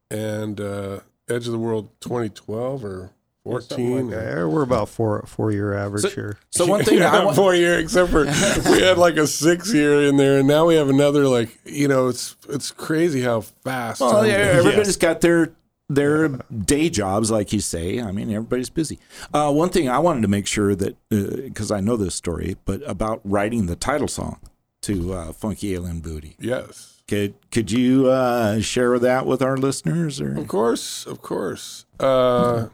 And 0.10 0.60
uh, 0.60 1.00
Edge 1.30 1.46
of 1.46 1.52
the 1.54 1.60
World 1.60 1.90
2012 2.02 2.84
or 2.84 3.12
14. 3.44 4.10
Yeah, 4.10 4.46
we're 4.46 4.62
about 4.62 4.88
four 4.90 5.24
four 5.26 5.52
year 5.52 5.74
average 5.74 6.14
here. 6.14 6.38
So 6.52 6.66
one 6.68 6.84
thing 6.84 7.00
yeah, 7.00 7.12
I 7.22 7.26
want, 7.26 7.36
four 7.36 7.56
year, 7.56 7.80
except 7.80 8.12
for 8.12 8.26
we 8.72 8.82
had 8.82 8.98
like 8.98 9.18
a 9.18 9.26
six 9.26 9.74
year 9.74 10.04
in 10.04 10.18
there, 10.18 10.40
and 10.40 10.48
now 10.48 10.68
we 10.68 10.76
have 10.76 10.90
another. 10.90 11.28
Like 11.28 11.58
you 11.66 11.88
know, 11.88 12.08
it's 12.10 12.36
it's 12.50 12.72
crazy 12.72 13.22
how 13.22 13.42
fast. 13.42 14.00
well, 14.02 14.28
yeah, 14.28 14.54
goes. 14.54 14.66
everybody's 14.66 14.98
got 14.98 15.22
their 15.22 15.54
their 15.90 16.28
day 16.28 16.90
jobs, 16.90 17.32
like 17.32 17.52
you 17.52 17.62
say. 17.62 18.00
I 18.00 18.12
mean, 18.12 18.30
everybody's 18.32 18.70
busy. 18.70 19.00
Uh, 19.34 19.52
one 19.52 19.70
thing 19.70 19.90
I 19.90 19.98
wanted 19.98 20.22
to 20.22 20.28
make 20.28 20.46
sure 20.46 20.76
that 20.76 20.96
because 21.10 21.72
I 21.72 21.80
know 21.80 21.98
this 21.98 22.14
story, 22.14 22.58
but 22.66 22.82
about 22.88 23.22
writing 23.24 23.66
the 23.66 23.76
title 23.76 24.08
song 24.08 24.40
to 24.82 25.14
uh, 25.14 25.34
"Funky 25.34 25.74
Alien 25.74 26.00
Booty." 26.00 26.36
Yes, 26.40 27.02
Could 27.08 27.34
could 27.52 27.72
you 27.72 28.10
uh, 28.10 28.60
share 28.62 28.98
that 29.00 29.26
with 29.26 29.42
our 29.42 29.58
listeners? 29.58 30.20
Or 30.22 30.38
of 30.38 30.48
course, 30.48 31.06
of 31.06 31.22
course. 31.22 31.86
Uh, 32.00 32.68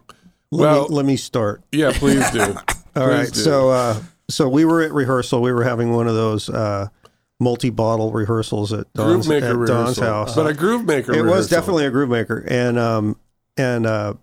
Let, 0.52 0.62
Well- 0.62 0.90
me, 0.90 0.96
let 0.96 1.06
me 1.06 1.18
start. 1.18 1.62
yeah, 1.72 1.92
please 1.94 2.30
do. 2.32 2.42
All 2.42 2.54
Please 2.56 3.08
right. 3.08 3.32
do. 3.34 3.40
So 3.40 3.70
uh, 3.70 4.02
so 4.30 4.50
we 4.50 4.66
were 4.66 4.82
at 4.82 4.92
rehearsal. 4.92 5.42
We 5.42 5.52
were 5.54 5.64
having 5.64 5.92
one 5.94 6.08
of 6.08 6.16
those 6.16 6.50
uh, 6.50 6.88
multi 7.40 7.70
bottle 7.70 8.12
rehearsals 8.12 8.74
at 8.74 8.92
groove 8.94 9.08
Don's, 9.24 9.28
maker 9.30 9.46
at 9.64 9.68
Don's 9.68 10.00
rehearsal, 10.00 10.04
house. 10.04 10.36
but 10.36 10.48
a 10.48 10.54
groove 10.54 10.86
maker. 10.86 11.14
it 11.14 11.24
was 11.26 11.48
definitely 11.50 11.86
a 11.86 11.92
groove 11.92 12.10
maker 12.10 12.44
and 12.50 12.80
um 12.80 13.16
and 13.58 13.86
uh 13.86 14.16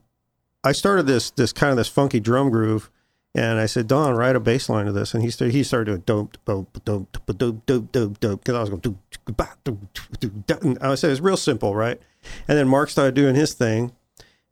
i 0.65 0.73
started 0.73 1.07
this 1.07 1.31
this 1.31 1.53
kind 1.53 1.71
of 1.71 1.77
this 1.77 1.87
funky 1.87 2.19
drum 2.19 2.51
groove 2.51 2.91
and 3.35 3.59
I 3.59 3.67
said, 3.67 3.89
Don, 3.89 4.15
write 4.15 4.37
a 4.37 4.41
bass 4.41 4.69
line 4.69 4.87
to 4.87 4.93
this. 4.93 5.13
And 5.13 5.23
he 5.23 5.31
started, 5.31 5.55
he 5.55 5.65
started 5.65 5.87
doing 5.87 6.03
dope, 6.07 6.39
dope, 6.45 6.85
dope, 6.85 7.19
dope, 7.27 7.67
dope, 7.67 7.93
dope, 7.93 8.21
dope. 8.21 8.45
Cause 8.45 8.55
I 8.55 8.61
was 8.61 8.71
going, 8.71 8.83
doop, 8.83 8.97
doop, 9.27 9.79
doop, 10.21 10.45
doop. 10.45 10.63
And 10.63 10.79
I 10.81 10.95
said, 10.95 11.11
it's 11.11 11.21
real 11.21 11.37
simple, 11.37 11.75
right? 11.75 12.01
And 12.47 12.57
then 12.57 12.69
Mark 12.69 12.91
started 12.91 13.15
doing 13.15 13.35
his 13.35 13.53
thing. 13.55 13.93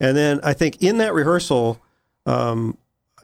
And 0.01 0.17
then 0.17 0.41
I 0.43 0.53
think 0.53 0.83
in 0.83 0.99
that 0.99 1.15
rehearsal, 1.15 1.81
um, 2.27 2.77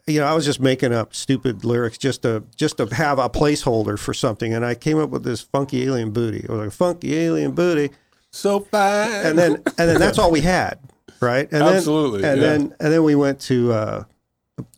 you 0.09 0.21
know, 0.21 0.27
I 0.27 0.35
was 0.35 0.45
just 0.45 0.61
making 0.61 0.93
up 0.93 1.15
stupid 1.15 1.65
lyrics 1.65 1.99
just 1.99 2.23
to 2.23 2.43
just 2.57 2.79
to 2.79 2.87
have 2.87 3.19
a 3.19 3.29
placeholder 3.29 3.99
for 3.99 4.15
something, 4.15 4.55
and 4.55 4.65
I 4.65 4.75
came 4.75 4.99
up 4.99 5.11
with 5.11 5.23
this 5.23 5.43
funky 5.43 5.85
alien 5.85 6.13
booty. 6.13 6.39
It 6.39 6.49
was 6.49 6.59
like 6.59 6.73
funky 6.73 7.15
alien 7.15 7.53
booty, 7.53 7.91
so 8.31 8.61
fine. 8.61 9.27
And 9.27 9.39
then 9.39 9.57
and 9.67 9.89
then 9.89 9.99
that's 9.99 10.19
all 10.19 10.31
we 10.31 10.41
had, 10.41 10.79
right? 11.21 11.47
And 11.53 11.63
Absolutely. 11.63 12.23
Then, 12.23 12.33
and 12.33 12.41
yeah. 12.41 12.49
then 12.49 12.61
and 12.81 12.93
then 12.93 13.05
we 13.05 13.15
went 13.15 13.41
to 13.43 13.73
uh, 13.73 14.05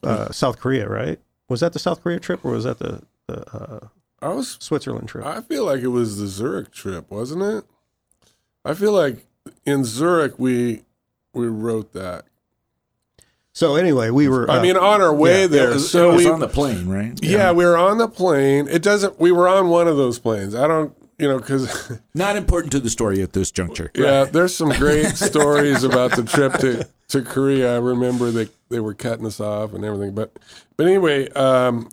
uh, 0.02 0.30
South 0.30 0.58
Korea, 0.58 0.88
right? 0.88 1.18
Was 1.48 1.60
that 1.60 1.72
the 1.72 1.78
South 1.78 2.02
Korea 2.02 2.20
trip 2.20 2.44
or 2.44 2.52
was 2.52 2.64
that 2.64 2.78
the, 2.78 3.02
the 3.26 3.56
uh, 3.56 3.88
I 4.22 4.28
was. 4.28 4.56
Switzerland 4.60 5.08
trip? 5.08 5.24
I 5.24 5.40
feel 5.40 5.64
like 5.64 5.80
it 5.80 5.88
was 5.88 6.18
the 6.18 6.26
Zurich 6.26 6.72
trip, 6.72 7.10
wasn't 7.10 7.42
it? 7.42 7.64
I 8.64 8.74
feel 8.74 8.92
like 8.92 9.26
in 9.64 9.84
Zurich 9.84 10.38
we 10.38 10.82
we 11.32 11.46
wrote 11.46 11.92
that. 11.92 12.24
so 13.52 13.76
anyway, 13.76 14.10
we 14.10 14.28
were. 14.28 14.50
I 14.50 14.58
uh, 14.58 14.62
mean, 14.62 14.76
on 14.76 15.00
our 15.00 15.14
way 15.14 15.42
yeah, 15.42 15.46
there. 15.46 15.70
it 15.70 15.74
was, 15.74 15.90
so 15.90 16.10
it 16.10 16.14
was 16.14 16.24
we 16.24 16.30
on 16.30 16.40
the 16.40 16.48
plane, 16.48 16.88
right? 16.88 17.18
Yeah, 17.22 17.52
we 17.52 17.64
were 17.64 17.76
on 17.76 17.98
the 17.98 18.08
plane. 18.08 18.68
It 18.68 18.82
doesn't. 18.82 19.18
We 19.18 19.32
were 19.32 19.48
on 19.48 19.68
one 19.68 19.88
of 19.88 19.96
those 19.96 20.18
planes. 20.18 20.54
I 20.54 20.66
don't, 20.66 20.94
you 21.20 21.28
know, 21.28 21.38
because 21.38 21.98
Not 22.14 22.36
important 22.36 22.72
to 22.72 22.80
the 22.80 22.90
story 22.90 23.22
at 23.22 23.32
this 23.32 23.50
juncture. 23.50 23.90
yeah, 23.94 24.24
there's 24.24 24.54
some 24.56 24.70
great 24.70 25.06
stories 25.16 25.84
about 25.84 26.16
the 26.16 26.24
trip 26.24 26.54
to 26.60 26.88
to 27.08 27.22
Korea. 27.22 27.74
I 27.74 27.78
remember 27.78 28.30
they 28.30 28.48
they 28.68 28.80
were 28.80 28.94
cutting 28.94 29.26
us 29.26 29.40
off 29.40 29.74
and 29.74 29.84
everything. 29.84 30.14
But 30.14 30.38
but 30.76 30.86
anyway, 30.86 31.28
um, 31.30 31.88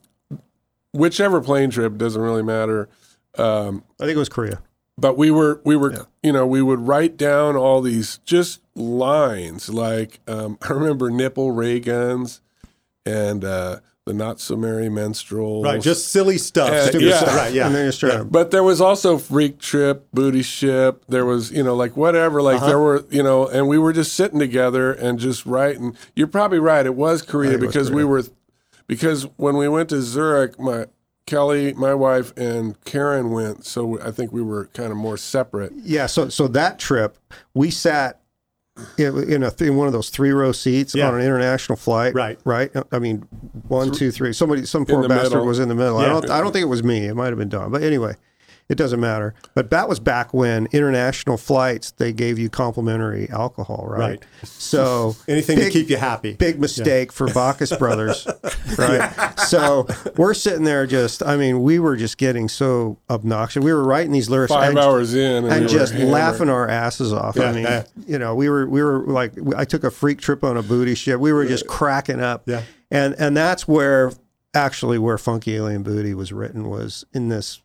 whichever 0.94 1.42
plane 1.42 1.70
trip 1.70 1.98
doesn't 1.98 2.22
really 2.22 2.44
matter. 2.44 2.90
Um, 3.38 3.84
I 4.00 4.06
think 4.06 4.16
it 4.16 4.20
was 4.20 4.30
Korea. 4.30 4.62
but 4.98 5.18
we 5.18 5.30
were 5.30 5.62
we 5.64 5.76
were 5.76 6.08
you 6.24 6.32
know 6.32 6.48
we 6.48 6.62
would 6.62 6.80
write 6.80 7.18
down 7.18 7.56
all 7.56 7.82
these 7.82 8.20
just 8.26 8.62
lines 8.76 9.70
like 9.70 10.20
um, 10.28 10.58
I 10.68 10.74
remember 10.74 11.10
nipple 11.12 11.52
ray 11.52 11.80
guns 11.80 12.42
and 13.06 13.44
uh, 13.46 13.80
the 14.08 14.14
not 14.14 14.40
so 14.40 14.56
merry 14.56 14.90
minstrels. 14.90 15.64
Right. 15.66 15.82
Just 15.82 16.08
silly 16.10 16.38
stuff. 16.38 16.70
Uh, 16.70 16.88
Stupid 16.88 17.08
yeah. 17.08 17.18
stuff. 17.18 17.36
Right. 17.36 17.48
And 17.48 17.56
Yeah. 17.56 17.70
then 17.70 17.88
just 17.88 18.00
trying 18.00 18.18
to 18.20 18.24
But 18.26 18.52
there 18.52 18.64
was 18.64 18.80
also 18.82 19.18
freak 19.18 19.60
trip, 19.60 20.08
booty 20.14 20.42
ship. 20.42 21.04
There 21.10 21.26
was, 21.26 21.52
you 21.52 21.62
know, 21.64 21.76
like 21.76 21.96
whatever. 21.98 22.42
Like 22.42 22.58
Uh-huh. 22.58 22.68
there 22.68 22.80
were, 22.80 23.06
you 23.10 23.22
know, 23.22 23.48
and 23.48 23.68
we 23.68 23.78
were 23.78 23.94
just 23.94 24.14
sitting 24.14 24.40
together 24.40 24.92
and 24.94 25.20
just 25.20 25.46
writing. 25.46 25.96
You're 26.16 26.28
probably 26.28 26.60
right. 26.60 26.86
It 26.86 26.96
was 26.96 27.22
Korea 27.22 27.52
think 27.52 27.64
it 27.64 27.66
was 27.68 27.74
because 27.76 27.92
we 27.92 28.04
were, 28.06 28.24
because 28.88 29.24
when 29.36 29.58
we 29.58 29.68
went 29.68 29.90
to 29.90 30.02
Zurich, 30.02 30.58
my 30.60 30.86
Kelly, 31.26 31.74
my 31.74 31.94
wife, 31.94 32.32
and 32.38 32.82
Karen 32.86 33.32
went. 33.32 33.66
So 33.66 34.00
I 34.02 34.12
think 34.12 34.32
we 34.32 34.42
were 34.42 34.68
kind 34.74 34.92
of 34.92 34.98
more 34.98 35.18
separate. 35.18 35.74
Yeah, 35.84 36.06
so 36.06 36.30
so 36.30 36.48
that 36.48 36.80
trip, 36.80 37.18
we 37.54 37.70
sat 37.70 38.22
in, 38.98 39.32
in 39.32 39.44
a 39.44 39.54
in 39.60 39.76
one 39.76 39.88
of 39.88 39.94
those 39.94 40.10
three 40.10 40.32
row 40.32 40.52
seats 40.52 40.94
Yeah. 40.96 41.08
on 41.08 41.16
an 41.16 41.22
international 41.22 41.76
flight. 41.78 42.14
Right. 42.14 42.40
right. 42.46 42.72
I 42.92 43.00
mean, 43.00 43.20
one, 43.68 43.92
two, 43.92 44.12
three. 44.12 44.34
Somebody, 44.34 44.66
some 44.66 44.86
poor 44.86 45.08
bastard 45.08 45.32
middle. 45.32 45.46
was 45.46 45.60
in 45.60 45.70
the 45.70 45.76
middle. 45.76 45.98
I 45.98 46.06
don't, 46.08 46.30
I 46.30 46.42
don't 46.42 46.52
think 46.52 46.64
it 46.64 46.68
was 46.68 46.84
me. 46.84 47.06
It 47.06 47.16
might 47.16 47.28
have 47.28 47.38
been 47.38 47.50
Don. 47.50 47.72
But 47.72 47.84
anyway, 47.84 48.16
it 48.70 48.76
doesn't 48.76 49.00
matter. 49.00 49.34
But 49.54 49.70
that 49.70 49.88
was 49.88 50.00
back 50.00 50.34
when 50.34 50.68
international 50.72 51.38
flights 51.38 51.92
they 51.92 52.12
gave 52.12 52.38
you 52.38 52.50
complimentary 52.50 53.30
alcohol, 53.30 53.86
right? 53.88 54.00
Right. 54.00 54.24
So 54.44 55.16
Anything 55.28 55.58
big, 55.58 55.72
to 55.72 55.80
keep 55.80 55.90
you 55.90 55.98
happy. 55.98 56.34
big 56.34 56.60
mistake 56.60 57.12
for 57.12 57.28
Bacchus 57.28 57.76
Brothers, 57.80 58.28
right? 58.78 59.40
So 59.40 59.88
we're 60.18 60.34
sitting 60.34 60.66
there 60.66 60.86
just, 60.86 61.24
I 61.24 61.38
mean, 61.38 61.64
we 61.64 61.80
were 61.80 61.96
just 61.96 62.18
getting 62.18 62.50
so 62.50 62.98
obnoxious. 63.10 63.64
We 63.64 63.74
were 63.74 63.84
writing 63.84 64.12
these 64.12 64.30
lyrics 64.30 64.52
Five 64.52 64.72
and, 64.72 64.80
hours 64.80 65.14
in, 65.14 65.46
and, 65.46 65.48
and 65.48 65.66
we 65.66 65.72
just 65.72 65.94
laughing 65.96 66.50
our 66.50 66.68
asses 66.68 67.14
off. 67.14 67.38
Yeah, 67.38 67.50
I 67.50 67.52
mean, 67.54 67.64
yeah. 67.64 67.84
you 68.06 68.20
know, 68.20 68.36
we 68.36 68.50
were 68.50 68.68
we 68.68 68.84
were 68.84 69.06
like, 69.06 69.34
I 69.56 69.64
took 69.66 69.84
a 69.84 69.92
freak 69.92 70.20
trip 70.20 70.44
on 70.44 70.58
a 70.58 70.64
booty 70.64 70.96
ship. 70.96 71.20
We 71.20 71.32
were 71.32 71.46
just 71.46 71.68
cracking 71.68 72.20
up. 72.22 72.44
Yeah. 72.46 72.64
and 72.92 73.16
and 73.18 73.36
that's 73.36 73.68
where 73.68 74.12
actually 74.54 74.98
where 74.98 75.18
Funky 75.18 75.56
Alien 75.56 75.84
Booty 75.84 76.14
was 76.14 76.34
written 76.34 76.70
was 76.70 77.06
in 77.14 77.30
this. 77.30 77.62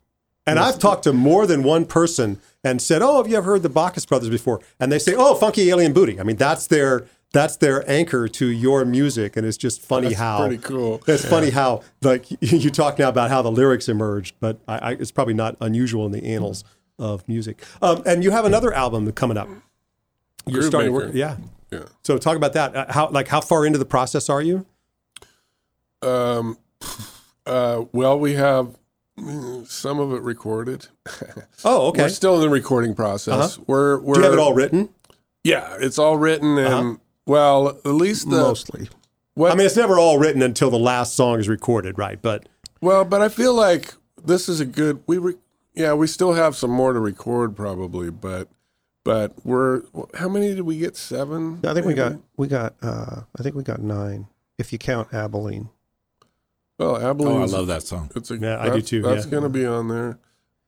And 0.47 0.59
I've 0.59 0.79
talked 0.79 1.05
to 1.05 1.13
more 1.13 1.47
than 1.47 1.63
one 1.63 1.85
person 1.85 2.41
and 2.65 2.83
said, 2.83 3.01
"Oh, 3.01 3.19
have 3.19 3.31
you 3.31 3.37
ever 3.37 3.53
heard 3.53 3.63
the 3.63 3.69
Bacchus 3.69 4.05
Brothers 4.07 4.31
before?" 4.31 4.61
And 4.81 4.91
they 4.91 4.99
say, 4.99 5.15
"Oh, 5.17 5.35
Funky 5.35 5.71
Alien 5.71 5.93
Booty." 5.93 6.19
I 6.19 6.25
mean, 6.25 6.37
that's 6.37 6.67
their 6.67 7.07
that's 7.33 7.57
their 7.57 7.89
anchor 7.91 8.29
to 8.29 8.47
your 8.47 8.85
music, 8.85 9.37
and 9.37 9.47
it's 9.47 9.57
just 9.57 9.81
funny 9.81 10.09
That's 10.09 10.21
how 10.21 10.47
pretty 10.47 10.59
cool. 10.59 11.01
It's 11.07 11.25
funny 11.25 11.51
how 11.51 11.83
like 12.03 12.27
you 12.41 12.71
talk 12.71 12.99
now 12.99 13.09
about 13.09 13.31
how 13.31 13.43
the 13.43 13.51
lyrics 13.51 13.89
emerged, 13.89 14.35
but 14.41 14.61
I, 14.69 14.79
I, 14.79 14.91
it's 14.93 15.13
probably 15.13 15.35
not 15.35 15.57
unusual 15.61 16.07
in 16.07 16.13
the 16.13 16.25
annals 16.25 16.65
of 16.99 17.27
music. 17.29 17.65
Um, 17.81 18.03
and 18.05 18.23
you 18.23 18.31
have 18.33 18.45
another 18.45 18.73
album 18.73 19.11
coming 19.13 19.37
up. 19.37 19.49
You're 20.47 20.61
Groove 20.61 20.65
starting 20.65 20.91
to 20.91 20.93
work, 20.93 21.15
yeah. 21.15 21.37
Yeah. 21.71 21.85
So 22.03 22.19
talk 22.19 22.37
about 22.37 22.53
that. 22.53 22.77
Uh, 22.77 22.93
how 22.93 23.09
like 23.09 23.29
how 23.29 23.41
far 23.41 23.65
into 23.65 23.79
the 23.79 23.85
process 23.85 24.29
are 24.29 24.43
you? 24.43 24.67
Um, 26.03 26.59
uh, 27.47 27.85
well, 27.93 28.19
we 28.19 28.35
have 28.35 28.77
some 29.67 29.99
of 30.01 30.13
it 30.13 30.23
recorded. 30.23 30.89
Oh, 31.65 31.89
okay. 31.89 32.03
We're 32.03 32.09
still 32.09 32.35
in 32.37 32.41
the 32.41 32.49
recording 32.49 32.95
process. 32.95 33.57
We're 33.69 33.99
we're 34.01 34.15
Do 34.15 34.21
you 34.21 34.25
have 34.25 34.33
it 34.35 34.39
all 34.41 34.53
written? 34.53 34.89
yeah, 35.45 35.77
it's 35.79 35.97
all 35.99 36.17
written 36.17 36.59
and 36.59 36.67
Uh-huh. 36.75 36.95
well, 37.27 37.69
at 37.69 37.87
least 37.87 38.29
the 38.31 38.37
Mostly. 38.37 38.89
what 39.35 39.53
I 39.53 39.55
mean, 39.55 39.67
it's 39.67 39.77
never 39.77 39.97
all 39.99 40.19
written 40.19 40.43
until 40.43 40.71
the 40.71 40.79
last 40.79 41.15
song 41.15 41.39
is 41.39 41.49
recorded, 41.49 41.99
right? 41.99 42.21
But 42.21 42.49
well, 42.81 43.05
but 43.05 43.21
I 43.23 43.29
feel 43.29 43.55
like 43.55 43.95
this 44.25 44.49
is 44.49 44.59
a 44.61 44.67
good 44.67 45.03
we 45.07 45.19
re, 45.19 45.35
yeah 45.75 45.95
we 45.95 46.07
still 46.09 46.33
have 46.33 46.57
some 46.57 46.71
more 46.73 46.93
to 46.93 46.99
record 47.01 47.55
probably, 47.55 48.11
but 48.11 48.49
but 49.05 49.35
we're 49.45 49.83
how 50.15 50.29
many 50.29 50.49
did 50.55 50.63
we 50.63 50.79
get 50.79 50.97
seven? 50.97 51.61
I 51.65 51.75
think 51.75 51.87
we 51.87 51.95
got 51.95 52.17
we 52.37 52.49
got 52.49 52.75
uh 52.83 53.21
I 53.39 53.43
think 53.45 53.55
we 53.55 53.63
got 53.63 53.81
nine 53.81 54.27
if 54.59 54.73
you 54.73 54.79
count 54.79 55.15
Abilene. 55.15 55.69
Well 56.83 57.11
Abilene. 57.11 57.37
Oh, 57.39 57.43
I 57.43 57.47
love 57.47 57.67
that 57.69 57.83
song. 57.83 58.11
It's 58.15 58.31
a, 58.31 58.37
Yeah, 58.37 58.61
I 58.61 58.71
do 58.71 58.83
too, 58.83 59.03
That's 59.03 59.25
yeah. 59.25 59.31
going 59.31 59.43
to 59.45 59.49
be 59.49 59.65
on 59.67 59.89
there. 59.89 60.19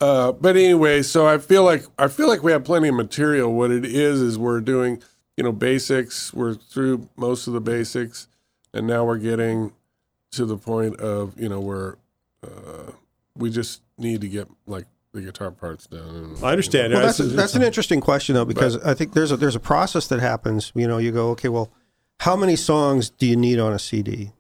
Uh, 0.01 0.33
but 0.33 0.57
anyway, 0.57 1.03
so 1.03 1.27
I 1.27 1.39
feel 1.39 1.65
like 1.65 1.85
I 1.99 2.09
feel 2.09 2.29
like 2.29 2.43
we 2.43 2.53
have 2.53 2.65
plenty 2.65 2.89
of 2.89 2.95
material. 2.95 3.53
What 3.53 3.71
it 3.71 3.85
is 3.85 4.21
is 4.21 4.39
we're 4.39 4.61
doing, 4.61 5.03
you 5.37 5.45
know, 5.45 5.53
basics. 5.53 6.35
We're 6.35 6.55
through 6.55 7.09
most 7.17 7.47
of 7.47 7.53
the 7.53 7.61
basics, 7.61 8.29
and 8.73 8.87
now 8.87 9.05
we're 9.05 9.19
getting 9.19 9.73
to 10.33 10.45
the 10.45 10.57
point 10.57 10.97
of 10.97 11.41
you 11.41 11.49
know 11.49 11.61
where 11.61 11.97
uh, 12.43 12.91
we 13.37 13.51
just 13.51 13.83
need 13.97 14.21
to 14.21 14.29
get 14.29 14.49
like 14.67 14.87
the 15.13 15.23
guitar 15.23 15.51
parts 15.53 15.87
done. 15.87 16.01
And, 16.35 16.45
I 16.45 16.51
understand. 16.51 16.93
Well, 16.93 17.03
that's, 17.03 17.19
that's 17.19 17.55
an 17.55 17.63
interesting 17.63 18.01
question 18.01 18.35
though 18.35 18.45
because 18.45 18.77
I 18.79 18.95
think 18.95 19.15
there's 19.15 19.31
a 19.31 19.37
there's 19.37 19.57
a 19.57 19.61
process 19.61 20.09
that 20.09 20.21
happens. 20.21 20.73
You 20.75 20.89
know, 20.89 20.99
you 20.99 21.13
go 21.13 21.31
okay, 21.31 21.49
well, 21.49 21.71
how 22.21 22.37
many 22.37 22.57
songs 22.57 23.11
do 23.11 23.27
you 23.27 23.37
need 23.37 23.59
on 23.59 23.73
a 23.73 23.79
CD, 23.79 24.33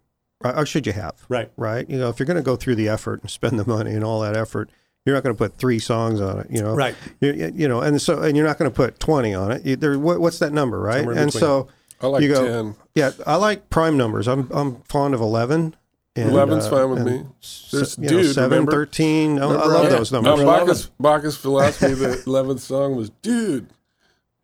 or 0.45 0.59
or 0.59 0.66
should 0.66 0.86
you 0.86 0.92
have? 0.92 1.14
right. 1.28 1.51
Right. 1.57 1.88
You 1.88 1.99
know, 1.99 2.09
if 2.11 2.18
you're 2.18 2.26
going 2.26 2.36
to 2.36 2.42
go 2.42 2.57
through 2.57 2.74
the 2.76 2.88
effort 2.88 3.22
and 3.22 3.30
spend 3.30 3.59
the 3.59 3.66
money 3.66 3.92
and 3.92 4.05
all 4.05 4.20
that 4.20 4.36
effort, 4.36 4.70
you're 5.05 5.14
not 5.14 5.22
going 5.22 5.34
to 5.34 5.38
put 5.38 5.57
three 5.59 5.78
songs 5.78 6.20
on 6.20 6.40
it. 6.40 6.47
You 6.51 6.62
know, 6.62 6.74
Right. 6.74 6.95
You, 7.20 7.32
you- 7.32 7.53
you 7.55 7.68
know, 7.68 7.80
and 7.80 8.01
so 8.01 8.22
and 8.22 8.36
you're 8.36 8.47
not 8.47 8.59
going 8.59 8.70
to 8.70 8.74
put 8.74 9.01
twenty 9.01 9.34
on 9.34 9.51
it. 9.53 9.64
You, 9.64 9.76
there, 9.76 9.99
what, 9.99 10.20
what's 10.20 10.38
that 10.38 10.53
number, 10.53 10.78
right? 10.80 11.07
And 11.07 11.32
so 11.32 11.68
I 12.01 12.07
like 12.09 12.22
you 12.22 12.28
go, 12.32 12.47
ten. 12.47 12.76
yeah, 12.95 13.12
I 13.26 13.36
like 13.36 13.70
prime 13.70 13.97
numbers. 13.97 14.28
I'm 14.28 14.49
I'm 14.53 14.76
fond 14.82 15.14
of 15.14 15.20
eleven. 15.20 15.74
And, 16.16 16.30
11's 16.30 16.68
fine 16.68 16.90
with 16.90 17.05
me. 17.05 17.24
s- 17.42 17.70
There's 17.72 17.99
you 17.99 18.05
know, 18.05 18.09
dude, 18.22 18.34
seven, 18.36 18.51
remember? 18.51 18.70
13. 18.70 19.36
I, 19.40 19.42
I 19.42 19.47
love 19.47 19.86
uh, 19.86 19.88
those 19.88 20.12
Now, 20.12 20.20
numbers. 20.20 20.45
Bacchus, 20.47 20.90
Bacchus 21.01 21.36
philosophy. 21.36 21.92
The 21.95 22.22
eleventh 22.28 22.61
song 22.61 22.95
was 22.95 23.11
dude. 23.20 23.66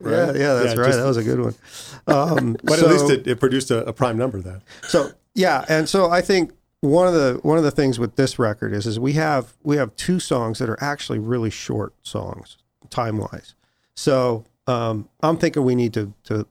Yeah, 0.05 0.09
Right? 0.09 0.34
yeah, 0.36 0.55
that's 0.55 0.74
Yeah, 0.74 0.80
right. 0.80 0.86
just- 0.88 0.98
that 0.98 1.05
was 1.07 1.16
a 1.16 1.22
good 1.22 1.40
one. 1.40 1.55
Um, 2.09 2.57
But 2.64 2.80
so, 2.80 2.86
at 2.86 2.90
least 2.92 3.11
it, 3.11 3.26
it 3.28 3.38
produced 3.38 3.70
a, 3.70 3.84
a 3.86 3.92
prime 3.92 4.18
number 4.18 4.40
then. 4.40 4.62
so 4.88 5.12
yeah, 5.34 5.64
and 5.68 5.88
so 5.88 6.10
I 6.10 6.20
think 6.20 6.52
one 6.80 7.06
of 7.06 7.14
the 7.14 7.38
one 7.42 7.58
of 7.58 7.64
the 7.64 7.70
things 7.70 7.98
with 7.98 8.16
this 8.16 8.38
record 8.38 8.72
is 8.72 8.86
is 8.86 8.98
we 8.98 9.12
have 9.14 9.54
we 9.62 9.76
have 9.76 9.94
two 9.96 10.18
songs 10.20 10.58
that 10.58 10.68
are 10.68 10.82
actually 10.82 11.18
really 11.18 11.50
short 11.50 11.94
songs 12.02 12.56
time 12.90 13.18
wise. 13.18 13.54
So 13.94 14.44
um, 14.66 15.08
I'm 15.22 15.36
thinking 15.36 15.64
we 15.64 15.74
need 15.74 15.92
to 15.94 16.12
to 16.24 16.46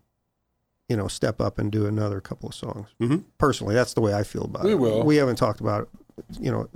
you 0.87 0.95
know 0.97 1.07
step 1.07 1.41
up 1.41 1.57
and 1.59 1.71
do 1.71 1.85
another 1.85 2.21
couple 2.21 2.49
of 2.49 2.55
songs. 2.55 2.87
Mhm. 3.01 3.23
Personally, 3.37 3.75
that's 3.75 3.93
the 3.93 4.01
way 4.01 4.13
I 4.13 4.23
feel 4.23 4.43
about 4.45 4.63
We 4.63 4.71
it. 4.71 4.79
will. 4.79 5.03
We 5.03 5.15
haven't 5.17 5.35
talked 5.37 5.59
about 5.61 5.89
it, 6.17 6.39
you 6.39 6.51
know, 6.51 6.69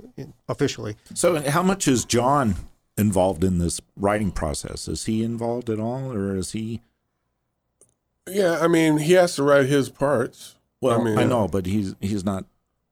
officially. 0.48 0.96
So, 1.14 1.40
how 1.48 1.62
much 1.62 1.86
is 1.88 2.04
John 2.04 2.54
involved 2.96 3.42
in 3.44 3.58
this 3.58 3.80
writing 3.96 4.30
process? 4.30 4.86
Is 4.88 5.04
he 5.06 5.22
involved 5.24 5.68
at 5.70 5.78
all, 5.80 6.12
or 6.12 6.36
is 6.36 6.52
he? 6.52 6.80
Yeah, 8.28 8.58
I 8.60 8.68
mean, 8.68 8.98
he 8.98 9.12
has 9.12 9.34
to 9.36 9.42
write 9.42 9.66
his 9.66 9.88
parts. 9.90 10.54
Well, 10.84 11.00
I, 11.00 11.04
mean, 11.04 11.18
I 11.18 11.24
know, 11.24 11.48
but 11.48 11.64
he's 11.64 11.94
he's 12.00 12.24
not. 12.24 12.44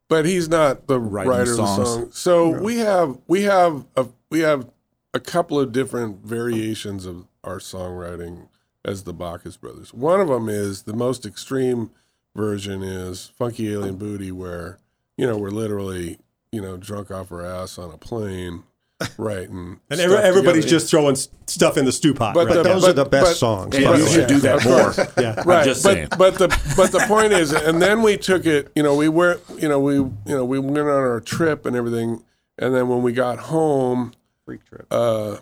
but 0.09 0.24
he's 0.24 0.49
not 0.49 0.86
the 0.86 0.99
Writing 0.99 1.30
writer 1.30 1.51
of 1.51 1.57
the 1.59 1.84
song. 1.84 2.11
So 2.12 2.49
we 2.49 2.78
have 2.78 3.18
we 3.26 3.43
have 3.43 3.84
a 3.97 4.07
we 4.30 4.40
have 4.40 4.70
a 5.12 5.20
couple 5.20 5.61
of 5.61 5.72
different 5.72 6.24
variations 6.24 7.05
of 7.05 7.26
our 7.45 7.59
songwriting 7.59 8.49
as 8.82 9.03
the 9.05 9.12
Bacchus 9.12 9.59
brothers. 9.59 9.93
One 9.93 10.20
of 10.20 10.28
them 10.28 10.49
is 10.49 10.84
the 10.84 10.95
most 10.95 11.26
extreme 11.26 11.90
version 12.34 12.82
is 12.82 13.30
Funky 13.36 13.70
Alien 13.70 13.97
Booty, 13.97 14.32
where 14.32 14.78
you 15.18 15.26
know 15.26 15.36
we're 15.36 15.51
literally 15.51 16.18
you 16.51 16.62
know 16.62 16.78
drunk 16.78 17.11
off 17.11 17.30
our 17.30 17.45
ass 17.45 17.76
on 17.76 17.93
a 17.93 17.99
plane, 17.99 18.62
writing. 19.18 19.80
And 19.90 19.98
stuff 20.00 20.12
every, 20.12 20.16
everybody's 20.18 20.64
together. 20.64 20.78
just 20.80 20.90
throwing 20.90 21.16
stuff 21.46 21.76
in 21.76 21.84
the 21.84 21.92
stew 21.92 22.14
pot. 22.14 22.34
But 22.34 22.46
right? 22.48 22.55
the- 22.57 22.62
Those 22.62 22.82
but- 22.82 22.90
are 22.90 22.92
the 22.94 23.05
best 23.05 23.24
but- 23.26 23.36
songs. 23.36 23.76
Hey, 23.76 23.84
by 23.84 23.96
you 23.96 24.07
should 24.07 24.26
do 24.28 24.38
that 24.40 24.64
more. 24.64 24.94
yeah. 25.22 25.42
right 25.46 25.64
just 25.64 25.82
but, 25.82 25.92
saying. 25.94 26.09
but 26.18 26.34
the 26.36 26.48
but 26.76 26.92
the 26.92 27.00
point 27.09 27.32
is 27.32 27.53
and 27.53 27.80
then 27.82 28.03
we 28.03 28.16
took 28.16 28.46
it 28.46 28.70
you 28.74 28.82
know 28.82 28.94
we 28.94 29.09
were 29.09 29.40
you 29.59 29.68
know 29.68 29.78
we 29.80 29.94
you 29.94 30.12
know 30.26 30.44
we 30.44 30.59
went 30.59 30.78
on 30.78 30.86
our 30.88 31.20
trip 31.20 31.66
and 31.66 31.76
everything 31.76 32.22
and 32.59 32.74
then 32.74 32.88
when 32.88 33.03
we 33.03 33.12
got 33.12 33.38
home 33.38 34.12
Freak 34.44 34.64
trip. 34.64 34.86
uh 34.90 35.36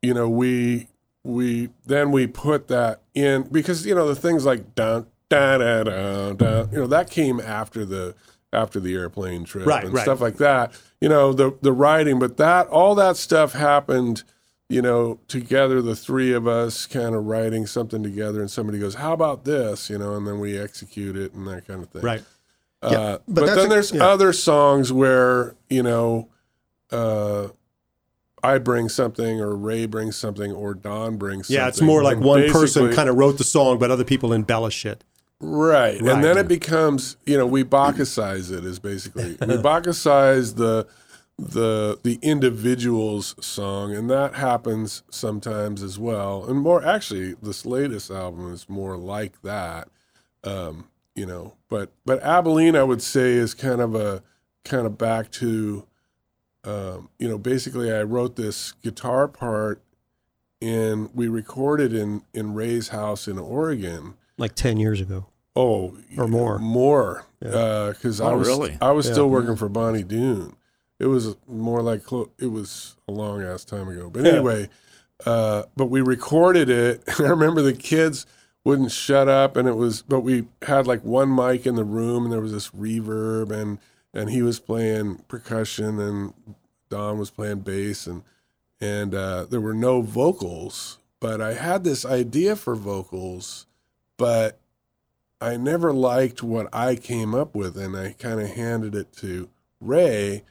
you 0.00 0.14
know 0.14 0.28
we 0.28 0.88
we 1.24 1.68
then 1.86 2.10
we 2.10 2.26
put 2.26 2.68
that 2.68 3.00
in 3.14 3.42
because 3.42 3.86
you 3.86 3.94
know 3.94 4.08
the 4.08 4.16
things 4.16 4.44
like 4.44 4.74
down 4.74 5.06
da 5.28 5.58
da 5.58 5.82
da 5.84 6.32
da 6.32 6.66
you 6.72 6.78
know 6.78 6.86
that 6.86 7.10
came 7.10 7.40
after 7.40 7.84
the 7.84 8.14
after 8.52 8.78
the 8.80 8.94
airplane 8.94 9.44
trip 9.44 9.66
Right, 9.66 9.84
and 9.84 9.94
right. 9.94 10.02
stuff 10.02 10.20
like 10.20 10.36
that 10.36 10.72
you 11.00 11.08
know 11.08 11.32
the 11.32 11.56
the 11.62 11.72
writing 11.72 12.18
but 12.18 12.36
that 12.36 12.66
all 12.68 12.94
that 12.96 13.16
stuff 13.16 13.52
happened 13.54 14.22
you 14.68 14.82
know 14.82 15.18
together 15.28 15.80
the 15.82 15.96
three 15.96 16.32
of 16.32 16.46
us 16.46 16.86
kind 16.86 17.14
of 17.14 17.24
writing 17.26 17.66
something 17.66 18.02
together 18.02 18.40
and 18.40 18.50
somebody 18.50 18.78
goes 18.78 18.94
how 18.96 19.12
about 19.12 19.44
this 19.44 19.88
you 19.90 19.98
know 19.98 20.14
and 20.16 20.26
then 20.26 20.38
we 20.38 20.58
execute 20.58 21.16
it 21.16 21.32
and 21.34 21.46
that 21.46 21.66
kind 21.66 21.82
of 21.82 21.88
thing 21.90 22.02
Right. 22.02 22.22
uh, 22.82 22.88
Yeah, 22.90 23.16
but 23.28 23.46
but, 23.46 23.54
then 23.54 23.66
a- 23.66 23.68
there's 23.68 23.92
yeah. 23.92 24.04
other 24.04 24.32
songs 24.32 24.92
where 24.92 25.54
you 25.70 25.82
know 25.82 26.28
uh, 26.90 27.48
I 28.44 28.58
bring 28.58 28.88
something, 28.88 29.40
or 29.40 29.54
Ray 29.54 29.86
brings 29.86 30.16
something, 30.16 30.50
or 30.52 30.74
Don 30.74 31.16
brings 31.16 31.46
something. 31.46 31.62
Yeah, 31.62 31.68
it's 31.68 31.80
more 31.80 32.02
like 32.02 32.18
one 32.18 32.50
person 32.50 32.92
kind 32.92 33.08
of 33.08 33.14
wrote 33.16 33.38
the 33.38 33.44
song, 33.44 33.78
but 33.78 33.90
other 33.92 34.04
people 34.04 34.32
embellish 34.32 34.84
it. 34.84 35.04
Right. 35.42 36.00
Right. 36.00 36.12
And 36.14 36.24
then 36.24 36.38
it 36.38 36.46
becomes, 36.46 37.16
you 37.26 37.36
know, 37.36 37.46
we 37.46 37.64
Bacchusize 37.64 38.50
it 38.56 38.64
is 38.64 38.78
basically 38.78 39.32
we 39.32 39.36
Bacchusize 39.58 40.56
the 40.56 40.86
the 41.38 41.98
the 42.02 42.18
individual's 42.22 43.34
song, 43.44 43.92
and 43.94 44.08
that 44.08 44.34
happens 44.34 45.02
sometimes 45.10 45.82
as 45.82 45.98
well. 45.98 46.44
And 46.48 46.60
more 46.60 46.84
actually, 46.84 47.34
this 47.42 47.66
latest 47.66 48.10
album 48.10 48.52
is 48.52 48.68
more 48.68 48.96
like 48.96 49.42
that. 49.42 49.88
Um, 50.44 50.88
you 51.14 51.26
know, 51.26 51.54
but 51.68 51.90
but 52.06 52.22
Abilene 52.22 52.76
I 52.76 52.84
would 52.84 53.02
say 53.02 53.32
is 53.32 53.52
kind 53.52 53.80
of 53.80 53.94
a 53.94 54.22
kind 54.64 54.86
of 54.86 54.96
back 54.96 55.30
to 55.32 55.86
um, 56.64 57.08
you 57.18 57.28
know, 57.28 57.38
basically 57.38 57.92
I 57.92 58.02
wrote 58.02 58.36
this 58.36 58.72
guitar 58.82 59.26
part 59.26 59.82
and 60.60 61.10
we 61.12 61.28
recorded 61.28 61.92
in 61.92 62.22
in 62.32 62.54
Ray's 62.54 62.88
house 62.88 63.26
in 63.26 63.38
Oregon. 63.38 64.14
Like 64.38 64.54
10 64.54 64.76
years 64.76 65.00
ago. 65.00 65.26
Oh, 65.54 65.96
Or 66.16 66.26
more. 66.28 66.58
more. 66.58 67.26
Yeah. 67.40 67.90
Because 67.94 68.20
I 68.20 68.30
Oh, 68.32 68.38
was 68.38 68.48
really? 68.48 68.78
I 68.80 68.92
was 68.92 69.06
Yeah. 69.06 69.12
still 69.12 69.28
working 69.30 69.56
for 69.56 69.68
Bonny 69.68 70.02
Doon. 70.02 70.54
It 70.98 71.06
was 71.06 71.36
more 71.48 71.82
like 71.82 72.04
clo- 72.04 72.30
it 72.38 72.46
was 72.46 72.96
a 73.08 73.12
long 73.12 73.42
ass 73.42 73.64
time 73.64 73.88
ago. 73.88 74.08
But 74.10 74.24
Yeah. 74.24 74.32
anyway, 74.32 74.68
uh, 75.26 75.64
but 75.76 75.86
we 75.86 76.00
recorded 76.00 76.70
it. 76.70 77.02
I 77.20 77.24
remember 77.24 77.60
the 77.60 77.72
kids 77.72 78.24
wouldn't 78.64 78.92
shut 78.92 79.28
up, 79.28 79.56
and 79.56 79.68
it 79.68 79.76
was. 79.76 80.02
But 80.02 80.20
we 80.20 80.46
had 80.62 80.86
like 80.86 81.04
one 81.04 81.34
mic 81.34 81.66
in 81.66 81.74
the 81.74 81.84
room, 81.84 82.24
and 82.24 82.32
there 82.32 82.40
was 82.40 82.52
this 82.52 82.70
reverb, 82.70 83.50
and 83.50 83.78
and 84.14 84.30
he 84.30 84.42
was 84.42 84.58
playing 84.60 85.16
percussion, 85.28 85.98
and 85.98 86.32
Don 86.88 87.18
was 87.18 87.30
playing 87.30 87.60
bass, 87.60 88.06
and 88.06 88.22
and 88.80 89.14
uh, 89.14 89.44
there 89.50 89.60
were 89.60 89.74
no 89.74 90.00
vocals. 90.02 90.98
But 91.20 91.40
I 91.40 91.54
had 91.54 91.84
this 91.84 92.04
idea 92.06 92.56
for 92.56 92.74
vocals, 92.74 93.66
but 94.16 94.58
I 95.42 95.56
never 95.56 95.92
liked 95.92 96.42
what 96.42 96.68
I 96.72 96.94
came 96.96 97.34
up 97.34 97.54
with, 97.54 97.76
and 97.76 97.96
I 97.96 98.14
kind 98.18 98.40
of 98.40 98.48
handed 98.50 98.94
it 98.94 99.12
to 99.18 99.48
Ray, 99.80 100.44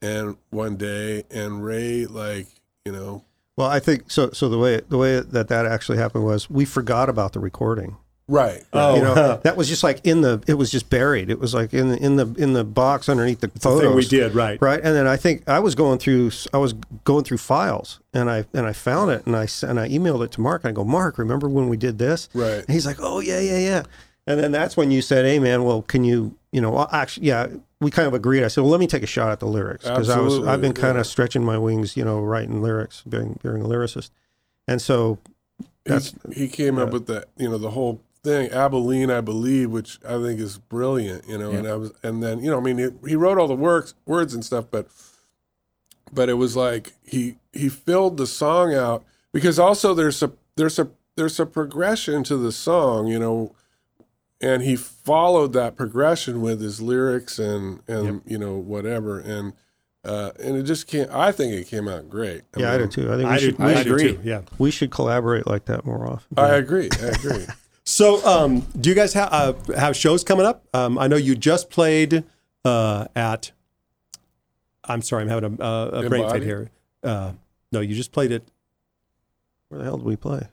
and 0.00 0.36
one 0.50 0.76
day, 0.76 1.24
and 1.30 1.64
Ray 1.64 2.06
like 2.06 2.46
you 2.84 2.92
know 2.92 3.24
Well, 3.56 3.68
I 3.68 3.80
think 3.80 4.10
so. 4.10 4.30
So 4.30 4.48
the 4.48 4.58
way 4.58 4.80
the 4.88 4.98
way 4.98 5.20
that 5.20 5.48
that 5.48 5.66
actually 5.66 5.98
happened 5.98 6.24
was 6.24 6.48
we 6.48 6.64
forgot 6.64 7.08
about 7.08 7.32
the 7.32 7.40
recording. 7.40 7.96
right 8.28 8.62
Oh, 8.72 8.94
you 8.96 9.02
know, 9.02 9.36
that 9.42 9.56
was 9.56 9.68
just 9.68 9.82
like 9.82 10.00
in 10.06 10.20
the. 10.20 10.40
It 10.46 10.54
was 10.54 10.70
just 10.70 10.88
buried. 10.90 11.30
It 11.30 11.40
was 11.40 11.54
like 11.54 11.74
in 11.74 11.88
the 11.88 11.96
in 11.96 12.16
the 12.16 12.26
in 12.38 12.52
the 12.52 12.62
box 12.64 13.08
underneath 13.08 13.40
the 13.40 13.48
the 13.48 13.58
photos. 13.58 13.80
thing 13.88 13.94
we 13.96 14.04
did, 14.06 14.34
right? 14.34 14.60
Right, 14.62 14.80
and 14.82 14.94
then 14.94 15.06
I 15.08 15.16
think 15.16 15.48
I 15.48 15.58
was 15.58 15.74
going 15.74 15.98
through. 15.98 16.30
I 16.54 16.58
was 16.58 16.74
going 17.04 17.24
through 17.24 17.38
files, 17.38 17.98
and 18.14 18.30
I 18.30 18.44
and 18.54 18.66
I 18.66 18.72
found 18.72 19.10
it, 19.10 19.26
and 19.26 19.34
I 19.34 19.44
s- 19.44 19.64
and 19.64 19.80
I 19.80 19.88
emailed 19.88 20.24
it 20.24 20.30
to 20.32 20.40
Mark. 20.40 20.62
And 20.64 20.70
I 20.70 20.72
go, 20.74 20.84
Mark, 20.84 21.18
remember 21.18 21.48
when 21.48 21.68
we 21.68 21.76
did 21.76 21.98
this? 21.98 22.28
right 22.34 22.58
And 22.64 22.68
he's 22.70 22.86
like, 22.86 22.98
Oh 23.00 23.18
yeah, 23.20 23.40
yeah, 23.40 23.58
yeah. 23.58 23.82
And 24.28 24.38
then 24.38 24.52
that's 24.52 24.76
when 24.76 24.90
you 24.90 25.00
said, 25.00 25.24
"Hey, 25.24 25.38
man, 25.38 25.64
well, 25.64 25.80
can 25.80 26.04
you, 26.04 26.36
you 26.52 26.60
know, 26.60 26.86
actually, 26.92 27.26
yeah." 27.26 27.48
We 27.80 27.90
kind 27.90 28.06
of 28.06 28.12
agreed. 28.12 28.44
I 28.44 28.48
said, 28.48 28.60
"Well, 28.60 28.70
let 28.70 28.80
me 28.80 28.86
take 28.86 29.02
a 29.02 29.06
shot 29.06 29.30
at 29.30 29.40
the 29.40 29.46
lyrics 29.46 29.84
because 29.84 30.10
I 30.10 30.20
was 30.20 30.46
I've 30.46 30.60
been 30.60 30.74
kind 30.74 30.96
yeah. 30.96 31.00
of 31.00 31.06
stretching 31.06 31.42
my 31.42 31.56
wings, 31.56 31.96
you 31.96 32.04
know, 32.04 32.20
writing 32.20 32.60
lyrics, 32.60 33.02
being, 33.08 33.38
being 33.42 33.62
a 33.62 33.64
lyricist." 33.64 34.10
And 34.66 34.82
so, 34.82 35.18
that's 35.84 36.12
he, 36.30 36.40
he 36.40 36.48
came 36.48 36.76
up 36.76 36.90
with 36.90 37.06
that, 37.06 37.28
you 37.38 37.48
know, 37.48 37.56
the 37.56 37.70
whole 37.70 38.02
thing, 38.22 38.50
Abilene, 38.50 39.10
I 39.10 39.22
believe, 39.22 39.70
which 39.70 39.98
I 40.06 40.20
think 40.20 40.40
is 40.40 40.58
brilliant, 40.58 41.26
you 41.26 41.38
know. 41.38 41.50
And 41.50 41.66
I 41.66 41.76
was, 41.76 41.92
and 42.02 42.22
then, 42.22 42.40
you 42.40 42.50
know, 42.50 42.58
I 42.58 42.60
mean, 42.60 42.76
he, 42.76 43.08
he 43.10 43.16
wrote 43.16 43.38
all 43.38 43.48
the 43.48 43.54
works, 43.54 43.94
words 44.04 44.34
and 44.34 44.44
stuff, 44.44 44.66
but, 44.70 44.88
but 46.12 46.28
it 46.28 46.34
was 46.34 46.54
like 46.54 46.92
he 47.02 47.36
he 47.54 47.70
filled 47.70 48.18
the 48.18 48.26
song 48.26 48.74
out 48.74 49.04
because 49.32 49.58
also 49.58 49.94
there's 49.94 50.22
a 50.22 50.32
there's 50.56 50.78
a 50.78 50.90
there's 51.16 51.40
a 51.40 51.46
progression 51.46 52.24
to 52.24 52.36
the 52.36 52.52
song, 52.52 53.06
you 53.06 53.18
know, 53.18 53.54
and 54.40 54.62
he 54.62 54.76
followed 54.76 55.52
that 55.54 55.76
progression 55.76 56.40
with 56.40 56.60
his 56.60 56.80
lyrics 56.80 57.38
and 57.38 57.82
and 57.88 58.22
you 58.26 58.38
know 58.38 58.56
whatever 58.56 59.18
and. 59.18 59.52
Uh, 60.04 60.30
and 60.40 60.56
it 60.56 60.62
just 60.62 60.86
can't. 60.86 61.10
I 61.10 61.32
think 61.32 61.52
it 61.52 61.66
came 61.66 61.86
out 61.88 62.08
great. 62.08 62.42
yeah, 62.56 62.72
I 62.72 62.78
do 62.78 62.86
too. 62.86 63.12
I 63.12 63.16
think 63.16 63.28
we 63.28 63.34
I 63.34 63.38
should 63.38 63.56
do, 63.58 63.64
we, 63.64 63.70
I 63.70 63.82
should, 63.82 63.86
agree. 63.88 64.12
too. 64.12 64.20
Yeah. 64.22 64.42
we 64.56 64.70
should 64.70 64.90
collaborate 64.90 65.46
like 65.46 65.64
that 65.66 65.84
more 65.84 66.06
often. 66.06 66.38
I 66.38 66.54
agree. 66.54 66.88
I 67.02 67.06
agree. 67.08 67.46
So, 67.84 68.22
um, 68.26 68.66
do 68.78 68.90
you 68.90 68.94
guys 68.94 69.14
have 69.14 69.32
uh, 69.32 69.54
have 69.74 69.96
shows 69.96 70.22
coming 70.22 70.44
up? 70.44 70.62
Um, 70.74 70.98
I 70.98 71.06
know 71.06 71.16
you 71.16 71.34
just 71.34 71.70
played 71.70 72.22
uh, 72.62 73.06
at. 73.16 73.52
I'm 74.84 75.00
sorry, 75.00 75.22
I'm 75.22 75.28
having 75.30 75.58
a, 75.58 75.64
a, 75.64 75.88
a 76.04 76.08
brain 76.10 76.28
fade 76.28 76.42
here. 76.42 76.70
Uh, 77.02 77.32
no, 77.72 77.80
you 77.80 77.94
just 77.94 78.12
played 78.12 78.30
it 78.30 78.46
Where 79.68 79.78
the 79.78 79.84
hell 79.84 79.96
did 79.96 80.04
we 80.04 80.16
play? 80.16 80.48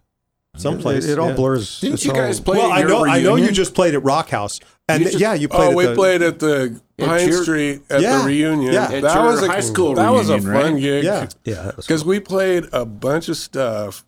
Someplace. 0.58 1.06
It, 1.06 1.12
it 1.14 1.20
all 1.20 1.30
yeah. 1.30 1.36
blurs. 1.36 1.80
Didn't 1.80 1.96
its 1.96 2.06
you 2.06 2.14
guys 2.14 2.40
own- 2.40 2.46
play 2.46 2.58
Well, 2.60 2.72
at 2.72 2.76
I 2.78 2.80
your 2.80 2.90
know, 2.90 3.06
I 3.06 3.22
know 3.22 3.36
you 3.36 3.52
just 3.52 3.74
played 3.74 3.94
at 3.96 4.04
Rock 4.04 4.30
House, 4.30 4.60
and 4.88 5.02
You 5.04 5.10
just- 5.10 5.20
yeah, 5.20 5.34
you 5.34 5.48
played. 5.48 5.68
oh, 5.68 5.72
at 5.72 5.76
we 5.76 5.86
the, 5.86 5.96
played 5.96 6.22
at 6.22 6.40
the 6.40 6.80
At 7.00 7.08
Pine 7.08 7.28
your- 7.30 7.44
Street 7.44 7.82
at 7.90 8.02
Yeah, 8.02 8.20
the 8.20 8.26
reunion. 8.26 8.74
yeah. 8.74 8.84
At 8.86 9.02
that 9.02 9.16
your 9.16 9.24
was 9.26 9.42
a 9.44 9.48
high 9.48 9.60
school 9.60 9.96
That 9.96 10.12
was 10.14 10.30
a 10.30 10.40
fun 10.42 10.50
right? 10.74 10.80
gig. 10.80 11.04
Yeah. 11.04 11.28
Yeah, 11.44 11.64
that 11.64 11.78
was 11.78 11.86
because 11.88 12.06
we 12.06 12.20
played 12.20 12.66
a 12.74 12.86
bunch 12.86 13.28
of 13.30 13.38
stuff 13.38 14.06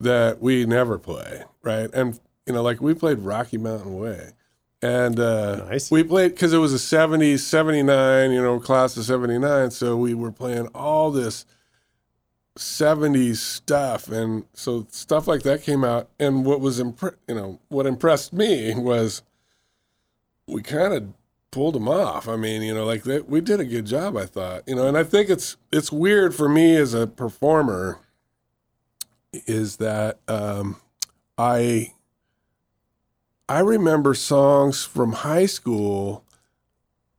that 0.00 0.40
we 0.42 0.66
never 0.66 0.98
play, 0.98 1.42
right? 1.62 1.88
And 1.94 2.18
you 2.46 2.52
know, 2.54 2.62
like 2.62 2.80
we 2.80 2.92
played 2.94 3.20
Rocky 3.20 3.56
Mountain 3.56 3.98
Way, 3.98 4.30
and 4.82 5.18
uh, 5.18 5.64
Nice. 5.68 5.90
we 5.90 6.02
played 6.02 6.32
because 6.32 6.52
it 6.52 6.58
was 6.58 6.74
a 6.74 6.78
70s, 6.78 7.38
79, 7.38 8.32
you 8.32 8.42
know, 8.42 8.58
class 8.60 8.96
of 8.98 9.04
'79. 9.04 9.70
So 9.70 9.96
we 9.96 10.12
were 10.12 10.32
playing 10.32 10.66
all 10.74 11.10
this 11.10 11.46
70s 12.58 13.36
stuff, 13.36 14.08
and 14.08 14.44
so 14.52 14.86
stuff 14.90 15.26
like 15.26 15.42
that 15.42 15.62
came 15.62 15.84
out. 15.84 16.08
And 16.18 16.44
what 16.44 16.60
was 16.60 16.80
impre- 16.80 17.16
you 17.28 17.34
know, 17.34 17.58
what 17.68 17.86
impressed 17.86 18.32
me 18.32 18.74
was 18.76 19.22
we 20.46 20.62
kind 20.62 20.94
of 20.94 21.08
pulled 21.50 21.74
them 21.74 21.88
off. 21.88 22.28
I 22.28 22.36
mean, 22.36 22.62
you 22.62 22.74
know, 22.74 22.84
like 22.84 23.04
that, 23.04 23.28
we 23.28 23.40
did 23.40 23.60
a 23.60 23.64
good 23.64 23.86
job, 23.86 24.16
I 24.16 24.26
thought. 24.26 24.62
You 24.66 24.74
know, 24.74 24.86
and 24.86 24.98
I 24.98 25.04
think 25.04 25.30
it's 25.30 25.56
it's 25.72 25.92
weird 25.92 26.34
for 26.34 26.48
me 26.48 26.76
as 26.76 26.94
a 26.94 27.06
performer 27.06 27.98
is 29.46 29.76
that 29.76 30.18
um, 30.28 30.76
I 31.38 31.92
I 33.48 33.60
remember 33.60 34.14
songs 34.14 34.84
from 34.84 35.12
high 35.12 35.46
school. 35.46 36.23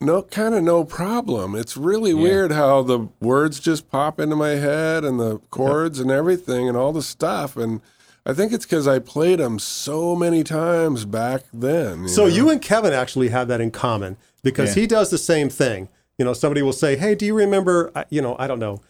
No, 0.05 0.21
kind 0.21 0.53
of 0.53 0.63
no 0.63 0.83
problem. 0.83 1.55
It's 1.55 1.75
really 1.75 2.13
weird 2.13 2.51
how 2.51 2.83
the 2.83 3.09
words 3.19 3.59
just 3.59 3.89
pop 3.89 4.19
into 4.19 4.35
my 4.35 4.49
head 4.51 5.03
and 5.03 5.19
the 5.19 5.39
chords 5.49 5.99
and 5.99 6.11
everything 6.11 6.67
and 6.69 6.77
all 6.77 6.93
the 6.93 7.01
stuff. 7.01 7.57
And 7.57 7.81
I 8.25 8.33
think 8.33 8.53
it's 8.53 8.65
because 8.65 8.87
I 8.87 8.99
played 8.99 9.39
them 9.39 9.57
so 9.57 10.15
many 10.15 10.43
times 10.43 11.05
back 11.05 11.43
then. 11.51 12.07
So 12.07 12.23
know? 12.23 12.27
you 12.27 12.49
and 12.49 12.61
Kevin 12.61 12.93
actually 12.93 13.29
have 13.29 13.47
that 13.47 13.61
in 13.61 13.71
common 13.71 14.17
because 14.43 14.75
Yeah. 14.75 14.81
he 14.81 14.87
does 14.87 15.09
the 15.09 15.17
same 15.17 15.49
thing. 15.49 15.89
You 16.19 16.25
know, 16.25 16.33
somebody 16.33 16.61
will 16.61 16.73
say, 16.73 16.95
"Hey, 16.95 17.15
do 17.15 17.25
you 17.25 17.33
remember?" 17.35 17.91
uh, 17.95 18.03
You 18.09 18.21
know, 18.21 18.35
I 18.39 18.47
don't 18.47 18.59
know. 18.59 18.81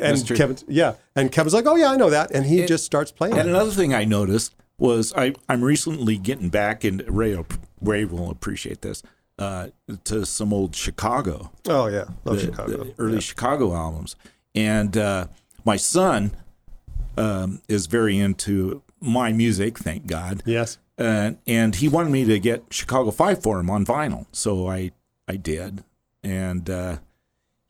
And 0.00 0.26
true. 0.26 0.36
Kevin, 0.36 0.56
yeah, 0.68 0.94
and 1.16 1.30
Kevin's 1.30 1.52
like, 1.54 1.66
"Oh 1.66 1.76
yeah, 1.76 1.90
I 1.90 1.96
know 1.96 2.08
that," 2.10 2.30
and 2.30 2.46
he 2.46 2.64
just 2.64 2.84
starts 2.84 3.10
playing. 3.10 3.34
And 3.38 3.48
it. 3.48 3.50
another 3.50 3.70
thing 3.70 3.92
I 3.92 4.04
noticed 4.04 4.54
was 4.78 5.12
I, 5.16 5.34
I'm 5.48 5.62
recently 5.62 6.16
getting 6.16 6.48
back, 6.48 6.84
and 6.84 7.04
Ray, 7.08 7.36
Ray 7.80 8.04
will 8.04 8.30
appreciate 8.30 8.82
this, 8.82 9.02
uh, 9.38 9.68
to 10.04 10.24
some 10.26 10.52
old 10.52 10.74
Chicago, 10.76 11.50
Oh 11.68 11.86
yeah, 11.86 12.04
love 12.24 12.36
the, 12.36 12.40
Chicago. 12.40 12.84
the 12.84 12.94
early 12.98 13.20
Chicago 13.20 13.74
albums. 13.74 14.14
And 14.54 14.96
uh, 14.96 15.26
my 15.64 15.76
son 15.76 16.36
um, 17.16 17.62
is 17.68 17.86
very 17.86 18.18
into 18.18 18.82
my 19.00 19.32
music, 19.32 19.78
thank 19.78 20.06
God. 20.06 20.42
Yes. 20.46 20.78
Uh, 20.98 21.32
and 21.46 21.74
he 21.76 21.88
wanted 21.88 22.10
me 22.10 22.24
to 22.26 22.38
get 22.38 22.64
Chicago 22.70 23.10
Five 23.10 23.42
for 23.42 23.58
him 23.58 23.70
on 23.70 23.84
vinyl, 23.84 24.26
so 24.32 24.68
I 24.68 24.92
I 25.26 25.36
did, 25.36 25.82
and 26.22 26.68
uh, 26.68 26.98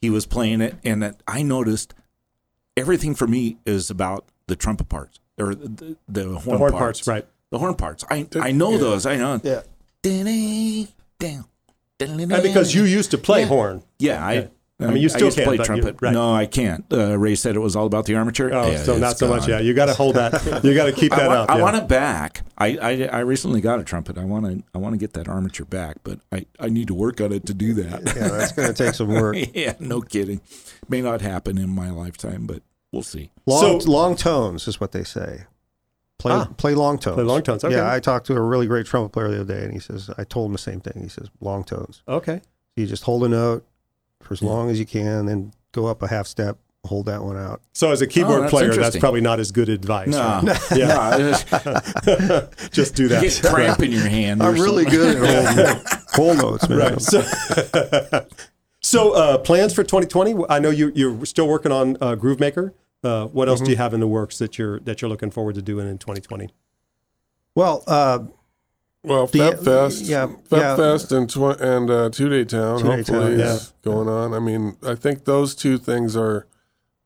he 0.00 0.10
was 0.10 0.26
playing 0.26 0.60
it, 0.60 0.74
and 0.84 1.02
that 1.02 1.22
I 1.28 1.42
noticed 1.42 1.94
everything 2.76 3.14
for 3.14 3.26
me 3.26 3.58
is 3.64 3.88
about 3.90 4.24
the 4.48 4.56
trumpet 4.56 4.88
parts 4.88 5.20
or 5.38 5.54
the, 5.54 5.96
the 6.08 6.24
horn, 6.24 6.42
The 6.44 6.58
horn 6.58 6.72
parts. 6.72 6.78
parts, 7.02 7.06
right? 7.06 7.26
The 7.50 7.58
horn 7.58 7.74
parts. 7.76 8.04
I 8.10 8.26
I 8.40 8.50
know 8.50 8.76
those. 8.76 9.06
I 9.06 9.16
know. 9.16 9.40
Yeah. 9.44 9.62
Down. 11.18 11.44
And 12.00 12.28
because 12.42 12.74
you 12.74 12.84
used 12.84 13.10
to 13.12 13.18
play 13.18 13.40
Yeah. 13.40 13.46
horn. 13.46 13.82
yeah, 13.98 14.24
I. 14.26 14.48
I 14.80 14.86
mean, 14.86 15.00
you 15.00 15.08
still 15.10 15.26
used 15.26 15.36
to 15.36 15.44
can, 15.44 15.48
play 15.48 15.56
but 15.58 15.68
you- 15.68 15.80
trumpet. 15.82 16.02
right. 16.02 16.12
No, 16.12 16.34
I 16.34 16.44
can't. 16.46 16.84
Uh, 16.92 17.16
Ray 17.16 17.36
said 17.36 17.54
it 17.54 17.60
was 17.60 17.76
all 17.76 17.86
about 17.86 18.04
the 18.06 18.16
armature. 18.16 18.52
Oh, 18.52 18.68
Yeah, 18.68 18.82
so 18.82 18.96
not 18.98 19.12
it's 19.12 19.20
so 19.20 19.28
much. 19.28 19.46
Yeah, 19.46 19.60
you 19.60 19.74
got 19.74 19.86
to 19.86 19.94
hold 19.94 20.16
that. 20.16 20.32
You 20.64 20.74
got 20.74 20.86
to 20.86 20.92
keep 20.92 21.12
I 21.12 21.18
that 21.20 21.28
want, 21.28 21.38
up. 21.38 21.50
I 21.50 21.56
yeah. 21.58 21.62
want 21.62 21.76
it 21.76 21.86
back. 21.86 22.42
I, 22.58 22.66
I 22.78 23.02
I 23.04 23.18
recently 23.20 23.60
got 23.60 23.78
a 23.78 23.84
trumpet. 23.84 24.18
I 24.18 24.24
want 24.24 24.44
to 24.46 24.64
I 24.74 24.78
want 24.78 24.94
to 24.94 24.98
get 24.98 25.12
that 25.12 25.28
armature 25.28 25.66
back, 25.66 25.98
but 26.02 26.18
I, 26.32 26.46
I 26.58 26.68
need 26.68 26.88
to 26.88 26.94
work 26.94 27.20
on 27.20 27.30
it 27.32 27.46
to 27.46 27.54
do 27.54 27.74
that. 27.74 28.02
Yeah, 28.16 28.26
that's 28.28 28.50
going 28.52 28.66
to 28.66 28.74
take 28.74 28.94
some 28.94 29.06
work. 29.08 29.36
yeah, 29.54 29.74
no 29.78 30.00
kidding. 30.00 30.40
May 30.88 31.00
not 31.00 31.20
happen 31.20 31.58
in 31.58 31.68
my 31.70 31.90
lifetime, 31.90 32.48
but 32.48 32.62
we'll 32.92 33.04
see. 33.04 33.30
Long, 33.46 33.80
So- 33.80 33.88
long 33.88 34.16
tones 34.16 34.66
is 34.66 34.80
what 34.80 34.90
they 34.90 35.04
say. 35.04 35.44
Play 36.22 36.32
Ah. 36.34 36.44
play 36.56 36.74
long 36.74 36.98
tones. 36.98 37.16
Play 37.16 37.24
long 37.24 37.42
tones, 37.42 37.64
okay. 37.64 37.74
Yeah, 37.74 37.92
I 37.92 37.98
talked 37.98 38.26
to 38.28 38.34
a 38.36 38.40
really 38.40 38.68
great 38.68 38.86
trumpet 38.86 39.12
player 39.12 39.28
the 39.28 39.40
other 39.40 39.54
day, 39.54 39.64
and 39.64 39.72
he 39.72 39.80
says 39.80 40.08
I 40.16 40.22
told 40.24 40.46
him 40.46 40.52
the 40.52 40.58
same 40.58 40.80
thing. 40.80 41.02
He 41.02 41.08
says 41.08 41.28
long 41.40 41.64
tones. 41.64 42.02
Okay. 42.06 42.40
You 42.76 42.86
just 42.86 43.02
hold 43.02 43.24
a 43.24 43.28
note 43.28 43.66
for 44.22 44.32
as 44.32 44.40
long 44.40 44.70
as 44.70 44.78
you 44.78 44.86
can, 44.86 45.26
then 45.26 45.52
go 45.72 45.86
up 45.86 46.00
a 46.00 46.06
half 46.06 46.28
step, 46.28 46.58
hold 46.84 47.06
that 47.06 47.24
one 47.24 47.36
out. 47.36 47.60
So 47.72 47.90
as 47.90 48.02
a 48.02 48.06
keyboard 48.06 48.38
Oh, 48.38 48.40
that's 48.42 48.50
player, 48.52 48.72
that's 48.72 48.96
probably 48.98 49.20
not 49.20 49.40
as 49.40 49.50
good 49.50 49.68
advice. 49.68 50.06
No, 50.08 50.40
right? 50.44 50.60
yeah, 50.76 51.16
Yeah. 52.06 52.46
Just 52.70 52.94
do 52.94 53.02
you 53.04 53.08
that. 53.08 53.22
get 53.22 53.42
cramp 53.44 53.80
in 53.82 53.90
your 53.90 54.06
hand. 54.08 54.44
I'm 54.44 54.54
really 54.54 54.84
something. 54.84 55.00
good 55.00 55.22
at 55.24 55.56
holding 55.56 55.84
whole 56.14 56.34
notes, 56.36 56.68
man. 56.68 56.78
Right. 56.78 57.02
So, 57.02 57.22
so 58.80 59.12
uh, 59.12 59.38
plans 59.38 59.74
for 59.74 59.82
2020? 59.82 60.44
I 60.48 60.58
know 60.60 60.70
you, 60.70 60.92
you're 60.94 61.26
still 61.26 61.48
working 61.48 61.72
on 61.72 61.96
uh, 62.00 62.14
Groove 62.14 62.38
Maker. 62.40 62.74
Uh, 63.04 63.26
what 63.26 63.48
else 63.48 63.58
do 63.60 63.64
Mm-hmm. 63.64 63.70
you 63.72 63.76
have 63.78 63.94
in 63.94 64.00
the 64.00 64.06
works 64.06 64.38
that 64.38 64.58
you're 64.58 64.78
that 64.80 65.02
you're 65.02 65.08
looking 65.08 65.30
forward 65.30 65.54
to 65.56 65.62
doing 65.62 65.88
in 65.88 65.98
2020? 65.98 66.50
Well, 67.54 67.82
uh, 67.86 68.20
Well, 69.02 69.26
The- 69.26 69.56
Fest, 69.62 70.04
yeah, 70.04 70.26
Feb 70.48 70.58
yeah. 70.58 70.76
Fest, 70.76 71.10
and 71.12 71.28
tw- 71.28 71.60
and 71.60 71.90
uh, 71.90 72.10
Two 72.10 72.28
Day 72.28 72.44
Town. 72.44 72.78
Two 72.78 72.84
Day 72.88 72.96
hopefully, 72.98 73.36
Town, 73.36 73.40
is 73.40 73.72
going 73.82 74.08
on. 74.08 74.32
I 74.32 74.38
mean, 74.38 74.76
I 74.86 74.94
think 74.94 75.24
those 75.24 75.54
two 75.56 75.76
things 75.78 76.16
are. 76.16 76.46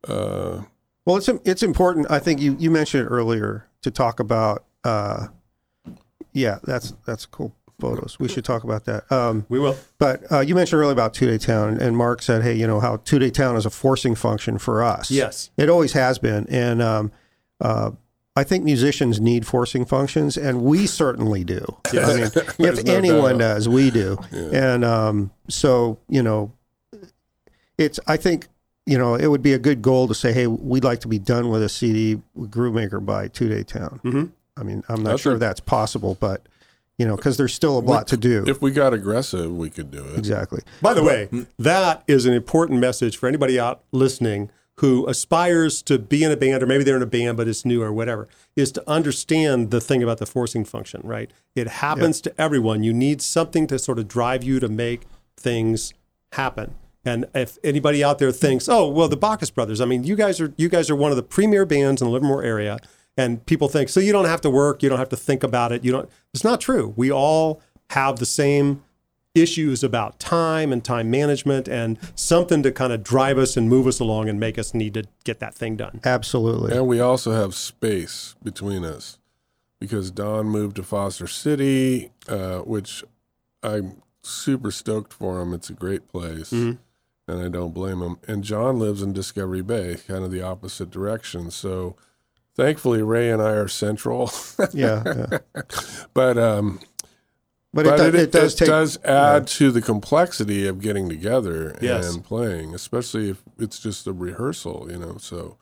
Uh, 0.06 0.62
well, 1.06 1.16
it's 1.16 1.28
it's 1.44 1.62
important. 1.62 2.10
I 2.10 2.18
think 2.18 2.40
you 2.40 2.54
you 2.58 2.70
mentioned 2.70 3.04
it 3.06 3.08
earlier 3.08 3.66
to 3.82 3.90
talk 3.90 4.20
about. 4.20 4.64
Uh, 4.84 5.28
yeah, 6.34 6.58
that's 6.64 6.92
that's 7.06 7.24
cool 7.24 7.55
photos. 7.78 8.18
We 8.18 8.28
should 8.28 8.44
talk 8.44 8.64
about 8.64 8.84
that. 8.86 9.10
Um, 9.12 9.46
We 9.48 9.58
will. 9.58 9.76
But 9.98 10.30
uh, 10.30 10.40
you 10.40 10.54
mentioned 10.54 10.80
earlier 10.80 10.92
about 10.92 11.14
two 11.14 11.26
day 11.26 11.38
town, 11.38 11.78
and 11.80 11.96
Mark 11.96 12.22
said, 12.22 12.42
"Hey, 12.42 12.54
you 12.54 12.66
know 12.66 12.80
how 12.80 12.96
two 12.98 13.18
day 13.18 13.30
town 13.30 13.56
is 13.56 13.66
a 13.66 13.70
forcing 13.70 14.14
function 14.14 14.58
for 14.58 14.82
us. 14.82 15.10
Yes. 15.10 15.50
it 15.56 15.68
always 15.68 15.92
has 15.92 16.18
been, 16.18 16.46
and 16.48 16.80
um, 16.82 17.12
uh, 17.60 17.90
I 18.34 18.44
think 18.44 18.64
musicians 18.64 19.20
need 19.20 19.46
forcing 19.46 19.84
functions, 19.84 20.36
and 20.36 20.62
we 20.62 20.86
certainly 20.86 21.44
do. 21.44 21.64
I 21.86 21.92
mean, 22.16 22.30
if 22.58 22.84
no 22.84 22.94
anyone 22.94 23.38
doubt. 23.38 23.54
does, 23.54 23.68
we 23.68 23.90
do. 23.90 24.18
And 24.32 24.84
um, 24.84 25.30
so, 25.48 25.98
you 26.08 26.22
know, 26.22 26.52
it's. 27.78 28.00
I 28.06 28.16
think 28.16 28.48
you 28.86 28.96
know 28.98 29.14
it 29.16 29.26
would 29.28 29.42
be 29.42 29.52
a 29.52 29.58
good 29.58 29.82
goal 29.82 30.08
to 30.08 30.14
say, 30.14 30.32
"Hey, 30.32 30.46
we'd 30.46 30.84
like 30.84 31.00
to 31.00 31.08
be 31.08 31.18
done 31.18 31.50
with 31.50 31.62
a 31.62 31.68
CD 31.68 32.20
with 32.34 32.50
Groovemaker 32.50 33.04
by 33.04 33.28
two 33.28 33.48
day 33.48 33.62
town." 33.62 34.00
Mhm. 34.04 34.30
I 34.58 34.62
mean, 34.62 34.82
I'm 34.88 35.02
not 35.02 35.10
That's 35.10 35.22
sure 35.22 35.34
if 35.34 35.40
that's 35.40 35.60
possible, 35.60 36.16
but 36.18 36.40
you 36.98 37.06
know, 37.06 37.16
because 37.16 37.36
there's 37.36 37.54
still 37.54 37.78
a 37.78 37.80
lot 37.80 38.06
to 38.08 38.16
do. 38.16 38.44
if 38.46 38.62
we 38.62 38.70
got 38.70 38.94
aggressive, 38.94 39.54
we 39.54 39.70
could 39.70 39.90
do 39.90 40.04
it. 40.04 40.18
exactly. 40.18 40.62
By 40.80 40.94
the 40.94 41.02
way, 41.02 41.28
mm. 41.30 41.46
that 41.58 42.02
is 42.06 42.26
an 42.26 42.32
important 42.32 42.80
message 42.80 43.16
for 43.16 43.28
anybody 43.28 43.60
out 43.60 43.82
listening 43.92 44.50
who 44.80 45.06
aspires 45.06 45.80
to 45.82 45.98
be 45.98 46.22
in 46.22 46.30
a 46.30 46.36
band, 46.36 46.62
or 46.62 46.66
maybe 46.66 46.84
they're 46.84 46.96
in 46.96 47.02
a 47.02 47.06
band 47.06 47.36
but 47.36 47.48
it's 47.48 47.64
new 47.64 47.82
or 47.82 47.92
whatever, 47.92 48.28
is 48.56 48.70
to 48.72 48.90
understand 48.90 49.70
the 49.70 49.80
thing 49.80 50.02
about 50.02 50.18
the 50.18 50.26
forcing 50.26 50.64
function, 50.64 51.00
right? 51.02 51.30
It 51.54 51.66
happens 51.66 52.20
to 52.22 52.40
everyone. 52.40 52.82
You 52.82 52.92
need 52.92 53.22
something 53.22 53.66
to 53.68 53.78
sort 53.78 53.98
of 53.98 54.06
drive 54.06 54.44
you 54.44 54.60
to 54.60 54.68
make 54.68 55.02
things 55.36 55.94
happen. 56.32 56.74
And 57.06 57.26
if 57.34 57.56
anybody 57.62 58.02
out 58.02 58.18
there 58.18 58.32
thinks, 58.32 58.68
oh, 58.68 58.88
well, 58.88 59.08
the 59.08 59.16
Bacchus 59.16 59.50
brothers, 59.50 59.80
I 59.80 59.84
mean, 59.84 60.04
you 60.04 60.16
guys 60.16 60.40
are 60.40 60.52
you 60.56 60.68
guys 60.68 60.90
are 60.90 60.96
one 60.96 61.12
of 61.12 61.16
the 61.16 61.22
premier 61.22 61.64
bands 61.64 62.02
in 62.02 62.08
the 62.08 62.12
Livermore 62.12 62.42
area. 62.42 62.78
And 63.16 63.44
people 63.46 63.68
think, 63.68 63.88
so 63.88 64.00
you 64.00 64.12
don't 64.12 64.26
have 64.26 64.40
to 64.42 64.50
work, 64.50 64.82
you 64.82 64.88
don't 64.88 64.98
have 64.98 65.08
to 65.08 65.16
think 65.16 65.42
about 65.42 65.72
it. 65.72 65.84
You 65.84 65.92
don't. 65.92 66.10
It's 66.34 66.44
not 66.44 66.60
true. 66.60 66.92
We 66.96 67.10
all 67.10 67.62
have 67.90 68.18
the 68.18 68.26
same 68.26 68.82
issues 69.34 69.84
about 69.84 70.18
time 70.18 70.72
and 70.72 70.82
time 70.82 71.10
management 71.10 71.68
and 71.68 71.98
something 72.14 72.62
to 72.62 72.72
kind 72.72 72.92
of 72.92 73.02
drive 73.02 73.38
us 73.38 73.56
and 73.56 73.68
move 73.68 73.86
us 73.86 74.00
along 74.00 74.28
and 74.28 74.40
make 74.40 74.58
us 74.58 74.74
need 74.74 74.94
to 74.94 75.04
get 75.24 75.40
that 75.40 75.54
thing 75.54 75.76
done. 75.76 76.00
Absolutely. 76.04 76.74
And 76.74 76.86
we 76.86 77.00
also 77.00 77.32
have 77.32 77.54
space 77.54 78.34
between 78.42 78.84
us 78.84 79.18
because 79.78 80.10
Don 80.10 80.46
moved 80.46 80.76
to 80.76 80.82
Foster 80.82 81.26
City, 81.26 82.10
uh, 82.28 82.60
which 82.60 83.04
I'm 83.62 84.02
super 84.22 84.70
stoked 84.70 85.12
for 85.12 85.40
him. 85.40 85.52
It's 85.52 85.70
a 85.70 85.74
great 85.74 86.08
place, 86.08 86.50
and 86.50 86.78
I 87.28 87.48
don't 87.48 87.74
blame 87.74 88.00
him. 88.00 88.18
And 88.26 88.42
John 88.42 88.78
lives 88.78 89.02
in 89.02 89.12
Discovery 89.12 89.62
Bay, 89.62 89.98
kind 90.08 90.24
of 90.24 90.30
the 90.30 90.42
opposite 90.42 90.90
direction. 90.90 91.50
So 91.50 91.94
thankfully, 92.56 93.02
Ray 93.02 93.30
and 93.30 93.40
I 93.42 93.50
are 93.50 93.68
central. 93.68 94.30
yeah. 94.72 95.02
yeah. 95.04 95.38
but 96.14 96.36
um, 96.38 96.80
But, 97.72 97.84
but 97.86 98.00
it, 98.00 98.10
do- 98.12 98.18
it, 98.18 98.32
does 98.32 98.54
take. 98.54 98.68
does 98.68 98.98
add 99.04 99.46
to 99.48 99.70
the 99.70 99.82
complexity 99.82 100.66
of 100.66 100.80
getting 100.80 101.08
together 101.08 101.76
Yes. 101.80 102.14
and 102.14 102.24
playing, 102.24 102.74
especially 102.74 103.28
if 103.30 103.42
it's 103.58 103.78
just 103.78 104.06
a 104.06 104.12
rehearsal, 104.12 104.88
you 104.90 104.98
know. 104.98 105.16
So, 105.18 105.58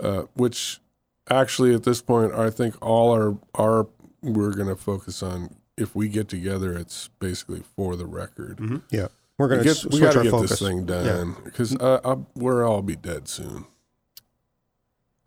uh, 0.00 0.22
which 0.34 0.80
actually 1.28 1.74
at 1.74 1.82
this 1.82 2.00
point, 2.00 2.32
I 2.34 2.50
think 2.50 2.74
all 2.80 3.10
our 3.12 3.36
our 3.54 3.88
we're 4.22 4.52
going 4.52 4.68
to 4.68 4.76
focus 4.76 5.22
on. 5.22 5.56
If 5.76 5.94
we 5.94 6.08
get 6.08 6.26
together, 6.28 6.76
it's 6.76 7.06
basically 7.20 7.62
for 7.76 7.94
the 7.94 8.04
record. 8.06 8.58
yeah. 8.90 9.06
We're 9.38 9.46
going 9.46 9.62
to 9.62 9.88
we 9.92 10.00
got 10.00 10.14
to 10.14 10.22
get 10.24 10.30
focus. 10.32 10.50
this 10.50 10.58
thing 10.58 10.86
done 10.86 11.36
because 11.44 11.76
uh, 11.76 12.16
we're 12.34 12.66
all 12.66 12.82
be 12.82 12.96
dead 12.96 13.28
soon. 13.28 13.64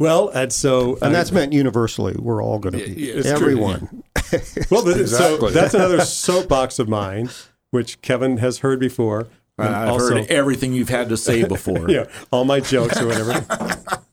Well, 0.01 0.29
and 0.29 0.51
so 0.51 0.93
And 0.95 1.03
uh, 1.03 1.09
that's 1.09 1.31
meant 1.31 1.53
universally. 1.53 2.15
We're 2.17 2.43
all 2.43 2.57
going 2.59 2.73
to 2.79 2.83
be. 2.93 3.01
yeah, 3.01 3.13
it's 3.17 3.27
true. 3.27 3.37
everyone. 3.37 4.03
well, 4.71 4.83
but- 4.83 5.07
so 5.07 5.37
that's 5.49 5.73
another 5.75 6.01
soapbox 6.01 6.79
of 6.79 6.89
mine, 6.89 7.29
which 7.69 8.01
Kevin 8.01 8.37
has 8.37 8.59
heard 8.59 8.79
before. 8.79 9.27
and 9.59 9.69
I've 9.75 9.89
also- 9.89 10.15
heard 10.15 10.27
everything 10.31 10.73
you've 10.73 10.89
had 10.89 11.07
to 11.09 11.17
say 11.17 11.43
before. 11.57 11.89
yeah, 11.89 12.05
all 12.31 12.45
my 12.45 12.59
jokes 12.59 12.99
or 12.99 13.05
whatever. 13.05 13.45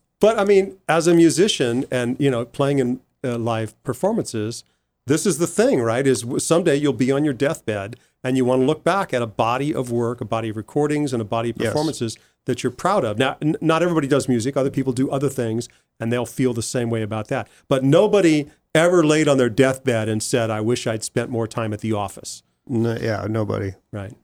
but 0.21 0.39
I 0.39 0.45
mean, 0.45 0.77
as 0.89 1.07
a 1.07 1.15
musician 1.15 1.87
and 1.91 2.17
you 2.21 2.31
know, 2.31 2.45
playing 2.45 2.81
in 2.81 3.01
uh, 3.25 3.39
live 3.39 3.81
performances, 3.83 4.65
this 5.07 5.25
is 5.25 5.39
the 5.39 5.47
thing, 5.47 5.81
right? 5.81 6.07
Is 6.07 6.25
someday 6.39 6.77
you'll 6.77 6.93
be 6.93 7.11
on 7.11 7.25
your 7.25 7.33
deathbed 7.35 7.97
and 8.25 8.37
you 8.37 8.45
want 8.45 8.61
to 8.63 8.67
look 8.67 8.85
back 8.85 9.13
at 9.15 9.23
a 9.23 9.27
body 9.27 9.75
of 9.75 9.91
work, 9.91 10.21
a 10.21 10.25
body 10.25 10.49
of 10.49 10.57
recordings, 10.57 11.13
and 11.13 11.21
a 11.23 11.25
body 11.25 11.51
of 11.51 11.57
Yes. 11.59 11.69
performances 11.69 12.17
that 12.47 12.63
you're 12.63 12.71
proud 12.73 13.05
of. 13.05 13.19
Now, 13.19 13.37
n- 13.43 13.57
not 13.61 13.83
everybody 13.83 14.07
does 14.09 14.29
music; 14.29 14.57
other 14.57 14.71
people 14.71 14.93
do 14.93 15.11
other 15.11 15.29
things, 15.29 15.69
and 16.01 16.13
they'll 16.13 16.27
feel 16.27 16.53
the 16.55 16.63
same 16.63 16.91
way 16.91 17.03
about 17.03 17.29
that. 17.29 17.49
But 17.69 17.85
nobody 17.85 18.47
ever 18.75 19.05
laid 19.05 19.29
on 19.29 19.37
their 19.39 19.51
deathbed 19.51 20.09
and 20.09 20.23
said, 20.23 20.51
"I 20.51 20.61
wish 20.61 20.87
I'd 20.87 21.05
spent 21.05 21.31
more 21.31 21.47
time 21.47 21.73
at 21.73 21.81
the 21.81 21.93
office." 21.93 22.43
No, 22.67 22.97
yeah, 23.01 23.27
nobody. 23.29 23.73
Right? 23.93 24.15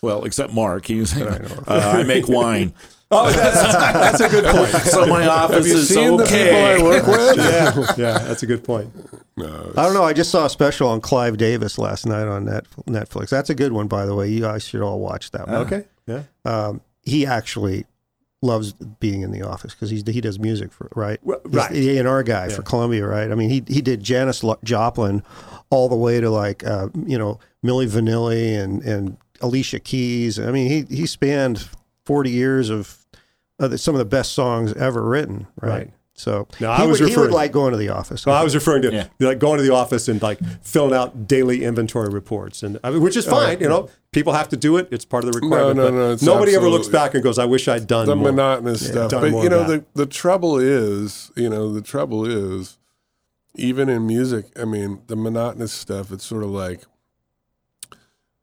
Well, 0.00 0.24
except 0.24 0.52
Mark. 0.52 0.86
He's, 0.86 1.14
was 1.14 1.22
uh, 1.68 1.92
I 1.98 2.02
make 2.02 2.28
wine. 2.28 2.72
Oh, 3.14 3.30
that's, 3.30 4.18
that's 4.18 4.20
a 4.20 4.28
good 4.28 4.44
point. 4.44 4.70
So 4.84 5.06
my 5.06 5.26
office 5.26 5.56
Have 5.56 5.66
you 5.66 5.74
is 5.74 5.88
seen 5.88 6.16
the 6.16 6.24
people 6.24 6.38
I 6.38 6.74
okay. 6.74 6.82
work 6.82 7.06
with? 7.06 7.36
yeah, 7.98 8.12
yeah, 8.12 8.18
that's 8.18 8.42
a 8.42 8.46
good 8.46 8.64
point. 8.64 8.90
No, 9.36 9.72
I 9.76 9.84
don't 9.84 9.94
know. 9.94 10.02
I 10.02 10.12
just 10.12 10.30
saw 10.30 10.46
a 10.46 10.50
special 10.50 10.88
on 10.88 11.00
Clive 11.00 11.36
Davis 11.36 11.78
last 11.78 12.06
night 12.06 12.26
on 12.26 12.46
Net, 12.46 12.64
Netflix. 12.86 13.28
That's 13.28 13.50
a 13.50 13.54
good 13.54 13.72
one, 13.72 13.86
by 13.86 14.06
the 14.06 14.14
way. 14.14 14.28
You 14.28 14.40
guys 14.40 14.66
should 14.66 14.80
all 14.80 14.98
watch 14.98 15.30
that 15.32 15.46
one. 15.46 15.56
Okay, 15.56 15.84
yeah. 16.06 16.22
Um, 16.44 16.80
he 17.02 17.26
actually 17.26 17.84
loves 18.42 18.72
being 18.72 19.22
in 19.22 19.30
the 19.30 19.42
office 19.42 19.72
because 19.72 19.90
he's 19.90 20.06
he 20.06 20.20
does 20.20 20.38
music 20.38 20.72
for 20.72 20.88
right. 20.94 21.18
Well, 21.22 21.40
He's 21.44 21.54
right. 21.54 21.70
the 21.70 21.98
A&R 21.98 22.22
guy 22.22 22.48
for 22.48 22.62
Columbia, 22.62 23.06
right? 23.06 23.30
I 23.30 23.34
mean, 23.34 23.50
he 23.50 23.62
he 23.68 23.80
did 23.80 24.02
Janis 24.02 24.44
Joplin 24.64 25.22
all 25.70 25.88
the 25.88 25.96
way 25.96 26.20
to 26.20 26.28
like 26.30 26.64
uh, 26.64 26.88
you 27.06 27.18
know 27.18 27.38
Milli 27.64 27.88
Vanilli 27.88 28.58
and 28.58 28.82
and 28.82 29.16
Alicia 29.40 29.80
Keys. 29.80 30.38
I 30.38 30.50
mean, 30.50 30.68
he 30.68 30.94
he 30.94 31.06
spanned 31.06 31.68
forty 32.04 32.30
years 32.30 32.68
of 32.68 33.01
uh, 33.60 33.68
the- 33.68 33.78
some 33.78 33.94
of 33.94 33.98
the 33.98 34.04
best 34.04 34.32
songs 34.32 34.72
ever 34.74 35.02
written, 35.02 35.46
right? 35.60 35.68
Right. 35.70 35.90
So 36.14 36.46
No, 36.60 36.70
he, 36.74 36.82
I 36.82 36.86
was 36.86 37.00
would, 37.00 37.08
he 37.08 37.16
would 37.16 37.22
referring- 37.22 37.34
like 37.34 37.52
going 37.52 37.72
to 37.72 37.78
the 37.78 37.88
office. 37.88 38.26
Well, 38.26 38.36
I 38.36 38.44
was 38.44 38.54
referring 38.54 38.82
to 38.82 38.92
Yeah. 38.92 39.06
like 39.18 39.38
going 39.38 39.56
to 39.56 39.62
the 39.62 39.72
office 39.72 40.08
and 40.08 40.20
like 40.20 40.38
filling 40.62 40.92
out 40.94 41.26
daily 41.26 41.64
inventory 41.64 42.10
reports, 42.10 42.62
and 42.62 42.78
I 42.84 42.90
mean, 42.90 43.00
which 43.00 43.16
is 43.16 43.24
fine. 43.24 43.60
You 43.60 43.68
know, 43.68 43.88
people 44.12 44.34
have 44.34 44.50
to 44.50 44.56
do 44.58 44.76
it; 44.76 44.88
it's 44.90 45.06
part 45.06 45.24
of 45.24 45.32
the 45.32 45.40
requirement. 45.40 45.76
no, 45.78 45.84
but 46.16 46.22
no, 46.22 46.34
nobody 46.34 46.54
ever 46.54 46.68
looks 46.68 46.86
back 46.88 47.14
and 47.14 47.22
goes, 47.24 47.38
"I 47.38 47.46
wish 47.46 47.66
I'd 47.66 47.86
done 47.86 48.06
the 48.06 48.14
more." 48.14 48.30
monotonous 48.30 48.86
stuff. 48.86 49.10
But 49.10 49.32
you 49.42 49.48
know, 49.48 49.64
the 49.64 49.84
the 49.94 50.06
trouble 50.06 50.58
is, 50.58 51.30
you 51.34 51.48
know, 51.48 51.72
the 51.72 51.80
trouble 51.82 52.26
is, 52.26 52.76
even 53.54 53.88
in 53.88 54.06
music, 54.06 54.46
I 54.60 54.66
mean, 54.66 55.00
the 55.06 55.16
monotonous 55.16 55.72
stuff. 55.72 56.12
It's 56.12 56.24
sort 56.26 56.42
of 56.42 56.50
like, 56.50 56.82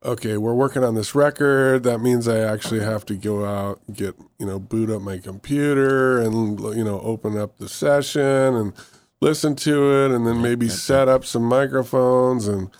okay, 0.04 0.36
we're 0.36 0.54
working 0.54 0.84
on 0.84 0.94
this 0.94 1.14
record. 1.14 1.82
That 1.82 2.00
means 2.00 2.26
I 2.28 2.38
actually 2.38 2.80
have 2.80 3.04
to 3.06 3.14
go 3.14 3.44
out, 3.44 3.80
get 3.92 4.16
you 4.38 4.46
know, 4.46 4.58
boot 4.58 4.90
up 4.90 5.02
my 5.02 5.18
computer, 5.18 6.20
and 6.20 6.58
you 6.60 6.84
know, 6.84 7.00
open 7.00 7.38
up 7.38 7.58
the 7.58 7.68
session 7.68 8.54
and 8.54 8.72
listen 9.20 9.54
to 9.56 10.04
it, 10.04 10.10
and 10.12 10.26
then 10.26 10.40
maybe 10.40 10.68
set 10.68 11.08
up 11.08 11.24
some 11.24 11.44
microphones 11.44 12.48
and 12.48 12.70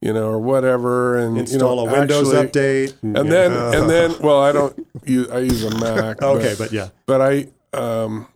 you 0.00 0.14
know, 0.14 0.28
or 0.28 0.38
whatever, 0.38 1.18
and 1.18 1.36
Install 1.36 1.76
you 1.76 1.86
know, 1.86 1.94
a 1.94 1.98
Windows 1.98 2.32
actually- 2.32 2.88
update, 2.88 3.02
and 3.02 3.16
yeah. 3.16 3.22
then 3.22 3.74
and 3.74 3.90
then 3.90 4.14
well 4.20 4.42
i 4.42 4.52
don't 4.52 4.86
use 5.04 5.28
i 5.30 5.38
use 5.40 5.62
a 5.64 5.78
mac 5.78 6.22
okay, 6.22 6.54
but 6.56 6.72
yeah, 6.72 6.88
but 7.06 7.20
i 7.20 7.46
um 7.76 8.26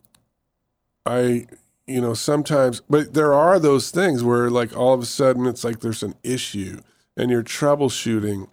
i 1.06 1.46
you 1.86 2.00
know 2.00 2.14
sometimes 2.14 2.80
but 2.88 3.14
there 3.14 3.34
are 3.34 3.58
those 3.58 3.90
things 3.90 4.22
where 4.22 4.50
like 4.50 4.76
all 4.76 4.94
of 4.94 5.00
a 5.00 5.06
sudden 5.06 5.46
it's 5.46 5.64
like 5.64 5.80
there's 5.80 6.02
an 6.02 6.14
issue 6.22 6.78
and 7.16 7.30
you're 7.30 7.42
troubleshooting 7.42 8.48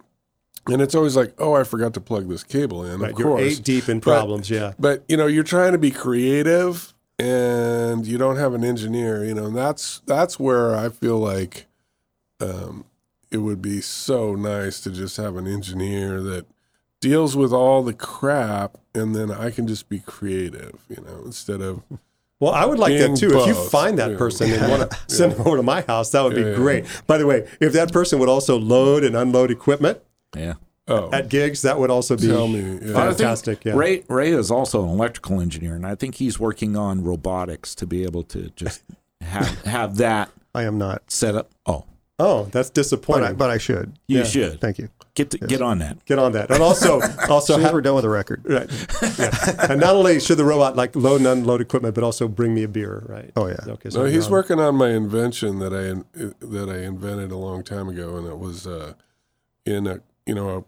and 0.68 0.80
it's 0.80 0.94
always 0.94 1.16
like 1.16 1.34
oh 1.38 1.54
i 1.54 1.64
forgot 1.64 1.92
to 1.94 2.00
plug 2.00 2.28
this 2.28 2.44
cable 2.44 2.84
in 2.84 3.00
right. 3.00 3.12
of 3.12 3.18
You're 3.18 3.38
eight 3.40 3.62
deep 3.62 3.88
in 3.88 3.98
But- 3.98 4.04
problems. 4.12 4.48
yeah, 4.50 4.72
but 4.78 5.04
you 5.08 5.16
know 5.16 5.26
you're 5.26 5.42
trying 5.44 5.72
to 5.72 5.78
be 5.78 5.90
creative 5.90 6.94
and 7.18 8.06
you 8.06 8.18
don't 8.18 8.36
have 8.36 8.54
an 8.54 8.64
engineer 8.64 9.24
you 9.24 9.34
know 9.34 9.46
and 9.46 9.56
that's 9.56 10.00
that's 10.06 10.38
where 10.40 10.74
i 10.74 10.88
feel 10.88 11.18
like 11.18 11.66
um, 12.40 12.84
it 13.30 13.38
would 13.38 13.62
be 13.62 13.80
so 13.80 14.34
nice 14.34 14.80
to 14.80 14.90
just 14.90 15.16
have 15.16 15.36
an 15.36 15.46
engineer 15.46 16.20
that 16.22 16.46
deals 17.00 17.36
with 17.36 17.52
all 17.52 17.82
the 17.82 17.92
crap 17.92 18.78
and 18.94 19.14
then 19.14 19.30
i 19.30 19.50
can 19.50 19.66
just 19.66 19.88
be 19.88 19.98
creative 20.00 20.80
you 20.88 20.96
know 21.04 21.22
instead 21.24 21.60
of 21.60 21.82
Well, 22.42 22.52
I 22.52 22.64
would 22.66 22.80
like 22.80 22.98
that 22.98 23.16
too. 23.16 23.38
If 23.38 23.46
you 23.46 23.54
find 23.54 23.96
that 24.00 24.10
yeah. 24.10 24.16
person 24.18 24.50
and 24.50 24.68
want 24.68 24.90
to 24.90 24.98
send 25.06 25.30
them 25.30 25.46
over 25.46 25.58
to 25.58 25.62
my 25.62 25.82
house, 25.82 26.10
that 26.10 26.22
would 26.24 26.34
be 26.34 26.40
Yeah, 26.40 26.48
yeah. 26.48 26.54
great. 26.56 26.84
By 27.06 27.16
the 27.18 27.24
way, 27.24 27.48
if 27.60 27.72
that 27.74 27.92
person 27.92 28.18
would 28.18 28.28
also 28.28 28.58
load 28.58 29.04
and 29.04 29.14
unload 29.16 29.52
equipment 29.52 30.00
Yeah. 30.36 30.54
oh 30.88 31.08
at 31.12 31.28
gigs, 31.28 31.62
that 31.62 31.78
would 31.78 31.88
also 31.90 32.16
be 32.16 32.26
tell 32.26 32.48
me 32.48 32.80
yeah. 32.82 32.94
Fantastic. 32.94 33.64
Yeah. 33.64 33.74
Ray 33.76 34.02
Ray 34.08 34.32
is 34.32 34.50
also 34.50 34.82
an 34.82 34.88
electrical 34.90 35.40
engineer, 35.40 35.76
and 35.76 35.86
I 35.86 35.94
think 35.94 36.16
he's 36.16 36.40
working 36.40 36.76
on 36.76 37.04
robotics 37.04 37.76
to 37.76 37.86
be 37.86 38.02
able 38.02 38.24
to 38.24 38.50
just 38.56 38.82
have 39.20 39.62
have 39.64 39.96
that 39.98 40.30
I 40.52 40.64
am 40.64 40.78
not, 40.78 41.12
set 41.12 41.36
up. 41.36 41.52
Oh, 41.64 41.84
Oh, 42.18 42.48
that's 42.50 42.70
but 42.70 42.74
disappointing. 42.74 43.24
I, 43.28 43.32
but 43.34 43.50
I 43.50 43.58
should. 43.58 43.92
you 44.08 44.18
Yeah. 44.18 44.24
should 44.24 44.60
Thank 44.60 44.78
you. 44.78 44.88
Get 45.14 45.30
to, 45.30 45.38
get 45.38 45.60
on 45.62 45.78
that. 45.78 46.04
Get 46.04 46.18
on 46.18 46.32
that, 46.32 46.50
and 46.50 46.62
also 46.62 47.00
also 47.28 47.54
So 47.54 47.58
have, 47.60 47.72
we're 47.72 47.80
done 47.80 47.94
with 47.94 48.02
the 48.04 48.08
record. 48.10 48.42
Right. 48.44 48.70
Yeah. 49.18 49.70
and 49.70 49.80
not 49.80 49.94
only 49.94 50.20
should 50.20 50.38
the 50.38 50.44
robot 50.44 50.76
like 50.76 50.94
load 50.96 51.16
and 51.20 51.26
unload 51.26 51.60
equipment, 51.60 51.94
but 51.94 52.04
also 52.04 52.28
bring 52.28 52.54
me 52.54 52.62
a 52.62 52.68
beer, 52.68 53.04
right? 53.08 53.30
Oh, 53.36 53.46
yeah. 53.46 53.56
Okay. 53.66 53.90
So 53.90 54.00
no, 54.00 54.04
he's 54.06 54.26
on- 54.26 54.32
working 54.32 54.60
on 54.60 54.74
my 54.76 54.90
invention 54.90 55.58
that 55.58 55.72
I 55.72 56.02
that 56.46 56.68
I 56.68 56.78
invented 56.78 57.30
a 57.30 57.36
long 57.36 57.62
time 57.62 57.88
ago, 57.88 58.16
and 58.16 58.26
it 58.26 58.38
was 58.38 58.66
uh, 58.66 58.94
in 59.66 59.86
a 59.86 60.00
you 60.26 60.34
know 60.34 60.66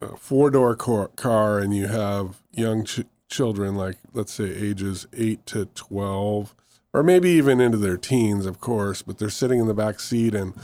a, 0.00 0.06
a 0.06 0.16
four 0.16 0.50
door 0.50 0.74
car, 0.76 1.58
and 1.58 1.74
you 1.76 1.86
have 1.88 2.40
young 2.52 2.84
ch- 2.84 3.04
children, 3.28 3.76
like 3.76 3.98
let's 4.12 4.32
say 4.32 4.44
ages 4.44 5.06
eight 5.16 5.46
to 5.46 5.66
twelve, 5.66 6.54
or 6.92 7.02
maybe 7.02 7.30
even 7.30 7.60
into 7.60 7.78
their 7.78 7.96
teens, 7.96 8.46
of 8.46 8.60
course. 8.60 9.02
But 9.02 9.18
they're 9.18 9.30
sitting 9.30 9.60
in 9.60 9.66
the 9.68 9.74
back 9.74 10.00
seat, 10.00 10.34
and 10.34 10.54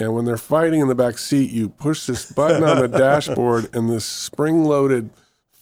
and 0.00 0.14
when 0.14 0.24
they're 0.24 0.36
fighting 0.36 0.80
in 0.80 0.88
the 0.88 0.94
back 0.94 1.18
seat, 1.18 1.50
you 1.50 1.68
push 1.68 2.06
this 2.06 2.30
button 2.32 2.64
on 2.64 2.78
the 2.78 2.88
dashboard, 2.98 3.74
and 3.74 3.88
this 3.88 4.04
spring 4.04 4.64
loaded. 4.64 5.10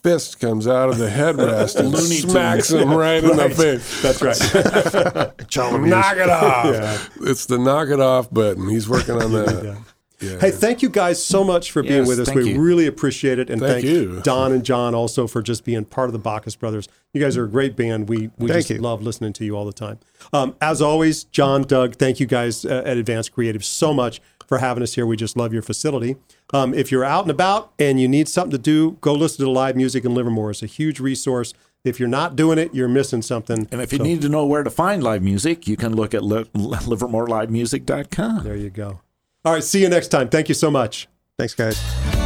Fist 0.02 0.38
comes 0.38 0.68
out 0.68 0.88
of 0.88 0.96
the 0.96 1.08
headrest 1.08 1.74
and 1.74 1.88
Looney 1.88 2.18
smacks 2.18 2.68
Tunes. 2.68 2.82
him 2.84 2.94
right, 2.94 3.22
in 3.22 3.36
the 3.36 3.50
face. 3.50 4.00
That's 4.00 4.22
right. 4.22 4.38
Knock 5.88 6.16
it 6.16 6.30
off. 6.30 6.64
Yeah. 6.66 7.28
It's 7.28 7.46
the 7.46 7.58
knock 7.58 7.88
it 7.88 7.98
off 7.98 8.32
button. 8.32 8.68
He's 8.68 8.88
working 8.88 9.16
on 9.16 9.32
that. 9.32 9.64
Yeah. 9.64 9.76
Yeah. 10.20 10.40
Hey, 10.40 10.50
thank 10.50 10.82
you 10.82 10.88
guys 10.88 11.24
so 11.24 11.44
much 11.44 11.70
for 11.70 11.82
being 11.82 12.00
yes, 12.00 12.08
with 12.08 12.20
us. 12.20 12.34
We 12.34 12.52
you. 12.52 12.60
really 12.60 12.86
appreciate 12.86 13.38
it, 13.38 13.50
and 13.50 13.60
thank, 13.60 13.84
thank, 13.84 13.84
you, 13.84 14.20
Don 14.24 14.52
and 14.52 14.64
John, 14.64 14.94
also 14.94 15.28
for 15.28 15.42
just 15.42 15.64
being 15.64 15.84
part 15.84 16.08
of 16.08 16.12
the 16.12 16.18
Bacchus 16.18 16.56
Brothers. 16.56 16.88
You 17.14 17.20
guys 17.20 17.36
are 17.36 17.44
a 17.44 17.48
great 17.48 17.76
band. 17.76 18.08
We 18.08 18.30
we 18.36 18.48
just 18.48 18.70
you. 18.70 18.78
love 18.78 19.00
listening 19.00 19.32
to 19.34 19.44
you 19.44 19.56
all 19.56 19.64
the 19.64 19.72
time. 19.72 20.00
Um, 20.32 20.56
as 20.60 20.82
always, 20.82 21.24
John, 21.24 21.62
Doug, 21.62 21.94
thank 21.94 22.18
you 22.18 22.26
guys 22.26 22.64
uh, 22.64 22.82
at 22.84 22.96
Advanced 22.96 23.32
Creative 23.32 23.64
so 23.64 23.94
much 23.94 24.20
for 24.48 24.58
having 24.58 24.82
us 24.82 24.94
here. 24.94 25.06
We 25.06 25.16
just 25.16 25.36
love 25.36 25.52
your 25.52 25.62
facility. 25.62 26.16
Um, 26.52 26.74
if 26.74 26.90
you're 26.90 27.04
out 27.04 27.22
and 27.22 27.30
about 27.30 27.72
and 27.78 28.00
you 28.00 28.08
need 28.08 28.28
something 28.28 28.50
to 28.52 28.58
do, 28.58 28.92
go 29.00 29.12
listen 29.12 29.44
to 29.44 29.50
live 29.50 29.76
music 29.76 30.04
in 30.04 30.14
Livermore. 30.14 30.50
It's 30.50 30.62
a 30.62 30.66
huge 30.66 30.98
resource. 30.98 31.54
If 31.84 32.00
you're 32.00 32.08
not 32.08 32.34
doing 32.34 32.58
it, 32.58 32.74
you're 32.74 32.88
missing 32.88 33.22
something. 33.22 33.68
And 33.70 33.80
if 33.80 33.92
you 33.92 33.98
so, 33.98 34.04
need 34.04 34.20
to 34.22 34.28
know 34.28 34.44
where 34.44 34.64
to 34.64 34.70
find 34.70 35.02
live 35.02 35.22
music, 35.22 35.68
you 35.68 35.76
can 35.76 35.94
look 35.94 36.12
at 36.12 36.24
li- 36.24 36.44
livermorelivemusic.com. 36.54 38.42
There 38.42 38.56
you 38.56 38.70
go. 38.70 39.00
All 39.44 39.52
right. 39.52 39.64
See 39.64 39.80
you 39.80 39.88
next 39.88 40.08
time. 40.08 40.28
Thank 40.28 40.48
you 40.48 40.54
so 40.54 40.70
much. 40.70 41.08
Thanks, 41.38 41.54
guys. 41.54 42.17